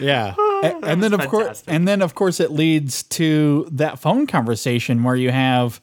yeah, 0.00 0.34
and, 0.64 0.84
and 0.84 1.02
then 1.02 1.12
of 1.14 1.26
course, 1.28 1.62
and 1.66 1.86
then 1.86 2.02
of 2.02 2.14
course, 2.14 2.40
it 2.40 2.50
leads 2.50 3.02
to 3.04 3.68
that 3.72 3.98
phone 3.98 4.26
conversation 4.26 5.02
where 5.04 5.16
you 5.16 5.30
have 5.30 5.80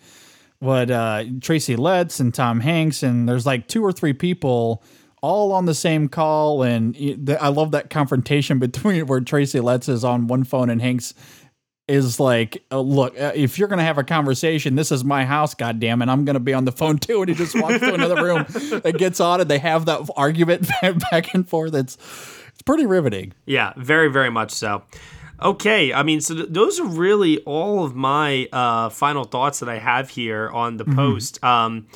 what 0.60 0.90
uh, 0.90 1.24
Tracy 1.42 1.76
Letts 1.76 2.20
and 2.20 2.34
Tom 2.34 2.60
Hanks, 2.60 3.04
and 3.04 3.28
there's 3.28 3.46
like 3.46 3.68
two 3.68 3.84
or 3.84 3.92
three 3.92 4.14
people 4.14 4.84
all 5.22 5.52
on 5.52 5.66
the 5.66 5.74
same 5.74 6.08
call, 6.08 6.64
and 6.64 6.96
I 7.40 7.48
love 7.50 7.72
that 7.72 7.90
confrontation 7.90 8.60
between 8.60 9.08
where 9.08 9.22
Tracy 9.22 9.60
Letts 9.60 9.90
is 9.90 10.04
on 10.04 10.28
one 10.28 10.44
phone 10.44 10.70
and 10.70 10.82
Hanks 10.82 11.14
is 11.88 12.20
like, 12.20 12.64
oh, 12.72 12.82
look, 12.82 13.20
uh, 13.20 13.32
if 13.36 13.60
you're 13.60 13.68
gonna 13.68 13.84
have 13.84 13.98
a 13.98 14.04
conversation, 14.04 14.76
this 14.76 14.92
is 14.92 15.04
my 15.04 15.24
house, 15.24 15.54
goddamn 15.54 16.02
it, 16.02 16.10
I'm 16.10 16.26
gonna 16.26 16.40
be 16.40 16.54
on 16.54 16.66
the 16.66 16.72
phone 16.72 16.98
too. 17.00 17.22
And 17.22 17.30
he 17.30 17.36
just 17.36 17.60
walks 17.60 17.80
to 17.80 17.94
another 17.94 18.24
room 18.24 18.46
and 18.84 18.98
gets 18.98 19.20
on, 19.20 19.42
and 19.42 19.50
they 19.50 19.60
have 19.60 19.86
that 19.86 20.10
argument 20.16 20.68
back 21.12 21.34
and 21.34 21.48
forth. 21.48 21.74
It's 21.76 21.98
it's 22.54 22.62
pretty 22.62 22.86
riveting. 22.86 23.34
Yeah, 23.46 23.74
very, 23.76 24.10
very 24.10 24.30
much 24.30 24.52
so. 24.52 24.84
Okay, 25.42 25.94
I 25.94 26.04
mean, 26.04 26.22
so 26.22 26.34
th- 26.34 26.48
those 26.50 26.80
are 26.80 26.86
really 26.86 27.40
all 27.40 27.84
of 27.84 27.96
my 27.96 28.48
uh, 28.52 28.90
final 28.90 29.26
thoughts 29.26 29.60
that 29.60 29.70
I 29.70 29.80
have 29.80 30.10
here 30.10 30.50
on 30.50 30.78
the 30.78 30.86
post. 30.86 31.44
Um, 31.44 31.88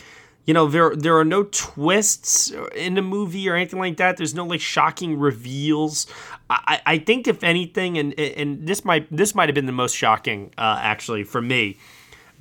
you 0.46 0.54
know, 0.54 0.68
there 0.68 0.96
there 0.96 1.18
are 1.18 1.26
no 1.26 1.44
twists 1.44 2.52
in 2.76 2.96
the 2.96 3.02
movie 3.02 3.48
or 3.48 3.56
anything 3.56 3.80
like 3.80 3.98
that. 3.98 4.18
There's 4.18 4.34
no 4.34 4.46
like 4.46 4.62
shocking 4.62 5.20
reveals. 5.20 6.08
I, 6.50 6.80
I 6.86 6.94
I 6.94 6.98
think 6.98 7.28
if 7.28 7.44
anything, 7.44 7.98
and 7.98 8.20
and 8.20 8.68
this 8.68 8.84
might 8.84 9.08
this 9.16 9.36
might 9.36 9.48
have 9.48 9.56
been 9.56 9.68
the 9.68 9.72
most 9.72 9.96
shocking 9.96 10.52
uh, 10.58 10.80
actually 10.82 11.24
for 11.24 11.42
me, 11.42 11.78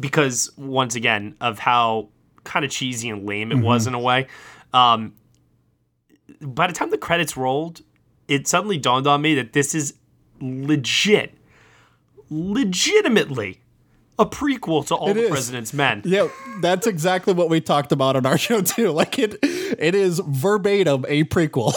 because 0.01 0.51
once 0.57 0.95
again 0.95 1.37
of 1.41 1.59
how 1.59 2.09
kind 2.45 2.65
of 2.65 2.71
cheesy 2.71 3.11
and 3.11 3.27
lame 3.27 3.53
it 3.53 3.59
was 3.59 3.87
in 3.87 3.95
a 3.95 4.01
way. 4.01 4.27
Um, 4.73 5.13
by 6.41 6.67
the 6.67 6.73
time 6.73 6.91
the 6.91 6.99
credits 6.99 7.37
rolled, 7.37 7.83
it 8.27 8.49
suddenly 8.49 8.79
dawned 8.79 9.07
on 9.07 9.21
me 9.21 9.35
that 9.35 9.53
this 9.53 9.75
is 9.75 9.95
legit, 10.41 11.35
legitimately 12.31 13.61
a 14.21 14.27
prequel 14.27 14.85
to 14.85 14.97
All 14.97 15.11
It 15.11 15.15
the 15.15 15.23
is. 15.25 15.31
President's 15.31 15.73
Men. 15.73 16.03
Yeah, 16.05 16.27
that's 16.61 16.89
exactly 16.89 17.33
what 17.35 17.49
we 17.49 17.61
talked 17.61 17.93
about 17.93 18.17
on 18.17 18.27
our 18.27 18.37
show 18.47 18.61
too. 18.63 18.91
Like 18.91 19.17
it, 19.17 19.37
it 19.43 19.95
is 19.95 20.21
verbatim 20.27 21.05
a 21.09 21.23
prequel. 21.25 21.73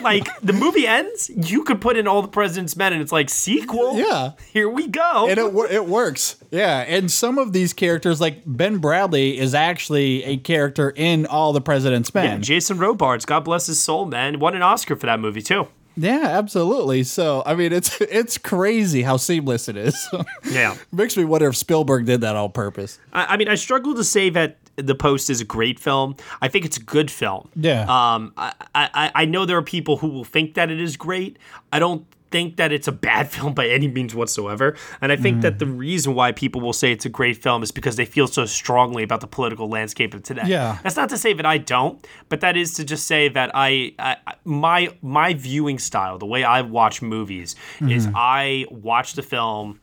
Like 0.02 0.28
the 0.40 0.52
movie 0.54 0.86
ends, 0.86 1.30
you 1.34 1.64
could 1.64 1.80
put 1.80 1.96
in 1.98 2.06
All 2.06 2.22
the 2.22 2.28
President's 2.28 2.76
Men, 2.76 2.92
and 2.94 3.02
it's 3.02 3.12
like 3.12 3.28
sequel. 3.28 3.98
Yeah. 3.98 4.32
here 4.52 4.68
we 4.70 4.86
go. 4.86 5.26
and 5.28 5.38
it 5.38 5.72
it 5.72 5.84
works. 5.86 6.36
Yeah, 6.50 6.78
and 6.86 7.10
some 7.10 7.36
of 7.38 7.52
these 7.52 7.72
characters, 7.74 8.20
like 8.20 8.42
Ben 8.46 8.80
Bradlee, 8.80 9.36
is 9.36 9.54
actually 9.54 10.24
a 10.24 10.36
character 10.38 10.90
in 10.96 11.26
All 11.26 11.52
the 11.52 11.60
President's 11.60 12.14
Men. 12.14 12.24
yeah, 12.24 12.36
Jason 12.38 12.78
Robards, 12.78 13.26
God 13.26 13.40
bless 13.44 13.66
his 13.66 13.82
soul, 13.82 14.06
man, 14.06 14.38
won 14.38 14.54
an 14.54 14.62
Oscar 14.62 14.96
for 14.96 15.06
that 15.06 15.20
movie 15.20 15.42
too. 15.42 15.68
Yeah, 15.96 16.24
absolutely. 16.24 17.02
So 17.04 17.42
I 17.46 17.54
mean, 17.54 17.72
it's 17.72 18.00
it's 18.00 18.38
crazy 18.38 19.02
how 19.02 19.16
seamless 19.16 19.68
it 19.68 19.76
is. 19.76 20.08
Yeah. 20.50 20.76
Makes 20.92 21.16
me 21.16 21.24
wonder 21.24 21.48
if 21.48 21.56
Spielberg 21.56 22.06
did 22.06 22.20
that 22.20 22.36
on 22.36 22.52
purpose. 22.52 22.98
I, 23.12 23.34
I 23.34 23.36
mean, 23.36 23.48
I 23.48 23.56
struggle 23.56 23.94
to 23.94 24.04
say 24.04 24.30
that 24.30 24.58
The 24.76 24.94
Post 24.94 25.28
is 25.28 25.40
a 25.40 25.44
great 25.44 25.80
film. 25.80 26.16
I 26.40 26.48
think 26.48 26.64
it's 26.64 26.76
a 26.76 26.82
good 26.82 27.10
film. 27.10 27.48
Yeah. 27.56 27.82
Um, 27.82 28.32
I, 28.36 28.52
I, 28.74 29.10
I 29.14 29.24
know 29.24 29.44
there 29.44 29.58
are 29.58 29.62
people 29.62 29.96
who 29.96 30.08
will 30.08 30.24
think 30.24 30.54
that 30.54 30.70
it 30.70 30.80
is 30.80 30.96
great. 30.96 31.38
I 31.72 31.78
don't 31.78 32.06
think 32.30 32.56
that 32.56 32.72
it's 32.72 32.88
a 32.88 32.92
bad 32.92 33.30
film 33.34 33.54
by 33.54 33.68
any 33.68 33.88
means 33.88 34.14
whatsoever. 34.14 34.76
And 35.00 35.12
I 35.12 35.16
think 35.16 35.38
Mm. 35.38 35.42
that 35.42 35.58
the 35.58 35.66
reason 35.66 36.14
why 36.14 36.32
people 36.32 36.60
will 36.60 36.72
say 36.72 36.92
it's 36.92 37.04
a 37.04 37.08
great 37.08 37.36
film 37.42 37.62
is 37.62 37.70
because 37.72 37.96
they 37.96 38.04
feel 38.04 38.26
so 38.26 38.46
strongly 38.46 39.02
about 39.02 39.20
the 39.20 39.26
political 39.26 39.68
landscape 39.68 40.14
of 40.14 40.22
today. 40.22 40.42
Yeah. 40.46 40.78
That's 40.82 40.96
not 40.96 41.08
to 41.10 41.18
say 41.18 41.32
that 41.34 41.46
I 41.46 41.58
don't, 41.58 42.04
but 42.28 42.40
that 42.40 42.56
is 42.56 42.74
to 42.74 42.84
just 42.84 43.06
say 43.06 43.28
that 43.28 43.50
I, 43.54 43.92
I 43.98 44.16
my 44.44 44.88
my 45.02 45.34
viewing 45.34 45.78
style, 45.78 46.18
the 46.18 46.26
way 46.26 46.42
I 46.44 46.62
watch 46.62 47.02
movies, 47.02 47.54
is 47.80 48.06
Mhm. 48.06 48.12
I 48.16 48.66
watch 48.70 49.12
the 49.14 49.22
film 49.22 49.80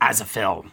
as 0.00 0.20
a 0.20 0.24
film 0.24 0.72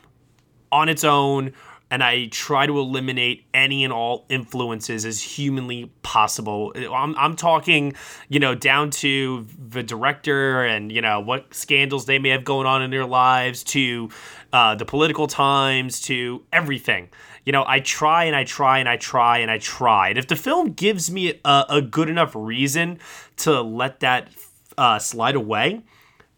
on 0.72 0.88
its 0.90 1.04
own 1.04 1.52
and 1.92 2.04
I 2.04 2.28
try 2.28 2.66
to 2.68 2.78
eliminate 2.78 3.46
any 3.54 3.84
and 3.84 3.92
all 3.92 4.26
influences 4.30 5.06
as 5.06 5.22
humanly 5.22 5.92
possible. 6.04 6.72
I'm, 6.76 7.16
I'm 7.18 7.36
talking, 7.36 7.94
you 8.28 8.40
know, 8.40 8.54
down 8.54 8.92
to 8.92 9.48
the 9.70 9.82
director 9.82 10.64
and, 10.64 10.92
you 10.92 11.02
know, 11.02 11.20
what 11.20 11.54
scandals 11.54 12.06
they 12.06 12.20
may 12.20 12.30
have 12.30 12.44
going 12.44 12.68
on 12.68 12.84
in 12.84 12.92
their 12.92 13.06
lives, 13.06 13.64
to 13.64 14.10
uh, 14.54 14.76
the 14.76 14.86
political 14.86 15.28
times, 15.28 16.02
to 16.02 16.44
everything. 16.54 17.10
You 17.46 17.54
know, 17.54 17.64
I 17.68 17.80
try 17.80 18.26
and 18.26 18.36
I 18.36 18.44
try 18.44 18.78
and 18.80 18.88
I 18.88 18.98
try 18.98 19.40
and 19.40 19.50
I 19.50 19.58
try. 19.58 20.10
And 20.10 20.18
if 20.20 20.28
the 20.28 20.36
film 20.36 20.74
gives 20.74 21.10
me 21.10 21.40
a, 21.44 21.66
a 21.70 21.82
good 21.82 22.10
enough 22.10 22.36
reason 22.36 23.00
to 23.38 23.62
let 23.62 24.02
that 24.02 24.30
uh, 24.78 25.00
slide 25.00 25.36
away, 25.36 25.82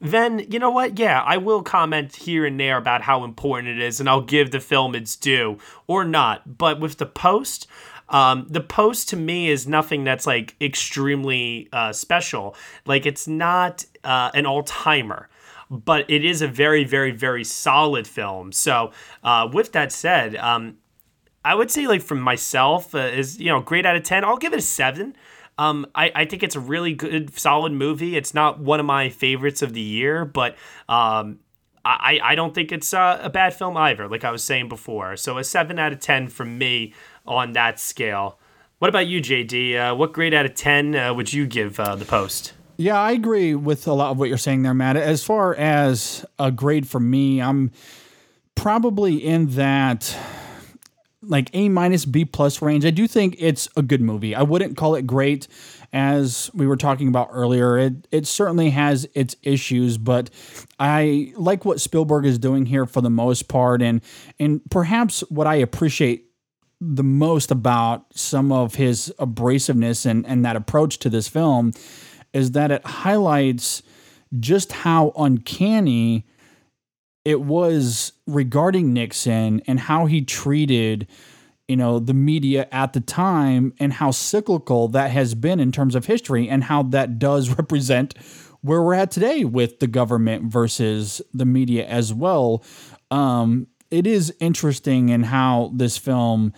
then 0.01 0.45
you 0.49 0.59
know 0.59 0.71
what? 0.71 0.97
Yeah, 0.97 1.21
I 1.21 1.37
will 1.37 1.61
comment 1.61 2.15
here 2.15 2.45
and 2.45 2.59
there 2.59 2.77
about 2.77 3.03
how 3.03 3.23
important 3.23 3.69
it 3.69 3.79
is, 3.79 3.99
and 3.99 4.09
I'll 4.09 4.21
give 4.21 4.51
the 4.51 4.59
film 4.59 4.95
its 4.95 5.15
due 5.15 5.59
or 5.87 6.03
not. 6.03 6.57
But 6.57 6.79
with 6.79 6.97
the 6.97 7.05
post, 7.05 7.67
um, 8.09 8.47
the 8.49 8.61
post 8.61 9.09
to 9.09 9.15
me 9.15 9.49
is 9.49 9.67
nothing 9.67 10.03
that's 10.03 10.25
like 10.27 10.55
extremely 10.59 11.69
uh, 11.71 11.93
special. 11.93 12.55
Like 12.85 13.05
it's 13.05 13.27
not 13.27 13.85
uh, 14.03 14.31
an 14.33 14.45
all 14.45 14.63
timer. 14.63 15.29
but 15.71 16.09
it 16.09 16.25
is 16.25 16.41
a 16.41 16.47
very, 16.47 16.83
very, 16.83 17.11
very 17.11 17.45
solid 17.45 18.05
film. 18.05 18.51
So, 18.51 18.91
uh, 19.23 19.47
with 19.51 19.71
that 19.71 19.93
said, 19.93 20.35
um, 20.35 20.77
I 21.45 21.55
would 21.55 21.71
say 21.71 21.87
like 21.87 22.01
from 22.01 22.19
myself 22.19 22.93
uh, 22.93 22.99
is 22.99 23.39
you 23.39 23.47
know 23.47 23.61
great 23.61 23.85
out 23.85 23.95
of 23.95 24.03
ten. 24.03 24.23
I'll 24.25 24.37
give 24.37 24.53
it 24.53 24.59
a 24.59 24.63
seven. 24.63 25.15
Um, 25.57 25.85
I, 25.93 26.11
I 26.15 26.25
think 26.25 26.43
it's 26.43 26.55
a 26.55 26.59
really 26.59 26.93
good, 26.93 27.37
solid 27.37 27.71
movie. 27.71 28.15
It's 28.15 28.33
not 28.33 28.59
one 28.59 28.79
of 28.79 28.85
my 28.85 29.09
favorites 29.09 29.61
of 29.61 29.73
the 29.73 29.81
year, 29.81 30.25
but 30.25 30.55
um, 30.89 31.39
I, 31.83 32.19
I 32.23 32.35
don't 32.35 32.53
think 32.53 32.71
it's 32.71 32.93
uh, 32.93 33.19
a 33.21 33.29
bad 33.29 33.53
film 33.53 33.77
either, 33.77 34.07
like 34.07 34.23
I 34.23 34.31
was 34.31 34.43
saying 34.43 34.69
before. 34.69 35.15
So 35.17 35.37
a 35.37 35.43
7 35.43 35.77
out 35.79 35.93
of 35.93 35.99
10 35.99 36.29
from 36.29 36.57
me 36.57 36.93
on 37.25 37.53
that 37.53 37.79
scale. 37.79 38.39
What 38.79 38.89
about 38.89 39.07
you, 39.07 39.21
JD? 39.21 39.91
Uh, 39.91 39.95
what 39.95 40.13
grade 40.13 40.33
out 40.33 40.45
of 40.45 40.55
10 40.55 40.95
uh, 40.95 41.13
would 41.13 41.31
you 41.31 41.45
give 41.45 41.79
uh, 41.79 41.95
The 41.95 42.05
Post? 42.05 42.53
Yeah, 42.77 42.99
I 42.99 43.11
agree 43.11 43.53
with 43.53 43.87
a 43.87 43.93
lot 43.93 44.09
of 44.11 44.17
what 44.17 44.27
you're 44.29 44.39
saying 44.39 44.63
there, 44.63 44.73
Matt. 44.73 44.97
As 44.97 45.23
far 45.23 45.53
as 45.53 46.25
a 46.39 46.51
grade 46.51 46.87
for 46.87 46.99
me, 46.99 47.39
I'm 47.39 47.71
probably 48.55 49.17
in 49.17 49.47
that 49.51 50.17
like 51.21 51.49
A 51.53 51.69
minus 51.69 52.05
B 52.05 52.25
plus 52.25 52.61
range. 52.61 52.85
I 52.85 52.89
do 52.89 53.07
think 53.07 53.35
it's 53.39 53.67
a 53.75 53.81
good 53.81 54.01
movie. 54.01 54.35
I 54.35 54.41
wouldn't 54.41 54.77
call 54.77 54.95
it 54.95 55.05
great 55.05 55.47
as 55.93 56.49
we 56.53 56.65
were 56.65 56.77
talking 56.77 57.07
about 57.07 57.29
earlier. 57.31 57.77
It 57.77 58.07
it 58.11 58.27
certainly 58.27 58.71
has 58.71 59.07
its 59.13 59.35
issues, 59.43 59.97
but 59.97 60.29
I 60.79 61.33
like 61.35 61.65
what 61.65 61.79
Spielberg 61.79 62.25
is 62.25 62.39
doing 62.39 62.65
here 62.65 62.85
for 62.85 63.01
the 63.01 63.09
most 63.09 63.47
part 63.47 63.81
and 63.81 64.01
and 64.39 64.61
perhaps 64.69 65.21
what 65.29 65.47
I 65.47 65.55
appreciate 65.55 66.25
the 66.79 67.03
most 67.03 67.51
about 67.51 68.05
some 68.15 68.51
of 68.51 68.73
his 68.75 69.13
abrasiveness 69.19 70.05
and, 70.05 70.25
and 70.25 70.43
that 70.43 70.55
approach 70.55 70.97
to 70.97 71.09
this 71.09 71.27
film 71.27 71.71
is 72.33 72.51
that 72.51 72.71
it 72.71 72.83
highlights 72.83 73.83
just 74.39 74.71
how 74.71 75.11
uncanny 75.15 76.25
it 77.23 77.41
was 77.41 78.13
regarding 78.27 78.93
Nixon 78.93 79.61
and 79.67 79.79
how 79.79 80.05
he 80.05 80.21
treated 80.21 81.07
you 81.67 81.77
know 81.77 81.99
the 81.99 82.13
media 82.13 82.67
at 82.71 82.91
the 82.91 82.99
time 82.99 83.73
and 83.79 83.93
how 83.93 84.11
cyclical 84.11 84.89
that 84.89 85.11
has 85.11 85.35
been 85.35 85.59
in 85.59 85.71
terms 85.71 85.95
of 85.95 86.05
history 86.05 86.49
and 86.49 86.65
how 86.65 86.83
that 86.83 87.17
does 87.17 87.49
represent 87.57 88.13
where 88.61 88.81
we're 88.81 88.93
at 88.93 89.09
today 89.09 89.43
with 89.45 89.79
the 89.79 89.87
government 89.87 90.51
versus 90.51 91.21
the 91.33 91.45
media 91.45 91.85
as 91.87 92.13
well. 92.13 92.63
Um, 93.09 93.67
it 93.89 94.05
is 94.05 94.33
interesting 94.39 95.09
in 95.09 95.23
how 95.23 95.71
this 95.73 95.97
film 95.97 96.53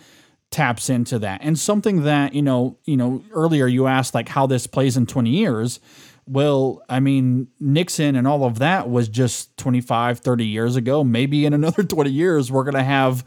taps 0.50 0.88
into 0.88 1.18
that. 1.18 1.40
And 1.42 1.58
something 1.58 2.02
that 2.02 2.34
you 2.34 2.42
know 2.42 2.78
you 2.84 2.96
know 2.96 3.22
earlier 3.32 3.66
you 3.66 3.86
asked 3.86 4.14
like 4.14 4.28
how 4.28 4.46
this 4.46 4.66
plays 4.66 4.96
in 4.96 5.06
20 5.06 5.30
years 5.30 5.80
well, 6.26 6.82
I 6.88 7.00
mean, 7.00 7.48
Nixon 7.60 8.16
and 8.16 8.26
all 8.26 8.44
of 8.44 8.58
that 8.58 8.88
was 8.88 9.08
just 9.08 9.56
25, 9.58 10.20
30 10.20 10.46
years 10.46 10.76
ago. 10.76 11.04
Maybe 11.04 11.44
in 11.44 11.52
another 11.52 11.82
20 11.84 12.10
years, 12.10 12.50
we're 12.50 12.64
going 12.64 12.74
to 12.74 12.84
have 12.84 13.24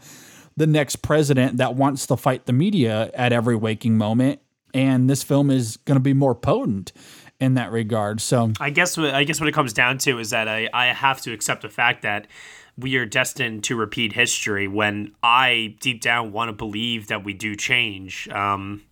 the 0.56 0.66
next 0.66 0.96
president 0.96 1.58
that 1.58 1.74
wants 1.74 2.06
to 2.08 2.16
fight 2.16 2.46
the 2.46 2.52
media 2.52 3.10
at 3.14 3.32
every 3.32 3.56
waking 3.56 3.96
moment. 3.96 4.40
And 4.74 5.08
this 5.08 5.22
film 5.22 5.50
is 5.50 5.76
going 5.78 5.96
to 5.96 6.02
be 6.02 6.12
more 6.12 6.34
potent 6.34 6.92
in 7.40 7.54
that 7.54 7.70
regard. 7.70 8.20
So 8.20 8.52
I 8.60 8.70
guess 8.70 8.96
what, 8.96 9.14
I 9.14 9.24
guess 9.24 9.40
what 9.40 9.48
it 9.48 9.54
comes 9.54 9.72
down 9.72 9.98
to 9.98 10.18
is 10.18 10.30
that 10.30 10.48
I, 10.48 10.68
I 10.74 10.86
have 10.86 11.20
to 11.22 11.32
accept 11.32 11.62
the 11.62 11.68
fact 11.68 12.02
that 12.02 12.26
we 12.76 12.96
are 12.96 13.06
destined 13.06 13.64
to 13.64 13.76
repeat 13.76 14.12
history 14.12 14.68
when 14.68 15.12
I 15.22 15.76
deep 15.80 16.00
down 16.00 16.32
want 16.32 16.48
to 16.48 16.52
believe 16.52 17.08
that 17.08 17.24
we 17.24 17.34
do 17.34 17.56
change. 17.56 18.28
Um, 18.28 18.82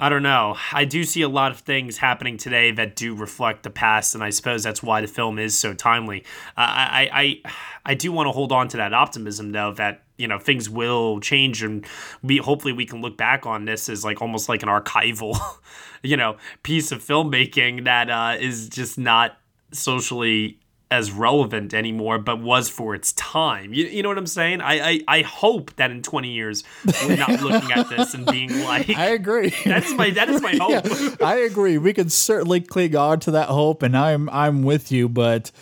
I 0.00 0.08
don't 0.08 0.22
know. 0.22 0.56
I 0.72 0.86
do 0.86 1.04
see 1.04 1.20
a 1.20 1.28
lot 1.28 1.52
of 1.52 1.58
things 1.58 1.98
happening 1.98 2.38
today 2.38 2.70
that 2.70 2.96
do 2.96 3.14
reflect 3.14 3.64
the 3.64 3.70
past, 3.70 4.14
and 4.14 4.24
I 4.24 4.30
suppose 4.30 4.62
that's 4.62 4.82
why 4.82 5.02
the 5.02 5.06
film 5.06 5.38
is 5.38 5.58
so 5.58 5.74
timely. 5.74 6.24
Uh, 6.56 6.64
I, 6.64 7.10
I, 7.12 7.52
I 7.84 7.94
do 7.94 8.10
want 8.10 8.26
to 8.26 8.32
hold 8.32 8.50
on 8.50 8.68
to 8.68 8.78
that 8.78 8.94
optimism, 8.94 9.52
though, 9.52 9.74
that 9.74 10.04
you 10.16 10.26
know 10.26 10.38
things 10.38 10.70
will 10.70 11.20
change, 11.20 11.62
and 11.62 11.84
we 12.22 12.38
hopefully 12.38 12.72
we 12.72 12.86
can 12.86 13.02
look 13.02 13.18
back 13.18 13.44
on 13.44 13.66
this 13.66 13.90
as 13.90 14.02
like 14.02 14.22
almost 14.22 14.48
like 14.48 14.62
an 14.62 14.70
archival, 14.70 15.38
you 16.02 16.16
know, 16.16 16.38
piece 16.62 16.92
of 16.92 17.04
filmmaking 17.04 17.84
that 17.84 18.08
uh, 18.08 18.36
is 18.40 18.70
just 18.70 18.96
not 18.96 19.36
socially 19.70 20.59
as 20.90 21.12
relevant 21.12 21.72
anymore, 21.72 22.18
but 22.18 22.40
was 22.40 22.68
for 22.68 22.94
its 22.94 23.12
time. 23.12 23.72
You, 23.72 23.86
you 23.86 24.02
know 24.02 24.08
what 24.08 24.18
I'm 24.18 24.26
saying? 24.26 24.60
I, 24.60 24.88
I, 24.88 25.00
I 25.06 25.22
hope 25.22 25.74
that 25.76 25.90
in 25.90 26.02
20 26.02 26.28
years 26.28 26.64
we're 27.06 27.16
not 27.16 27.30
looking 27.42 27.70
at 27.70 27.88
this 27.88 28.12
and 28.12 28.26
being 28.26 28.64
like, 28.64 28.90
I 28.90 29.06
agree. 29.10 29.54
That's 29.64 29.92
my 29.92 30.10
that 30.10 30.28
is 30.28 30.42
my 30.42 30.56
hope. 30.60 30.70
yeah, 30.70 31.14
I 31.26 31.36
agree. 31.36 31.78
We 31.78 31.92
can 31.92 32.10
certainly 32.10 32.60
cling 32.60 32.96
on 32.96 33.20
to 33.20 33.30
that 33.32 33.48
hope, 33.48 33.82
and 33.82 33.96
I'm 33.96 34.28
I'm 34.30 34.62
with 34.62 34.90
you. 34.90 35.08
But 35.08 35.52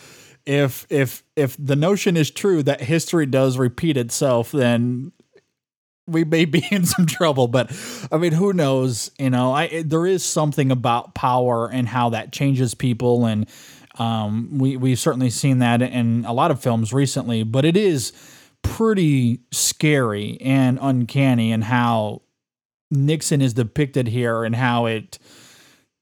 if 0.47 0.87
if 0.89 1.23
if 1.35 1.55
the 1.59 1.75
notion 1.75 2.17
is 2.17 2.31
true 2.31 2.63
that 2.63 2.81
history 2.81 3.27
does 3.27 3.57
repeat 3.57 3.97
itself, 3.97 4.51
then 4.51 5.11
we 6.07 6.23
may 6.23 6.43
be 6.43 6.65
in 6.71 6.85
some 6.85 7.05
trouble 7.05 7.47
but 7.47 7.71
i 8.11 8.17
mean 8.17 8.31
who 8.31 8.51
knows 8.51 9.11
you 9.19 9.29
know 9.29 9.53
i 9.53 9.83
there 9.83 10.07
is 10.07 10.25
something 10.25 10.71
about 10.71 11.13
power 11.13 11.69
and 11.71 11.87
how 11.87 12.09
that 12.09 12.31
changes 12.31 12.73
people 12.73 13.27
and 13.27 13.47
um, 13.99 14.57
we 14.57 14.77
we've 14.77 14.99
certainly 14.99 15.29
seen 15.29 15.59
that 15.59 15.81
in 15.81 16.25
a 16.25 16.33
lot 16.33 16.51
of 16.51 16.61
films 16.61 16.93
recently, 16.93 17.43
but 17.43 17.65
it 17.65 17.77
is 17.77 18.13
pretty 18.61 19.41
scary 19.51 20.37
and 20.41 20.79
uncanny 20.81 21.51
in 21.51 21.63
how 21.63 22.21
Nixon 22.91 23.41
is 23.41 23.53
depicted 23.53 24.07
here 24.07 24.43
and 24.43 24.55
how 24.55 24.85
it 24.85 25.19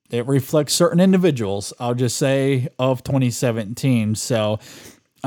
it 0.10 0.26
reflects 0.26 0.74
certain 0.74 1.00
individuals. 1.00 1.74
I'll 1.80 1.96
just 1.96 2.18
say 2.18 2.70
of 2.80 3.04
2017. 3.04 4.16
So. 4.16 4.60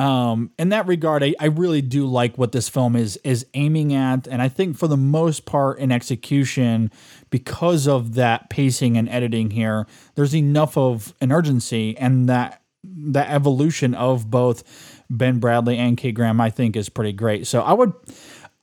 Um, 0.00 0.50
in 0.58 0.70
that 0.70 0.86
regard, 0.86 1.22
I, 1.22 1.34
I 1.38 1.46
really 1.46 1.82
do 1.82 2.06
like 2.06 2.38
what 2.38 2.52
this 2.52 2.70
film 2.70 2.96
is 2.96 3.18
is 3.18 3.44
aiming 3.52 3.92
at, 3.92 4.26
and 4.26 4.40
I 4.40 4.48
think 4.48 4.78
for 4.78 4.88
the 4.88 4.96
most 4.96 5.44
part 5.44 5.78
in 5.78 5.92
execution, 5.92 6.90
because 7.28 7.86
of 7.86 8.14
that 8.14 8.48
pacing 8.48 8.96
and 8.96 9.10
editing 9.10 9.50
here, 9.50 9.86
there's 10.14 10.34
enough 10.34 10.78
of 10.78 11.12
an 11.20 11.30
urgency 11.30 11.98
and 11.98 12.30
that 12.30 12.62
the 12.82 13.30
evolution 13.30 13.94
of 13.94 14.30
both 14.30 14.64
Ben 15.10 15.38
Bradlee 15.38 15.76
and 15.76 15.98
Kay 15.98 16.12
Graham, 16.12 16.40
I 16.40 16.48
think, 16.48 16.76
is 16.76 16.88
pretty 16.88 17.12
great. 17.12 17.46
So 17.46 17.60
I 17.60 17.74
would, 17.74 17.92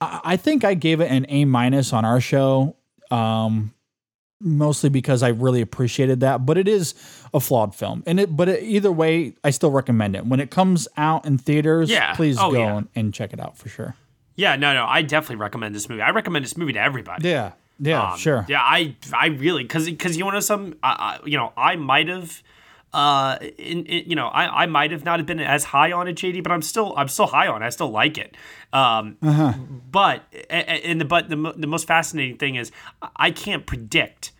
I 0.00 0.36
think 0.36 0.64
I 0.64 0.74
gave 0.74 1.00
it 1.00 1.08
an 1.08 1.24
A 1.28 1.44
minus 1.44 1.92
on 1.92 2.04
our 2.04 2.20
show, 2.20 2.74
um, 3.12 3.72
mostly 4.40 4.88
because 4.90 5.22
I 5.22 5.28
really 5.28 5.60
appreciated 5.60 6.20
that. 6.20 6.46
But 6.46 6.58
it 6.58 6.68
is 6.68 6.94
a 7.34 7.40
flawed 7.40 7.74
film, 7.74 8.02
and 8.06 8.20
it. 8.20 8.36
But 8.36 8.48
it, 8.48 8.62
either 8.62 8.92
way, 8.92 9.34
I 9.44 9.50
still 9.50 9.70
recommend 9.70 10.16
it 10.16 10.26
when 10.26 10.40
it 10.40 10.50
comes 10.50 10.88
out 10.96 11.26
in 11.26 11.38
theaters. 11.38 11.90
Yeah. 11.90 12.14
please 12.14 12.36
Oh, 12.38 12.50
go 12.52 12.58
yeah. 12.58 12.76
and, 12.76 12.88
and 12.94 13.14
check 13.14 13.32
it 13.32 13.40
out 13.40 13.56
for 13.58 13.68
sure. 13.68 13.94
Yeah, 14.36 14.54
no, 14.56 14.72
no, 14.72 14.84
I 14.86 15.02
definitely 15.02 15.36
recommend 15.36 15.74
this 15.74 15.88
movie. 15.88 16.00
I 16.02 16.10
recommend 16.10 16.44
this 16.44 16.56
movie 16.56 16.72
to 16.74 16.80
everybody. 16.80 17.28
Yeah, 17.28 17.52
yeah, 17.80 18.12
Um, 18.12 18.18
sure. 18.18 18.46
Yeah, 18.48 18.60
I 18.62 18.94
I 19.12 19.26
really 19.26 19.64
because 19.64 19.86
because 19.86 20.16
you 20.16 20.24
want 20.24 20.34
to 20.34 20.36
know 20.36 20.40
some 20.40 20.76
I, 20.82 21.18
I, 21.22 21.26
you 21.26 21.36
know 21.36 21.52
I 21.56 21.74
might 21.74 22.06
have 22.08 22.40
uh 23.02 23.38
in, 23.72 23.78
in 23.94 24.00
you 24.10 24.16
know 24.20 24.28
I, 24.40 24.62
I 24.62 24.66
might 24.66 24.90
have 24.96 25.04
not 25.08 25.16
have 25.20 25.26
been 25.32 25.40
as 25.56 25.62
high 25.74 25.92
on 25.98 26.04
it 26.10 26.16
JD 26.20 26.42
but 26.42 26.52
I'm 26.56 26.62
still 26.72 26.88
I'm 27.00 27.08
still 27.16 27.26
high 27.36 27.48
on 27.54 27.62
it 27.62 27.66
I 27.66 27.70
still 27.78 27.92
like 28.02 28.16
it 28.24 28.30
um 28.72 29.16
Uh-huh. 29.30 29.52
but 30.00 30.18
and 30.50 31.00
the 31.00 31.04
but 31.14 31.28
the, 31.32 31.36
the 31.64 31.66
most 31.74 31.86
fascinating 31.86 32.36
thing 32.42 32.54
is 32.62 32.72
I 33.26 33.30
can't 33.44 33.64
predict 33.72 34.32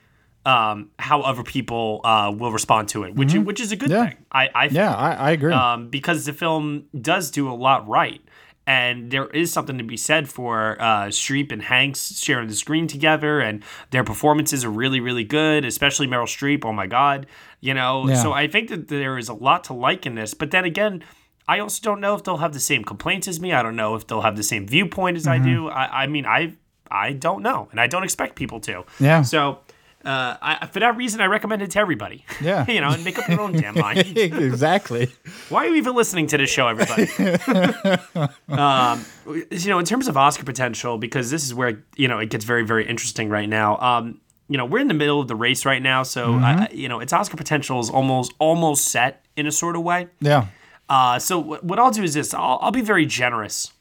um 0.53 0.77
how 0.99 1.19
other 1.31 1.45
people 1.55 2.01
uh 2.05 2.33
will 2.41 2.53
respond 2.61 2.89
to 2.95 2.99
it 3.05 3.11
which 3.15 3.33
Mhm. 3.35 3.45
which 3.49 3.61
is 3.65 3.71
a 3.73 3.77
good 3.83 3.91
Yeah. 3.91 4.05
thing 4.09 4.17
I 4.33 4.45
I 4.63 4.65
Yeah, 4.81 4.93
I, 4.95 5.11
I 5.29 5.31
agree. 5.39 5.55
um, 5.55 5.89
because 5.99 6.19
the 6.31 6.33
film 6.45 6.65
does 7.13 7.31
do 7.39 7.45
a 7.55 7.57
lot 7.67 7.81
right. 7.99 8.21
And 8.69 9.11
there 9.11 9.29
is 9.29 9.51
something 9.51 9.79
to 9.79 9.85
be 9.85 9.97
said 9.97 10.29
for 10.29 10.77
uh, 10.79 11.07
Streep 11.07 11.53
and 11.53 11.63
Hanks 11.63 12.19
sharing 12.19 12.49
the 12.49 12.55
screen 12.55 12.87
together, 12.87 13.41
and 13.41 13.65
their 13.93 14.05
performances 14.05 14.63
are 14.63 14.69
really, 14.71 15.01
really 15.01 15.25
good, 15.25 15.65
especially 15.65 16.07
Meryl 16.07 16.25
Streep. 16.27 16.67
Oh 16.67 16.73
my 16.75 16.87
God. 16.87 17.27
You 17.61 17.73
know, 17.73 18.07
Yeah. 18.07 18.23
so 18.23 18.33
I 18.35 18.47
think 18.47 18.69
that 18.69 18.89
there 18.89 19.17
is 19.17 19.31
a 19.31 19.33
lot 19.33 19.65
to 19.65 19.73
like 19.73 20.05
in 20.05 20.17
this. 20.17 20.35
But 20.35 20.51
then 20.51 20.65
again, 20.67 21.03
I 21.49 21.61
also 21.61 21.81
don't 21.83 21.99
know 22.01 22.15
if 22.15 22.25
they'll 22.25 22.37
have 22.47 22.53
the 22.53 22.61
same 22.61 22.85
complaints 22.85 23.27
as 23.27 23.41
me. 23.41 23.55
I 23.55 23.63
don't 23.63 23.75
know 23.77 23.95
if 23.95 24.07
they'll 24.07 24.21
have 24.21 24.37
the 24.37 24.43
same 24.43 24.67
viewpoint 24.67 25.17
as 25.17 25.27
I 25.27 25.39
Mhm. 25.39 25.45
do. 25.45 25.69
I, 25.71 26.03
I 26.03 26.07
mean, 26.07 26.27
I 26.27 26.53
I 26.91 27.13
don't 27.15 27.43
know, 27.43 27.69
and 27.71 27.81
I 27.81 27.87
don't 27.87 28.05
expect 28.05 28.35
people 28.37 28.61
to. 28.61 28.85
Yeah. 29.01 29.23
So 29.23 29.61
uh, 30.09 30.39
I, 30.41 30.67
for 30.67 30.81
that 30.81 30.97
reason, 30.97 31.21
I 31.21 31.27
recommend 31.27 31.61
it 31.61 31.71
to 31.73 31.79
everybody. 31.79 32.25
Yeah. 32.41 32.65
you 32.71 32.81
know, 32.81 32.89
and 32.89 33.05
make 33.05 33.19
up 33.19 33.29
your 33.29 33.43
own 33.43 33.53
damn 33.53 33.79
mind. 33.79 33.99
exactly. 34.17 35.13
Why 35.51 35.67
are 35.67 35.69
you 35.69 35.75
even 35.75 35.95
listening 35.95 36.27
to 36.29 36.39
this 36.39 36.49
show, 36.49 36.67
everybody? 36.67 37.03
um, 38.49 39.05
you 39.51 39.69
know, 39.69 39.79
in 39.79 39.85
terms 39.85 40.09
of 40.09 40.17
Oscar 40.17 40.45
potential, 40.45 40.97
because 40.97 41.31
this 41.31 41.45
is 41.45 41.55
where 41.55 41.85
you 41.97 42.09
know 42.09 42.19
it 42.21 42.31
gets 42.31 42.47
very, 42.47 42.65
very 42.65 42.87
interesting 42.89 43.29
right 43.29 43.49
now. 43.49 43.77
Um, 43.79 44.21
you 44.49 44.57
know, 44.57 44.65
we're 44.65 44.79
in 44.79 44.89
the 44.89 44.95
middle 44.95 45.21
of 45.21 45.29
the 45.29 45.37
race 45.37 45.67
right 45.67 45.83
now, 45.83 46.03
so 46.03 46.29
Mm-hmm. 46.29 46.45
I, 46.45 46.69
you 46.73 46.89
know, 46.89 47.01
its 47.01 47.13
Oscar 47.13 47.37
potential 47.37 47.79
is 47.81 47.91
almost 47.91 48.33
almost 48.39 48.87
set 48.87 49.27
in 49.37 49.47
a 49.47 49.53
sort 49.53 49.77
of 49.77 49.83
way. 49.83 50.09
Yeah. 50.21 50.47
Uh, 50.89 51.19
so 51.19 51.43
wh- 51.43 51.63
what 51.63 51.79
I'll 51.79 51.91
do 51.91 52.03
is 52.03 52.15
this: 52.15 52.33
I'll, 52.33 52.59
I'll 52.63 52.71
be 52.71 52.81
very 52.81 53.05
generous, 53.05 53.75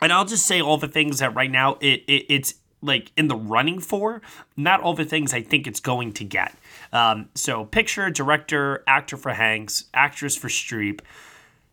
and 0.00 0.12
I'll 0.12 0.24
just 0.24 0.46
say 0.46 0.60
all 0.62 0.78
the 0.78 0.86
things 0.86 1.18
that 1.18 1.34
right 1.34 1.50
now 1.50 1.78
it, 1.80 2.04
it 2.06 2.26
it's 2.28 2.54
like 2.82 3.10
in 3.16 3.28
the 3.28 3.36
running 3.36 3.80
for, 3.80 4.22
not 4.56 4.80
all 4.80 4.94
the 4.94 5.04
things 5.04 5.32
I 5.32 5.42
think 5.42 5.66
it's 5.66 5.80
going 5.80 6.12
to 6.14 6.24
get. 6.24 6.54
Um, 6.92 7.28
so 7.34 7.64
picture, 7.64 8.10
director, 8.10 8.82
actor 8.86 9.16
for 9.16 9.32
Hanks, 9.32 9.84
actress 9.94 10.36
for 10.36 10.48
Streep, 10.48 11.00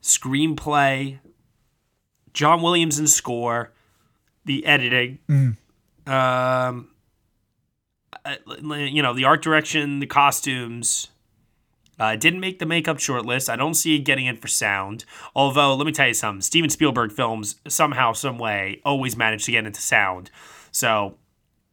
screenplay, 0.02 1.20
John 2.34 2.62
Williams 2.62 2.98
and 2.98 3.10
score, 3.10 3.72
the 4.46 4.66
editing, 4.66 5.20
um, 6.08 6.90
uh, 8.26 8.36
you 8.76 9.02
know, 9.02 9.14
the 9.14 9.26
art 9.26 9.42
direction, 9.42 10.00
the 10.00 10.08
costumes. 10.08 11.10
Uh, 12.00 12.16
didn't 12.16 12.40
make 12.40 12.58
the 12.58 12.66
makeup 12.66 12.98
shortlist. 12.98 13.50
I 13.50 13.56
don't 13.56 13.76
see 13.76 13.96
it 13.96 14.00
getting 14.00 14.26
in 14.26 14.36
for 14.36 14.48
sound. 14.48 15.06
Although, 15.36 15.76
let 15.76 15.86
me 15.86 15.92
tell 15.92 16.08
you 16.08 16.16
something: 16.16 16.42
Steven 16.42 16.70
Spielberg 16.72 17.12
films 17.12 17.58
somehow, 17.68 18.14
some 18.14 18.40
way, 18.40 18.82
always 18.84 19.16
manage 19.16 19.46
to 19.46 19.52
get 19.52 19.68
into 19.68 19.80
sound. 19.80 20.32
So, 20.74 21.16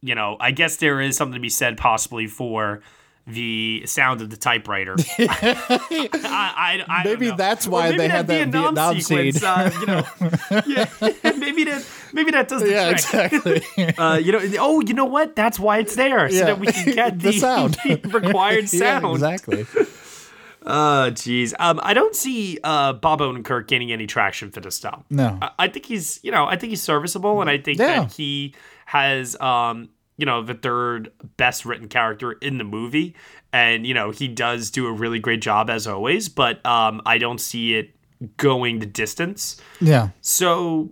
you 0.01 0.15
know, 0.15 0.37
I 0.39 0.51
guess 0.51 0.77
there 0.77 1.01
is 1.01 1.17
something 1.17 1.33
to 1.33 1.39
be 1.41 1.49
said 1.49 1.77
possibly 1.77 2.27
for 2.27 2.81
the 3.27 3.83
sound 3.85 4.21
of 4.21 4.29
the 4.31 4.37
typewriter. 4.37 4.95
I, 5.19 6.03
I, 6.23 6.83
I 6.87 7.03
Maybe 7.03 7.29
that's 7.31 7.67
why 7.67 7.87
maybe 7.87 7.97
they 7.99 8.07
had 8.09 8.27
that 8.27 8.49
Vietnam 8.49 8.99
sequence, 8.99 9.37
scene. 9.39 9.47
uh, 9.47 9.71
you 9.79 9.85
know, 9.85 10.03
yeah, 10.67 11.33
maybe 11.37 11.63
that 11.65 11.85
maybe 12.13 12.31
that 12.31 12.47
does 12.47 12.63
the 12.63 12.71
Yeah, 12.71 12.93
trick. 12.97 13.33
exactly. 13.33 13.93
Uh, 13.97 14.15
you 14.17 14.31
know, 14.31 14.39
oh, 14.59 14.81
you 14.81 14.93
know 14.95 15.05
what? 15.05 15.35
That's 15.35 15.59
why 15.59 15.77
it's 15.79 15.95
there, 15.95 16.29
so 16.29 16.35
Yeah. 16.35 16.45
that 16.45 16.59
we 16.59 16.67
can 16.67 16.93
get 16.95 17.19
The 17.19 17.31
the, 17.31 17.39
sound. 17.39 17.77
required 18.13 18.71
Yeah, 18.73 18.99
sound. 19.01 19.13
exactly. 19.15 19.65
Oh, 20.63 21.09
jeez. 21.11 21.53
Um, 21.59 21.79
I 21.81 21.93
don't 21.95 22.15
see 22.15 22.59
uh, 22.63 22.93
Bob 22.93 23.19
Odenkirk 23.19 23.67
gaining 23.67 23.91
any 23.91 24.05
traction 24.05 24.51
for 24.51 24.59
this 24.59 24.75
stuff. 24.75 25.03
No. 25.09 25.37
I, 25.41 25.49
I 25.59 25.67
think 25.67 25.87
he's, 25.87 26.19
you 26.23 26.31
know, 26.31 26.45
I 26.45 26.55
think 26.55 26.69
he's 26.69 26.83
serviceable, 26.83 27.41
and 27.41 27.49
I 27.49 27.57
think 27.57 27.79
Yeah. 27.79 28.01
that 28.01 28.13
he 28.13 28.53
has, 28.91 29.39
um, 29.39 29.89
you 30.17 30.25
know, 30.25 30.41
the 30.43 30.53
third 30.53 31.11
best 31.37 31.65
written 31.65 31.87
character 31.87 32.33
in 32.33 32.57
the 32.57 32.63
movie, 32.63 33.15
and 33.53 33.87
you 33.87 33.93
know, 33.93 34.11
he 34.11 34.27
does 34.27 34.69
do 34.69 34.87
a 34.87 34.91
really 34.91 35.19
great 35.19 35.41
job 35.41 35.69
as 35.69 35.87
always. 35.87 36.27
But 36.29 36.63
um, 36.65 37.01
I 37.05 37.17
don't 37.17 37.39
see 37.39 37.75
it 37.75 37.95
going 38.37 38.79
the 38.79 38.85
distance. 38.85 39.59
Yeah. 39.79 40.09
So 40.21 40.91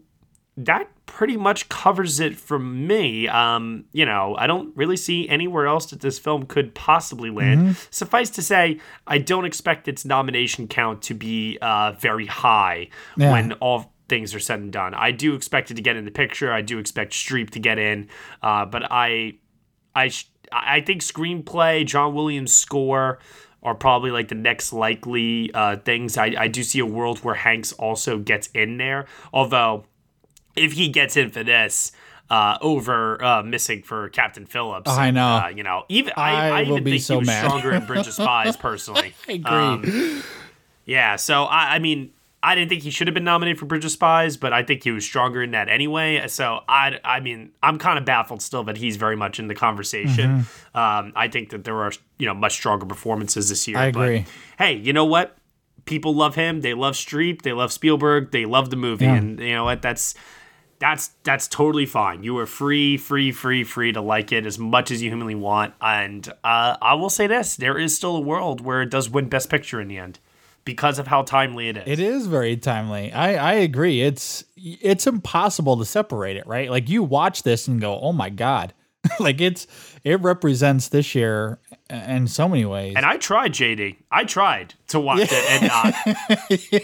that 0.57 0.87
pretty 1.05 1.37
much 1.37 1.67
covers 1.69 2.19
it 2.19 2.37
for 2.37 2.57
me. 2.59 3.27
Um, 3.27 3.85
you 3.91 4.05
know, 4.05 4.35
I 4.37 4.47
don't 4.47 4.75
really 4.75 4.97
see 4.97 5.27
anywhere 5.29 5.67
else 5.67 5.87
that 5.87 5.99
this 6.01 6.19
film 6.19 6.43
could 6.45 6.73
possibly 6.73 7.29
land. 7.29 7.59
Mm-hmm. 7.61 7.71
Suffice 7.91 8.29
to 8.31 8.41
say, 8.41 8.79
I 9.07 9.17
don't 9.17 9.45
expect 9.45 9.87
its 9.87 10.05
nomination 10.05 10.67
count 10.67 11.01
to 11.03 11.13
be 11.13 11.57
uh, 11.61 11.93
very 11.93 12.25
high 12.27 12.89
Yeah. 13.17 13.31
when 13.31 13.53
all 13.53 13.93
things 14.09 14.35
are 14.35 14.39
said 14.39 14.59
and 14.59 14.71
done. 14.71 14.93
I 14.93 15.11
do 15.11 15.35
expect 15.35 15.71
it 15.71 15.75
to 15.75 15.81
get 15.81 15.95
in 15.95 16.05
the 16.05 16.11
picture. 16.11 16.51
I 16.51 16.61
do 16.61 16.79
expect 16.79 17.13
Streep 17.13 17.51
to 17.51 17.59
get 17.59 17.77
in, 17.77 18.09
uh, 18.41 18.65
but 18.65 18.83
I, 18.91 19.35
I, 19.95 20.09
sh- 20.09 20.29
I 20.51 20.81
think 20.81 21.01
screenplay, 21.01 21.85
John 21.85 22.13
Williams' 22.13 22.53
score. 22.53 23.19
Are 23.61 23.75
probably 23.75 24.09
like 24.09 24.29
the 24.29 24.35
next 24.35 24.71
likely 24.71 25.51
uh, 25.53 25.75
things. 25.75 26.17
I, 26.17 26.33
I 26.37 26.47
do 26.47 26.63
see 26.63 26.79
a 26.79 26.85
world 26.85 27.19
where 27.25 27.35
Hanks 27.35 27.73
also 27.73 28.17
gets 28.17 28.47
in 28.53 28.77
there. 28.77 29.05
Although 29.33 29.83
if 30.55 30.73
he 30.73 30.87
gets 30.87 31.17
in 31.17 31.29
for 31.29 31.43
this 31.43 31.91
uh, 32.29 32.57
over 32.61 33.23
uh, 33.23 33.43
missing 33.43 33.81
for 33.81 34.09
Captain 34.09 34.45
Phillips, 34.45 34.89
I 34.89 35.11
know. 35.11 35.41
Uh, 35.43 35.47
you 35.49 35.63
know, 35.63 35.83
even 35.89 36.13
I, 36.15 36.31
I 36.31 36.47
I, 36.47 36.63
will 36.63 36.71
even 36.73 36.83
be 36.83 36.91
think 36.91 37.03
so 37.03 37.13
he 37.15 37.19
was 37.19 37.27
mad. 37.27 37.45
stronger 37.45 37.71
in 37.73 37.85
Bridge 37.85 38.07
of 38.07 38.13
Spies 38.13 38.55
personally. 38.67 39.13
I 39.27 39.31
agree. 39.33 39.51
Um, 39.51 40.23
yeah, 40.85 41.15
so 41.17 41.43
I, 41.43 41.75
I 41.75 41.79
mean, 41.79 42.11
I 42.41 42.55
didn't 42.55 42.69
think 42.69 42.83
he 42.83 42.89
should 42.89 43.07
have 43.07 43.13
been 43.13 43.25
nominated 43.25 43.59
for 43.59 43.65
Bridge 43.65 43.83
of 43.83 43.91
Spies, 43.91 44.37
but 44.37 44.53
I 44.53 44.63
think 44.63 44.83
he 44.83 44.91
was 44.91 45.03
stronger 45.03 45.43
in 45.43 45.51
that 45.51 45.67
anyway. 45.67 46.25
So 46.27 46.61
I, 46.69 46.97
I 47.03 47.19
mean, 47.19 47.51
I'm 47.61 47.77
kind 47.77 47.99
of 47.99 48.05
baffled 48.05 48.41
still 48.41 48.63
that 48.65 48.77
he's 48.77 48.95
very 48.95 49.17
much 49.17 49.39
in 49.39 49.47
the 49.47 49.55
conversation. 49.55 50.29
Mm-hmm. 50.41 50.77
Um, 50.77 51.11
I 51.15 51.27
think 51.27 51.49
that 51.49 51.65
there 51.65 51.77
are 51.81 51.91
you 52.17 52.27
know 52.27 52.33
much 52.33 52.53
stronger 52.53 52.85
performances 52.85 53.49
this 53.49 53.67
year. 53.67 53.77
I 53.77 53.91
but, 53.91 53.99
agree. 54.01 54.25
hey, 54.57 54.73
you 54.73 54.93
know 54.93 55.05
what? 55.05 55.35
People 55.83 56.15
love 56.15 56.35
him. 56.35 56.61
They 56.61 56.73
love 56.73 56.93
Streep. 56.93 57.41
They 57.41 57.51
love 57.51 57.73
Spielberg. 57.73 58.31
They 58.31 58.45
love 58.45 58.69
the 58.69 58.75
movie, 58.77 59.05
Yeah. 59.05 59.15
and 59.15 59.39
you 59.39 59.53
know 59.53 59.65
what? 59.65 59.81
That's 59.81 60.15
that's 60.79 61.09
that's 61.23 61.47
totally 61.49 61.85
fine. 61.85 62.23
You 62.23 62.37
are 62.37 62.45
free, 62.45 62.95
free, 62.95 63.33
free, 63.33 63.65
free 63.65 63.91
to 63.91 63.99
like 64.01 64.31
it 64.31 64.45
as 64.45 64.57
much 64.57 64.91
as 64.91 65.01
you 65.01 65.09
humanly 65.09 65.35
want. 65.35 65.73
And 65.81 66.25
uh, 66.45 66.77
I 66.81 66.93
will 66.93 67.09
say 67.09 67.27
this: 67.27 67.57
there 67.57 67.77
is 67.77 67.93
still 67.93 68.15
a 68.15 68.21
world 68.21 68.61
where 68.61 68.81
it 68.81 68.89
does 68.89 69.09
win 69.09 69.27
Best 69.27 69.49
Picture 69.49 69.81
in 69.81 69.89
the 69.89 69.97
end 69.97 70.19
because 70.65 70.99
of 70.99 71.07
how 71.07 71.23
timely 71.23 71.69
it 71.69 71.77
is. 71.77 71.83
It 71.85 71.99
is 71.99 72.27
very 72.27 72.57
timely. 72.57 73.11
I 73.11 73.51
I 73.51 73.53
agree. 73.53 74.01
It's 74.01 74.43
it's 74.57 75.07
impossible 75.07 75.77
to 75.77 75.85
separate 75.85 76.37
it, 76.37 76.45
right? 76.47 76.69
Like 76.69 76.89
you 76.89 77.03
watch 77.03 77.43
this 77.43 77.67
and 77.67 77.79
go, 77.81 77.99
"Oh 77.99 78.13
my 78.13 78.29
god." 78.29 78.73
like 79.19 79.39
it's 79.39 79.65
it 80.03 80.19
represents 80.21 80.89
this 80.89 81.15
year 81.15 81.59
in 81.89 82.27
so 82.27 82.49
many 82.49 82.65
ways. 82.65 82.93
And 82.97 83.05
I 83.05 83.15
tried, 83.15 83.53
JD. 83.53 83.95
I 84.11 84.25
tried 84.25 84.73
to 84.89 84.99
watch 84.99 85.21
it, 85.21 85.31
and 85.31 85.71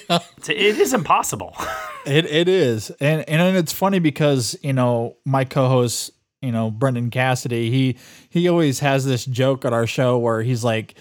uh, 0.09 0.19
to- 0.43 0.55
it 0.55 0.77
is 0.77 0.93
impossible. 0.93 1.55
It 2.07 2.25
it 2.27 2.47
is, 2.47 2.91
and 2.99 3.27
and 3.27 3.57
it's 3.57 3.73
funny 3.73 3.97
because 3.97 4.55
you 4.61 4.73
know 4.73 5.17
my 5.25 5.43
co-host, 5.43 6.11
you 6.39 6.51
know 6.51 6.69
Brendan 6.69 7.09
Cassidy, 7.09 7.71
he 7.71 7.97
he 8.29 8.47
always 8.47 8.77
has 8.81 9.05
this 9.05 9.25
joke 9.25 9.65
at 9.65 9.73
our 9.73 9.87
show 9.87 10.19
where 10.19 10.43
he's 10.43 10.63
like, 10.63 10.93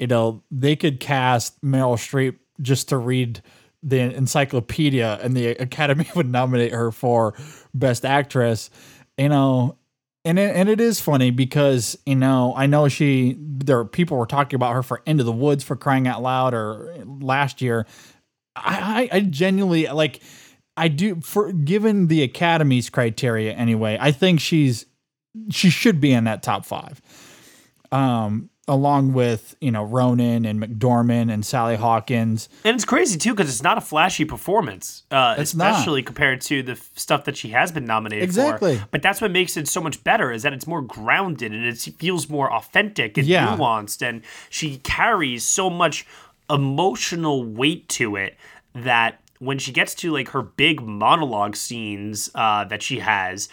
you 0.00 0.06
know, 0.06 0.42
they 0.50 0.74
could 0.74 0.98
cast 0.98 1.60
Meryl 1.62 1.94
Streep 1.94 2.36
just 2.60 2.88
to 2.88 2.96
read 2.96 3.42
the 3.82 3.98
encyclopedia, 4.14 5.18
and 5.22 5.36
the 5.36 5.48
Academy 5.48 6.08
would 6.16 6.28
nominate 6.28 6.72
her 6.72 6.90
for 6.90 7.34
Best 7.74 8.04
Actress, 8.04 8.70
you 9.16 9.28
know. 9.28 9.76
And 10.22 10.38
it, 10.38 10.54
and 10.54 10.68
it 10.68 10.82
is 10.82 11.00
funny 11.00 11.30
because 11.30 11.96
you 12.04 12.14
know 12.14 12.52
I 12.54 12.66
know 12.66 12.88
she 12.88 13.36
there 13.38 13.86
people 13.86 14.18
were 14.18 14.26
talking 14.26 14.56
about 14.56 14.74
her 14.74 14.82
for 14.82 15.00
Into 15.06 15.24
the 15.24 15.32
Woods 15.32 15.64
for 15.64 15.76
crying 15.76 16.06
out 16.06 16.20
loud 16.20 16.52
or 16.52 16.94
last 17.06 17.62
year 17.62 17.86
I 18.54 19.08
I 19.10 19.20
genuinely 19.20 19.86
like 19.86 20.20
I 20.76 20.88
do 20.88 21.20
for 21.22 21.52
given 21.52 22.08
the 22.08 22.22
Academy's 22.22 22.90
criteria 22.90 23.52
anyway, 23.54 23.96
I 23.98 24.12
think 24.12 24.40
she's 24.40 24.84
she 25.50 25.70
should 25.70 26.00
be 26.00 26.12
in 26.12 26.24
that 26.24 26.42
top 26.42 26.66
five. 26.66 27.00
Um 27.92 28.49
along 28.70 29.12
with, 29.12 29.56
you 29.60 29.70
know, 29.70 29.82
Ronan 29.84 30.44
and 30.46 30.62
McDormand 30.62 31.30
and 31.32 31.44
Sally 31.44 31.76
Hawkins. 31.76 32.48
And 32.64 32.74
it's 32.74 32.84
crazy 32.84 33.18
too 33.18 33.34
because 33.34 33.50
it's 33.50 33.62
not 33.62 33.76
a 33.76 33.80
flashy 33.80 34.24
performance, 34.24 35.02
uh, 35.10 35.34
It's 35.38 35.54
not. 35.54 35.72
especially 35.72 36.02
compared 36.02 36.40
to 36.42 36.62
the 36.62 36.72
f- 36.72 36.90
stuff 36.94 37.24
that 37.24 37.36
she 37.36 37.48
has 37.48 37.72
been 37.72 37.84
nominated 37.84 38.22
Exactly. 38.24 38.78
for. 38.78 38.86
But 38.92 39.02
that's 39.02 39.20
what 39.20 39.30
makes 39.32 39.56
it 39.56 39.66
so 39.68 39.80
much 39.80 40.02
better 40.04 40.30
is 40.32 40.42
that 40.44 40.52
it's 40.52 40.66
more 40.66 40.82
grounded 40.82 41.52
and 41.52 41.66
it 41.66 41.78
feels 41.98 42.28
more 42.30 42.50
authentic 42.52 43.18
and 43.18 43.26
Yeah. 43.26 43.56
nuanced, 43.56 44.00
and 44.08 44.22
she 44.48 44.78
carries 44.78 45.44
so 45.44 45.68
much 45.68 46.06
emotional 46.48 47.44
weight 47.44 47.88
to 47.88 48.16
it 48.16 48.36
that 48.74 49.20
when 49.38 49.58
she 49.58 49.72
gets 49.72 49.94
to 49.94 50.12
like 50.12 50.28
her 50.30 50.42
big 50.42 50.82
monologue 50.82 51.56
scenes 51.56 52.30
uh, 52.34 52.64
that 52.64 52.82
she 52.82 52.98
has. 53.00 53.48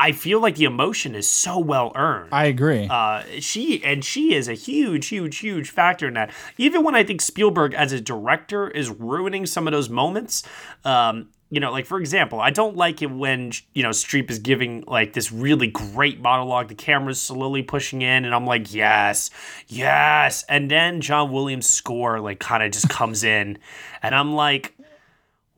I 0.00 0.12
feel 0.12 0.40
like 0.40 0.56
the 0.56 0.64
emotion 0.64 1.14
is 1.14 1.28
so 1.28 1.58
well 1.58 1.92
earned. 1.94 2.30
I 2.32 2.46
agree. 2.46 2.88
Uh, 2.90 3.22
she 3.38 3.84
and 3.84 4.02
she 4.02 4.34
is 4.34 4.48
a 4.48 4.54
huge, 4.54 5.08
huge, 5.08 5.36
huge 5.36 5.68
factor 5.68 6.08
in 6.08 6.14
that. 6.14 6.30
Even 6.56 6.82
when 6.82 6.94
I 6.94 7.04
think 7.04 7.20
Spielberg 7.20 7.74
as 7.74 7.92
a 7.92 8.00
director 8.00 8.70
is 8.70 8.88
ruining 8.88 9.44
some 9.44 9.68
of 9.68 9.72
those 9.72 9.90
moments, 9.90 10.42
um, 10.86 11.28
you 11.50 11.60
know, 11.60 11.70
like 11.70 11.84
for 11.84 12.00
example, 12.00 12.40
I 12.40 12.48
don't 12.48 12.76
like 12.76 13.02
it 13.02 13.10
when 13.10 13.52
you 13.74 13.82
know 13.82 13.90
Streep 13.90 14.30
is 14.30 14.38
giving 14.38 14.84
like 14.86 15.12
this 15.12 15.30
really 15.30 15.66
great 15.66 16.18
monologue. 16.18 16.68
The 16.68 16.74
camera's 16.76 17.20
slowly 17.20 17.62
pushing 17.62 18.00
in, 18.00 18.24
and 18.24 18.34
I'm 18.34 18.46
like, 18.46 18.72
yes, 18.72 19.28
yes, 19.68 20.44
and 20.48 20.70
then 20.70 21.02
John 21.02 21.30
Williams' 21.30 21.68
score 21.68 22.20
like 22.20 22.40
kind 22.40 22.62
of 22.62 22.70
just 22.70 22.88
comes 22.88 23.22
in, 23.22 23.58
and 24.02 24.14
I'm 24.14 24.32
like. 24.32 24.74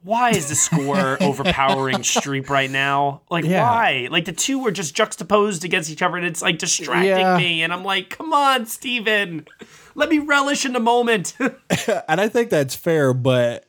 Why 0.05 0.31
is 0.31 0.49
the 0.49 0.55
score 0.55 1.17
overpowering 1.23 1.99
Streep 1.99 2.49
right 2.49 2.71
now? 2.71 3.23
Like, 3.31 3.45
Yeah. 3.45 3.63
why? 3.63 4.09
Like, 4.11 4.25
the 4.25 4.33
two 4.33 4.67
are 4.67 4.71
just 4.73 4.95
juxtaposed 4.95 5.65
against 5.65 5.91
each 5.91 6.03
other, 6.03 6.17
and 6.17 6.27
it's 6.27 6.43
like 6.43 6.59
distracting 6.59 7.09
Yeah. 7.09 7.37
me. 7.37 7.63
And 7.63 7.73
I'm 7.73 7.85
like, 7.85 8.11
come 8.11 8.33
on, 8.33 8.67
Steven. 8.67 9.47
Let 9.95 10.09
me 10.09 10.19
relish 10.19 10.65
in 10.65 10.73
the 10.73 10.81
moment. 10.81 11.35
and 12.09 12.21
I 12.21 12.29
think 12.29 12.51
that's 12.51 12.75
fair, 12.75 13.15
but 13.15 13.67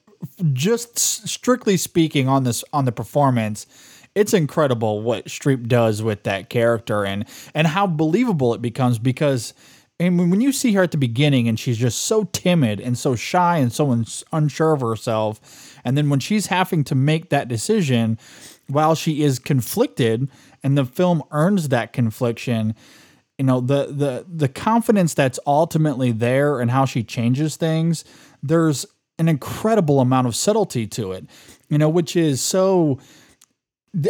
just 0.53 0.97
strictly 1.27 1.77
speaking 1.77 2.27
on 2.27 2.43
this 2.45 2.63
on 2.73 2.85
the 2.85 2.91
performance, 2.91 3.67
it's 4.15 4.33
incredible 4.33 5.01
what 5.01 5.25
Streep 5.25 5.67
does 5.67 6.01
with 6.01 6.23
that 6.23 6.49
character 6.49 7.03
and 7.05 7.25
and 7.53 7.67
how 7.67 7.85
believable 7.87 8.53
it 8.53 8.61
becomes 8.61 8.99
because 8.99 9.53
and 9.99 10.17
when 10.31 10.41
you 10.41 10.51
see 10.51 10.73
her 10.73 10.83
at 10.83 10.91
the 10.91 10.97
beginning 10.97 11.47
and 11.47 11.59
she's 11.59 11.77
just 11.77 12.03
so 12.03 12.25
timid 12.25 12.79
and 12.79 12.97
so 12.97 13.15
shy 13.15 13.57
and 13.57 13.71
so 13.71 13.91
uns- 13.91 14.23
unsure 14.31 14.73
of 14.73 14.81
herself 14.81 15.79
and 15.85 15.97
then 15.97 16.09
when 16.09 16.19
she's 16.19 16.47
having 16.47 16.83
to 16.83 16.95
make 16.95 17.29
that 17.29 17.47
decision 17.47 18.17
while 18.67 18.95
she 18.95 19.23
is 19.23 19.39
conflicted 19.39 20.29
and 20.63 20.77
the 20.77 20.85
film 20.85 21.23
earns 21.31 21.69
that 21.69 21.93
confliction 21.93 22.75
you 23.37 23.45
know 23.45 23.59
the 23.59 23.87
the 23.87 24.25
the 24.27 24.47
confidence 24.47 25.13
that's 25.13 25.39
ultimately 25.45 26.11
there 26.11 26.59
and 26.59 26.71
how 26.71 26.85
she 26.85 27.03
changes 27.03 27.55
things 27.55 28.03
there's 28.41 28.85
an 29.19 29.29
incredible 29.29 29.99
amount 29.99 30.27
of 30.27 30.35
subtlety 30.35 30.87
to 30.87 31.11
it 31.11 31.25
you 31.69 31.77
know 31.77 31.89
which 31.89 32.15
is 32.15 32.41
so 32.41 32.99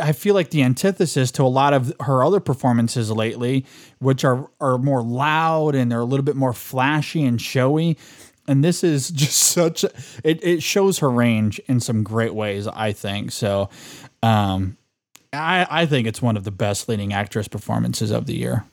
I 0.02 0.14
feel 0.14 0.34
like 0.34 0.52
the 0.52 0.64
antithesis 0.64 1.32
to 1.32 1.44
a 1.44 1.46
lot 1.46 1.74
of 1.74 1.94
her 2.02 2.24
other 2.24 2.40
performances 2.40 3.12
lately, 3.12 3.66
which 4.00 4.24
are 4.24 4.50
are 4.62 4.78
more 4.78 5.04
loud 5.04 5.76
and 5.76 5.92
they're 5.92 6.00
a 6.00 6.06
little 6.06 6.24
bit 6.24 6.36
more 6.36 6.54
flashy 6.54 7.24
and 7.24 7.42
showy. 7.42 7.98
And 8.48 8.64
this 8.64 8.84
is 8.84 9.10
just 9.12 9.38
such 9.38 9.84
a, 9.84 9.92
it, 10.24 10.44
it 10.44 10.64
shows 10.64 11.00
her 11.00 11.10
range 11.10 11.60
in 11.68 11.80
some 11.80 12.04
great 12.04 12.34
ways, 12.34 12.68
I 12.68 12.94
think. 12.94 13.32
So 13.32 13.70
um 14.22 14.78
I 15.34 15.68
I 15.70 15.86
think 15.86 16.08
it's 16.08 16.22
one 16.22 16.38
of 16.38 16.46
the 16.46 16.52
best 16.52 16.88
leading 16.88 17.12
actress 17.12 17.48
performances 17.48 18.12
of 18.12 18.26
the 18.26 18.36
year. 18.36 18.64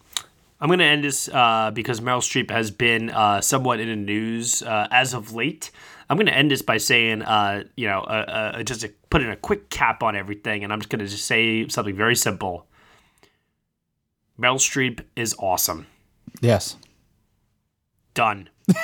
I'm 0.61 0.69
going 0.69 0.81
to 0.81 0.85
end 0.85 1.05
this 1.05 1.27
uh, 1.33 1.71
because 1.73 2.01
Meryl 2.01 2.21
Streep 2.21 2.51
has 2.51 2.71
been 2.71 3.09
uh, 3.09 3.41
somewhat 3.41 3.81
in 3.81 3.89
the 3.89 3.97
news 3.97 4.63
uh, 4.63 4.89
as 4.91 5.15
of 5.15 5.33
late. 5.33 5.71
I'm 6.11 6.17
going 6.17 6.27
to 6.27 6.37
end 6.37 6.51
this 6.51 6.61
by 6.61 6.79
saying, 6.79 7.23
uh, 7.23 7.63
you 7.77 7.87
know, 7.87 8.01
uh, 8.01 8.53
uh, 8.57 8.63
just 8.65 8.81
to 8.81 8.93
put 9.11 9.23
in 9.23 9.31
a 9.31 9.37
quick 9.37 9.71
cap 9.71 10.03
on 10.03 10.17
everything, 10.17 10.65
and 10.65 10.73
I'm 10.73 10.81
just 10.81 10.91
going 10.91 10.99
to 10.99 11.07
just 11.07 11.25
say 11.25 11.69
something 11.69 11.95
very 11.95 12.17
simple. 12.17 12.67
Meryl 14.37 14.57
Streep 14.57 15.05
is 15.15 15.37
awesome. 15.39 15.87
Yes. 16.41 16.77
Done. 18.15 18.49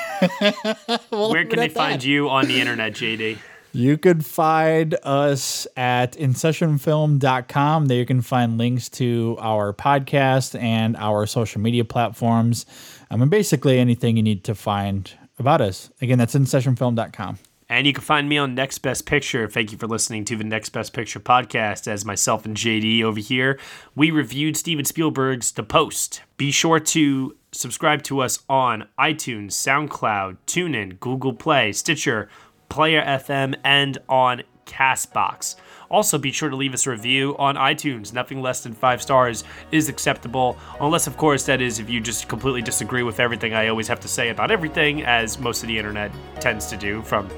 Where 1.10 1.44
can 1.44 1.58
they 1.58 1.68
find 1.68 2.02
you 2.04 2.28
on 2.28 2.46
the 2.46 2.60
internet, 2.60 2.92
JD? 2.92 3.38
You 3.72 3.98
could 3.98 4.24
find 4.24 4.96
us 5.02 5.66
at 5.76 6.12
InSessionFilm.com. 6.12 7.86
There 7.86 7.98
you 7.98 8.06
can 8.06 8.22
find 8.22 8.56
links 8.56 8.88
to 8.90 9.36
our 9.40 9.72
podcast 9.72 10.58
and 10.60 10.96
our 10.96 11.26
social 11.26 11.60
media 11.60 11.84
platforms. 11.84 12.66
I 13.10 13.16
mean, 13.16 13.30
basically 13.30 13.80
anything 13.80 14.16
you 14.16 14.22
need 14.22 14.44
to 14.44 14.54
find 14.54 15.10
about 15.38 15.60
us. 15.60 15.90
Again, 16.00 16.18
that's 16.18 16.34
InSessionFilm.com. 16.34 17.38
And 17.68 17.86
you 17.86 17.92
can 17.92 18.04
find 18.04 18.28
me 18.28 18.38
on 18.38 18.54
Next 18.54 18.78
Best 18.78 19.06
Picture. 19.06 19.48
Thank 19.48 19.72
you 19.72 19.78
for 19.78 19.88
listening 19.88 20.24
to 20.26 20.36
the 20.36 20.44
Next 20.44 20.68
Best 20.68 20.92
Picture 20.92 21.18
podcast. 21.18 21.88
As 21.88 22.04
myself 22.04 22.44
and 22.44 22.56
JD 22.56 23.02
over 23.02 23.18
here, 23.18 23.58
we 23.96 24.12
reviewed 24.12 24.56
Steven 24.56 24.84
Spielberg's 24.84 25.50
The 25.50 25.64
Post. 25.64 26.22
Be 26.36 26.52
sure 26.52 26.78
to 26.78 27.36
subscribe 27.50 28.04
to 28.04 28.20
us 28.20 28.38
on 28.48 28.86
iTunes, 29.00 29.48
SoundCloud, 29.52 30.36
TuneIn, 30.46 31.00
Google 31.00 31.34
Play, 31.34 31.72
Stitcher, 31.72 32.28
Player 32.68 33.02
FM, 33.02 33.56
and 33.64 33.98
on 34.08 34.42
Castbox. 34.64 35.56
Also, 35.90 36.18
be 36.18 36.32
sure 36.32 36.48
to 36.48 36.56
leave 36.56 36.74
us 36.74 36.86
a 36.86 36.90
review 36.90 37.36
on 37.38 37.56
iTunes. 37.56 38.12
Nothing 38.12 38.42
less 38.42 38.62
than 38.62 38.72
five 38.72 39.00
stars 39.00 39.44
is 39.72 39.88
acceptable, 39.88 40.56
unless, 40.80 41.06
of 41.06 41.16
course, 41.16 41.44
that 41.46 41.60
is 41.60 41.78
if 41.78 41.88
you 41.88 42.00
just 42.00 42.28
completely 42.28 42.62
disagree 42.62 43.02
with 43.02 43.20
everything 43.20 43.54
I 43.54 43.68
always 43.68 43.88
have 43.88 44.00
to 44.00 44.08
say 44.08 44.30
about 44.30 44.50
everything, 44.50 45.04
as 45.04 45.38
most 45.38 45.62
of 45.62 45.68
the 45.68 45.78
internet 45.78 46.10
tends 46.40 46.66
to 46.66 46.76
do 46.76 47.02
from 47.02 47.28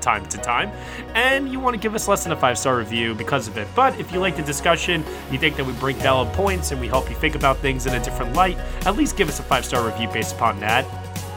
time 0.00 0.24
to 0.26 0.38
time, 0.38 0.70
and 1.14 1.50
you 1.52 1.60
want 1.60 1.74
to 1.74 1.80
give 1.80 1.94
us 1.94 2.08
less 2.08 2.24
than 2.24 2.32
a 2.32 2.36
five 2.36 2.58
star 2.58 2.78
review 2.78 3.14
because 3.14 3.48
of 3.48 3.58
it. 3.58 3.68
But 3.74 3.98
if 4.00 4.12
you 4.12 4.18
like 4.18 4.36
the 4.36 4.42
discussion, 4.42 5.04
you 5.30 5.38
think 5.38 5.56
that 5.56 5.64
we 5.64 5.72
bring 5.74 5.96
valid 5.96 6.32
points 6.32 6.72
and 6.72 6.80
we 6.80 6.88
help 6.88 7.08
you 7.10 7.16
think 7.16 7.34
about 7.34 7.58
things 7.58 7.86
in 7.86 7.94
a 7.94 8.02
different 8.02 8.34
light, 8.34 8.56
at 8.86 8.96
least 8.96 9.16
give 9.16 9.28
us 9.28 9.38
a 9.40 9.42
five 9.42 9.64
star 9.64 9.84
review 9.86 10.08
based 10.08 10.34
upon 10.34 10.58
that. 10.60 10.86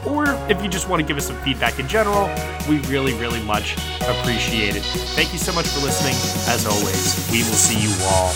Or 0.05 0.25
if 0.49 0.61
you 0.61 0.69
just 0.69 0.89
want 0.89 1.01
to 1.01 1.07
give 1.07 1.17
us 1.17 1.27
some 1.27 1.37
feedback 1.37 1.79
in 1.79 1.87
general, 1.87 2.29
we 2.67 2.79
really, 2.89 3.13
really 3.13 3.41
much 3.43 3.75
appreciate 4.01 4.75
it. 4.75 4.83
Thank 5.15 5.31
you 5.33 5.39
so 5.39 5.53
much 5.53 5.67
for 5.67 5.79
listening. 5.81 6.15
As 6.47 6.65
always, 6.65 7.29
we 7.31 7.39
will 7.39 7.57
see 7.57 7.79
you 7.79 7.93
all 8.05 8.33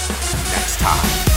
next 0.56 0.80
time. 0.80 1.37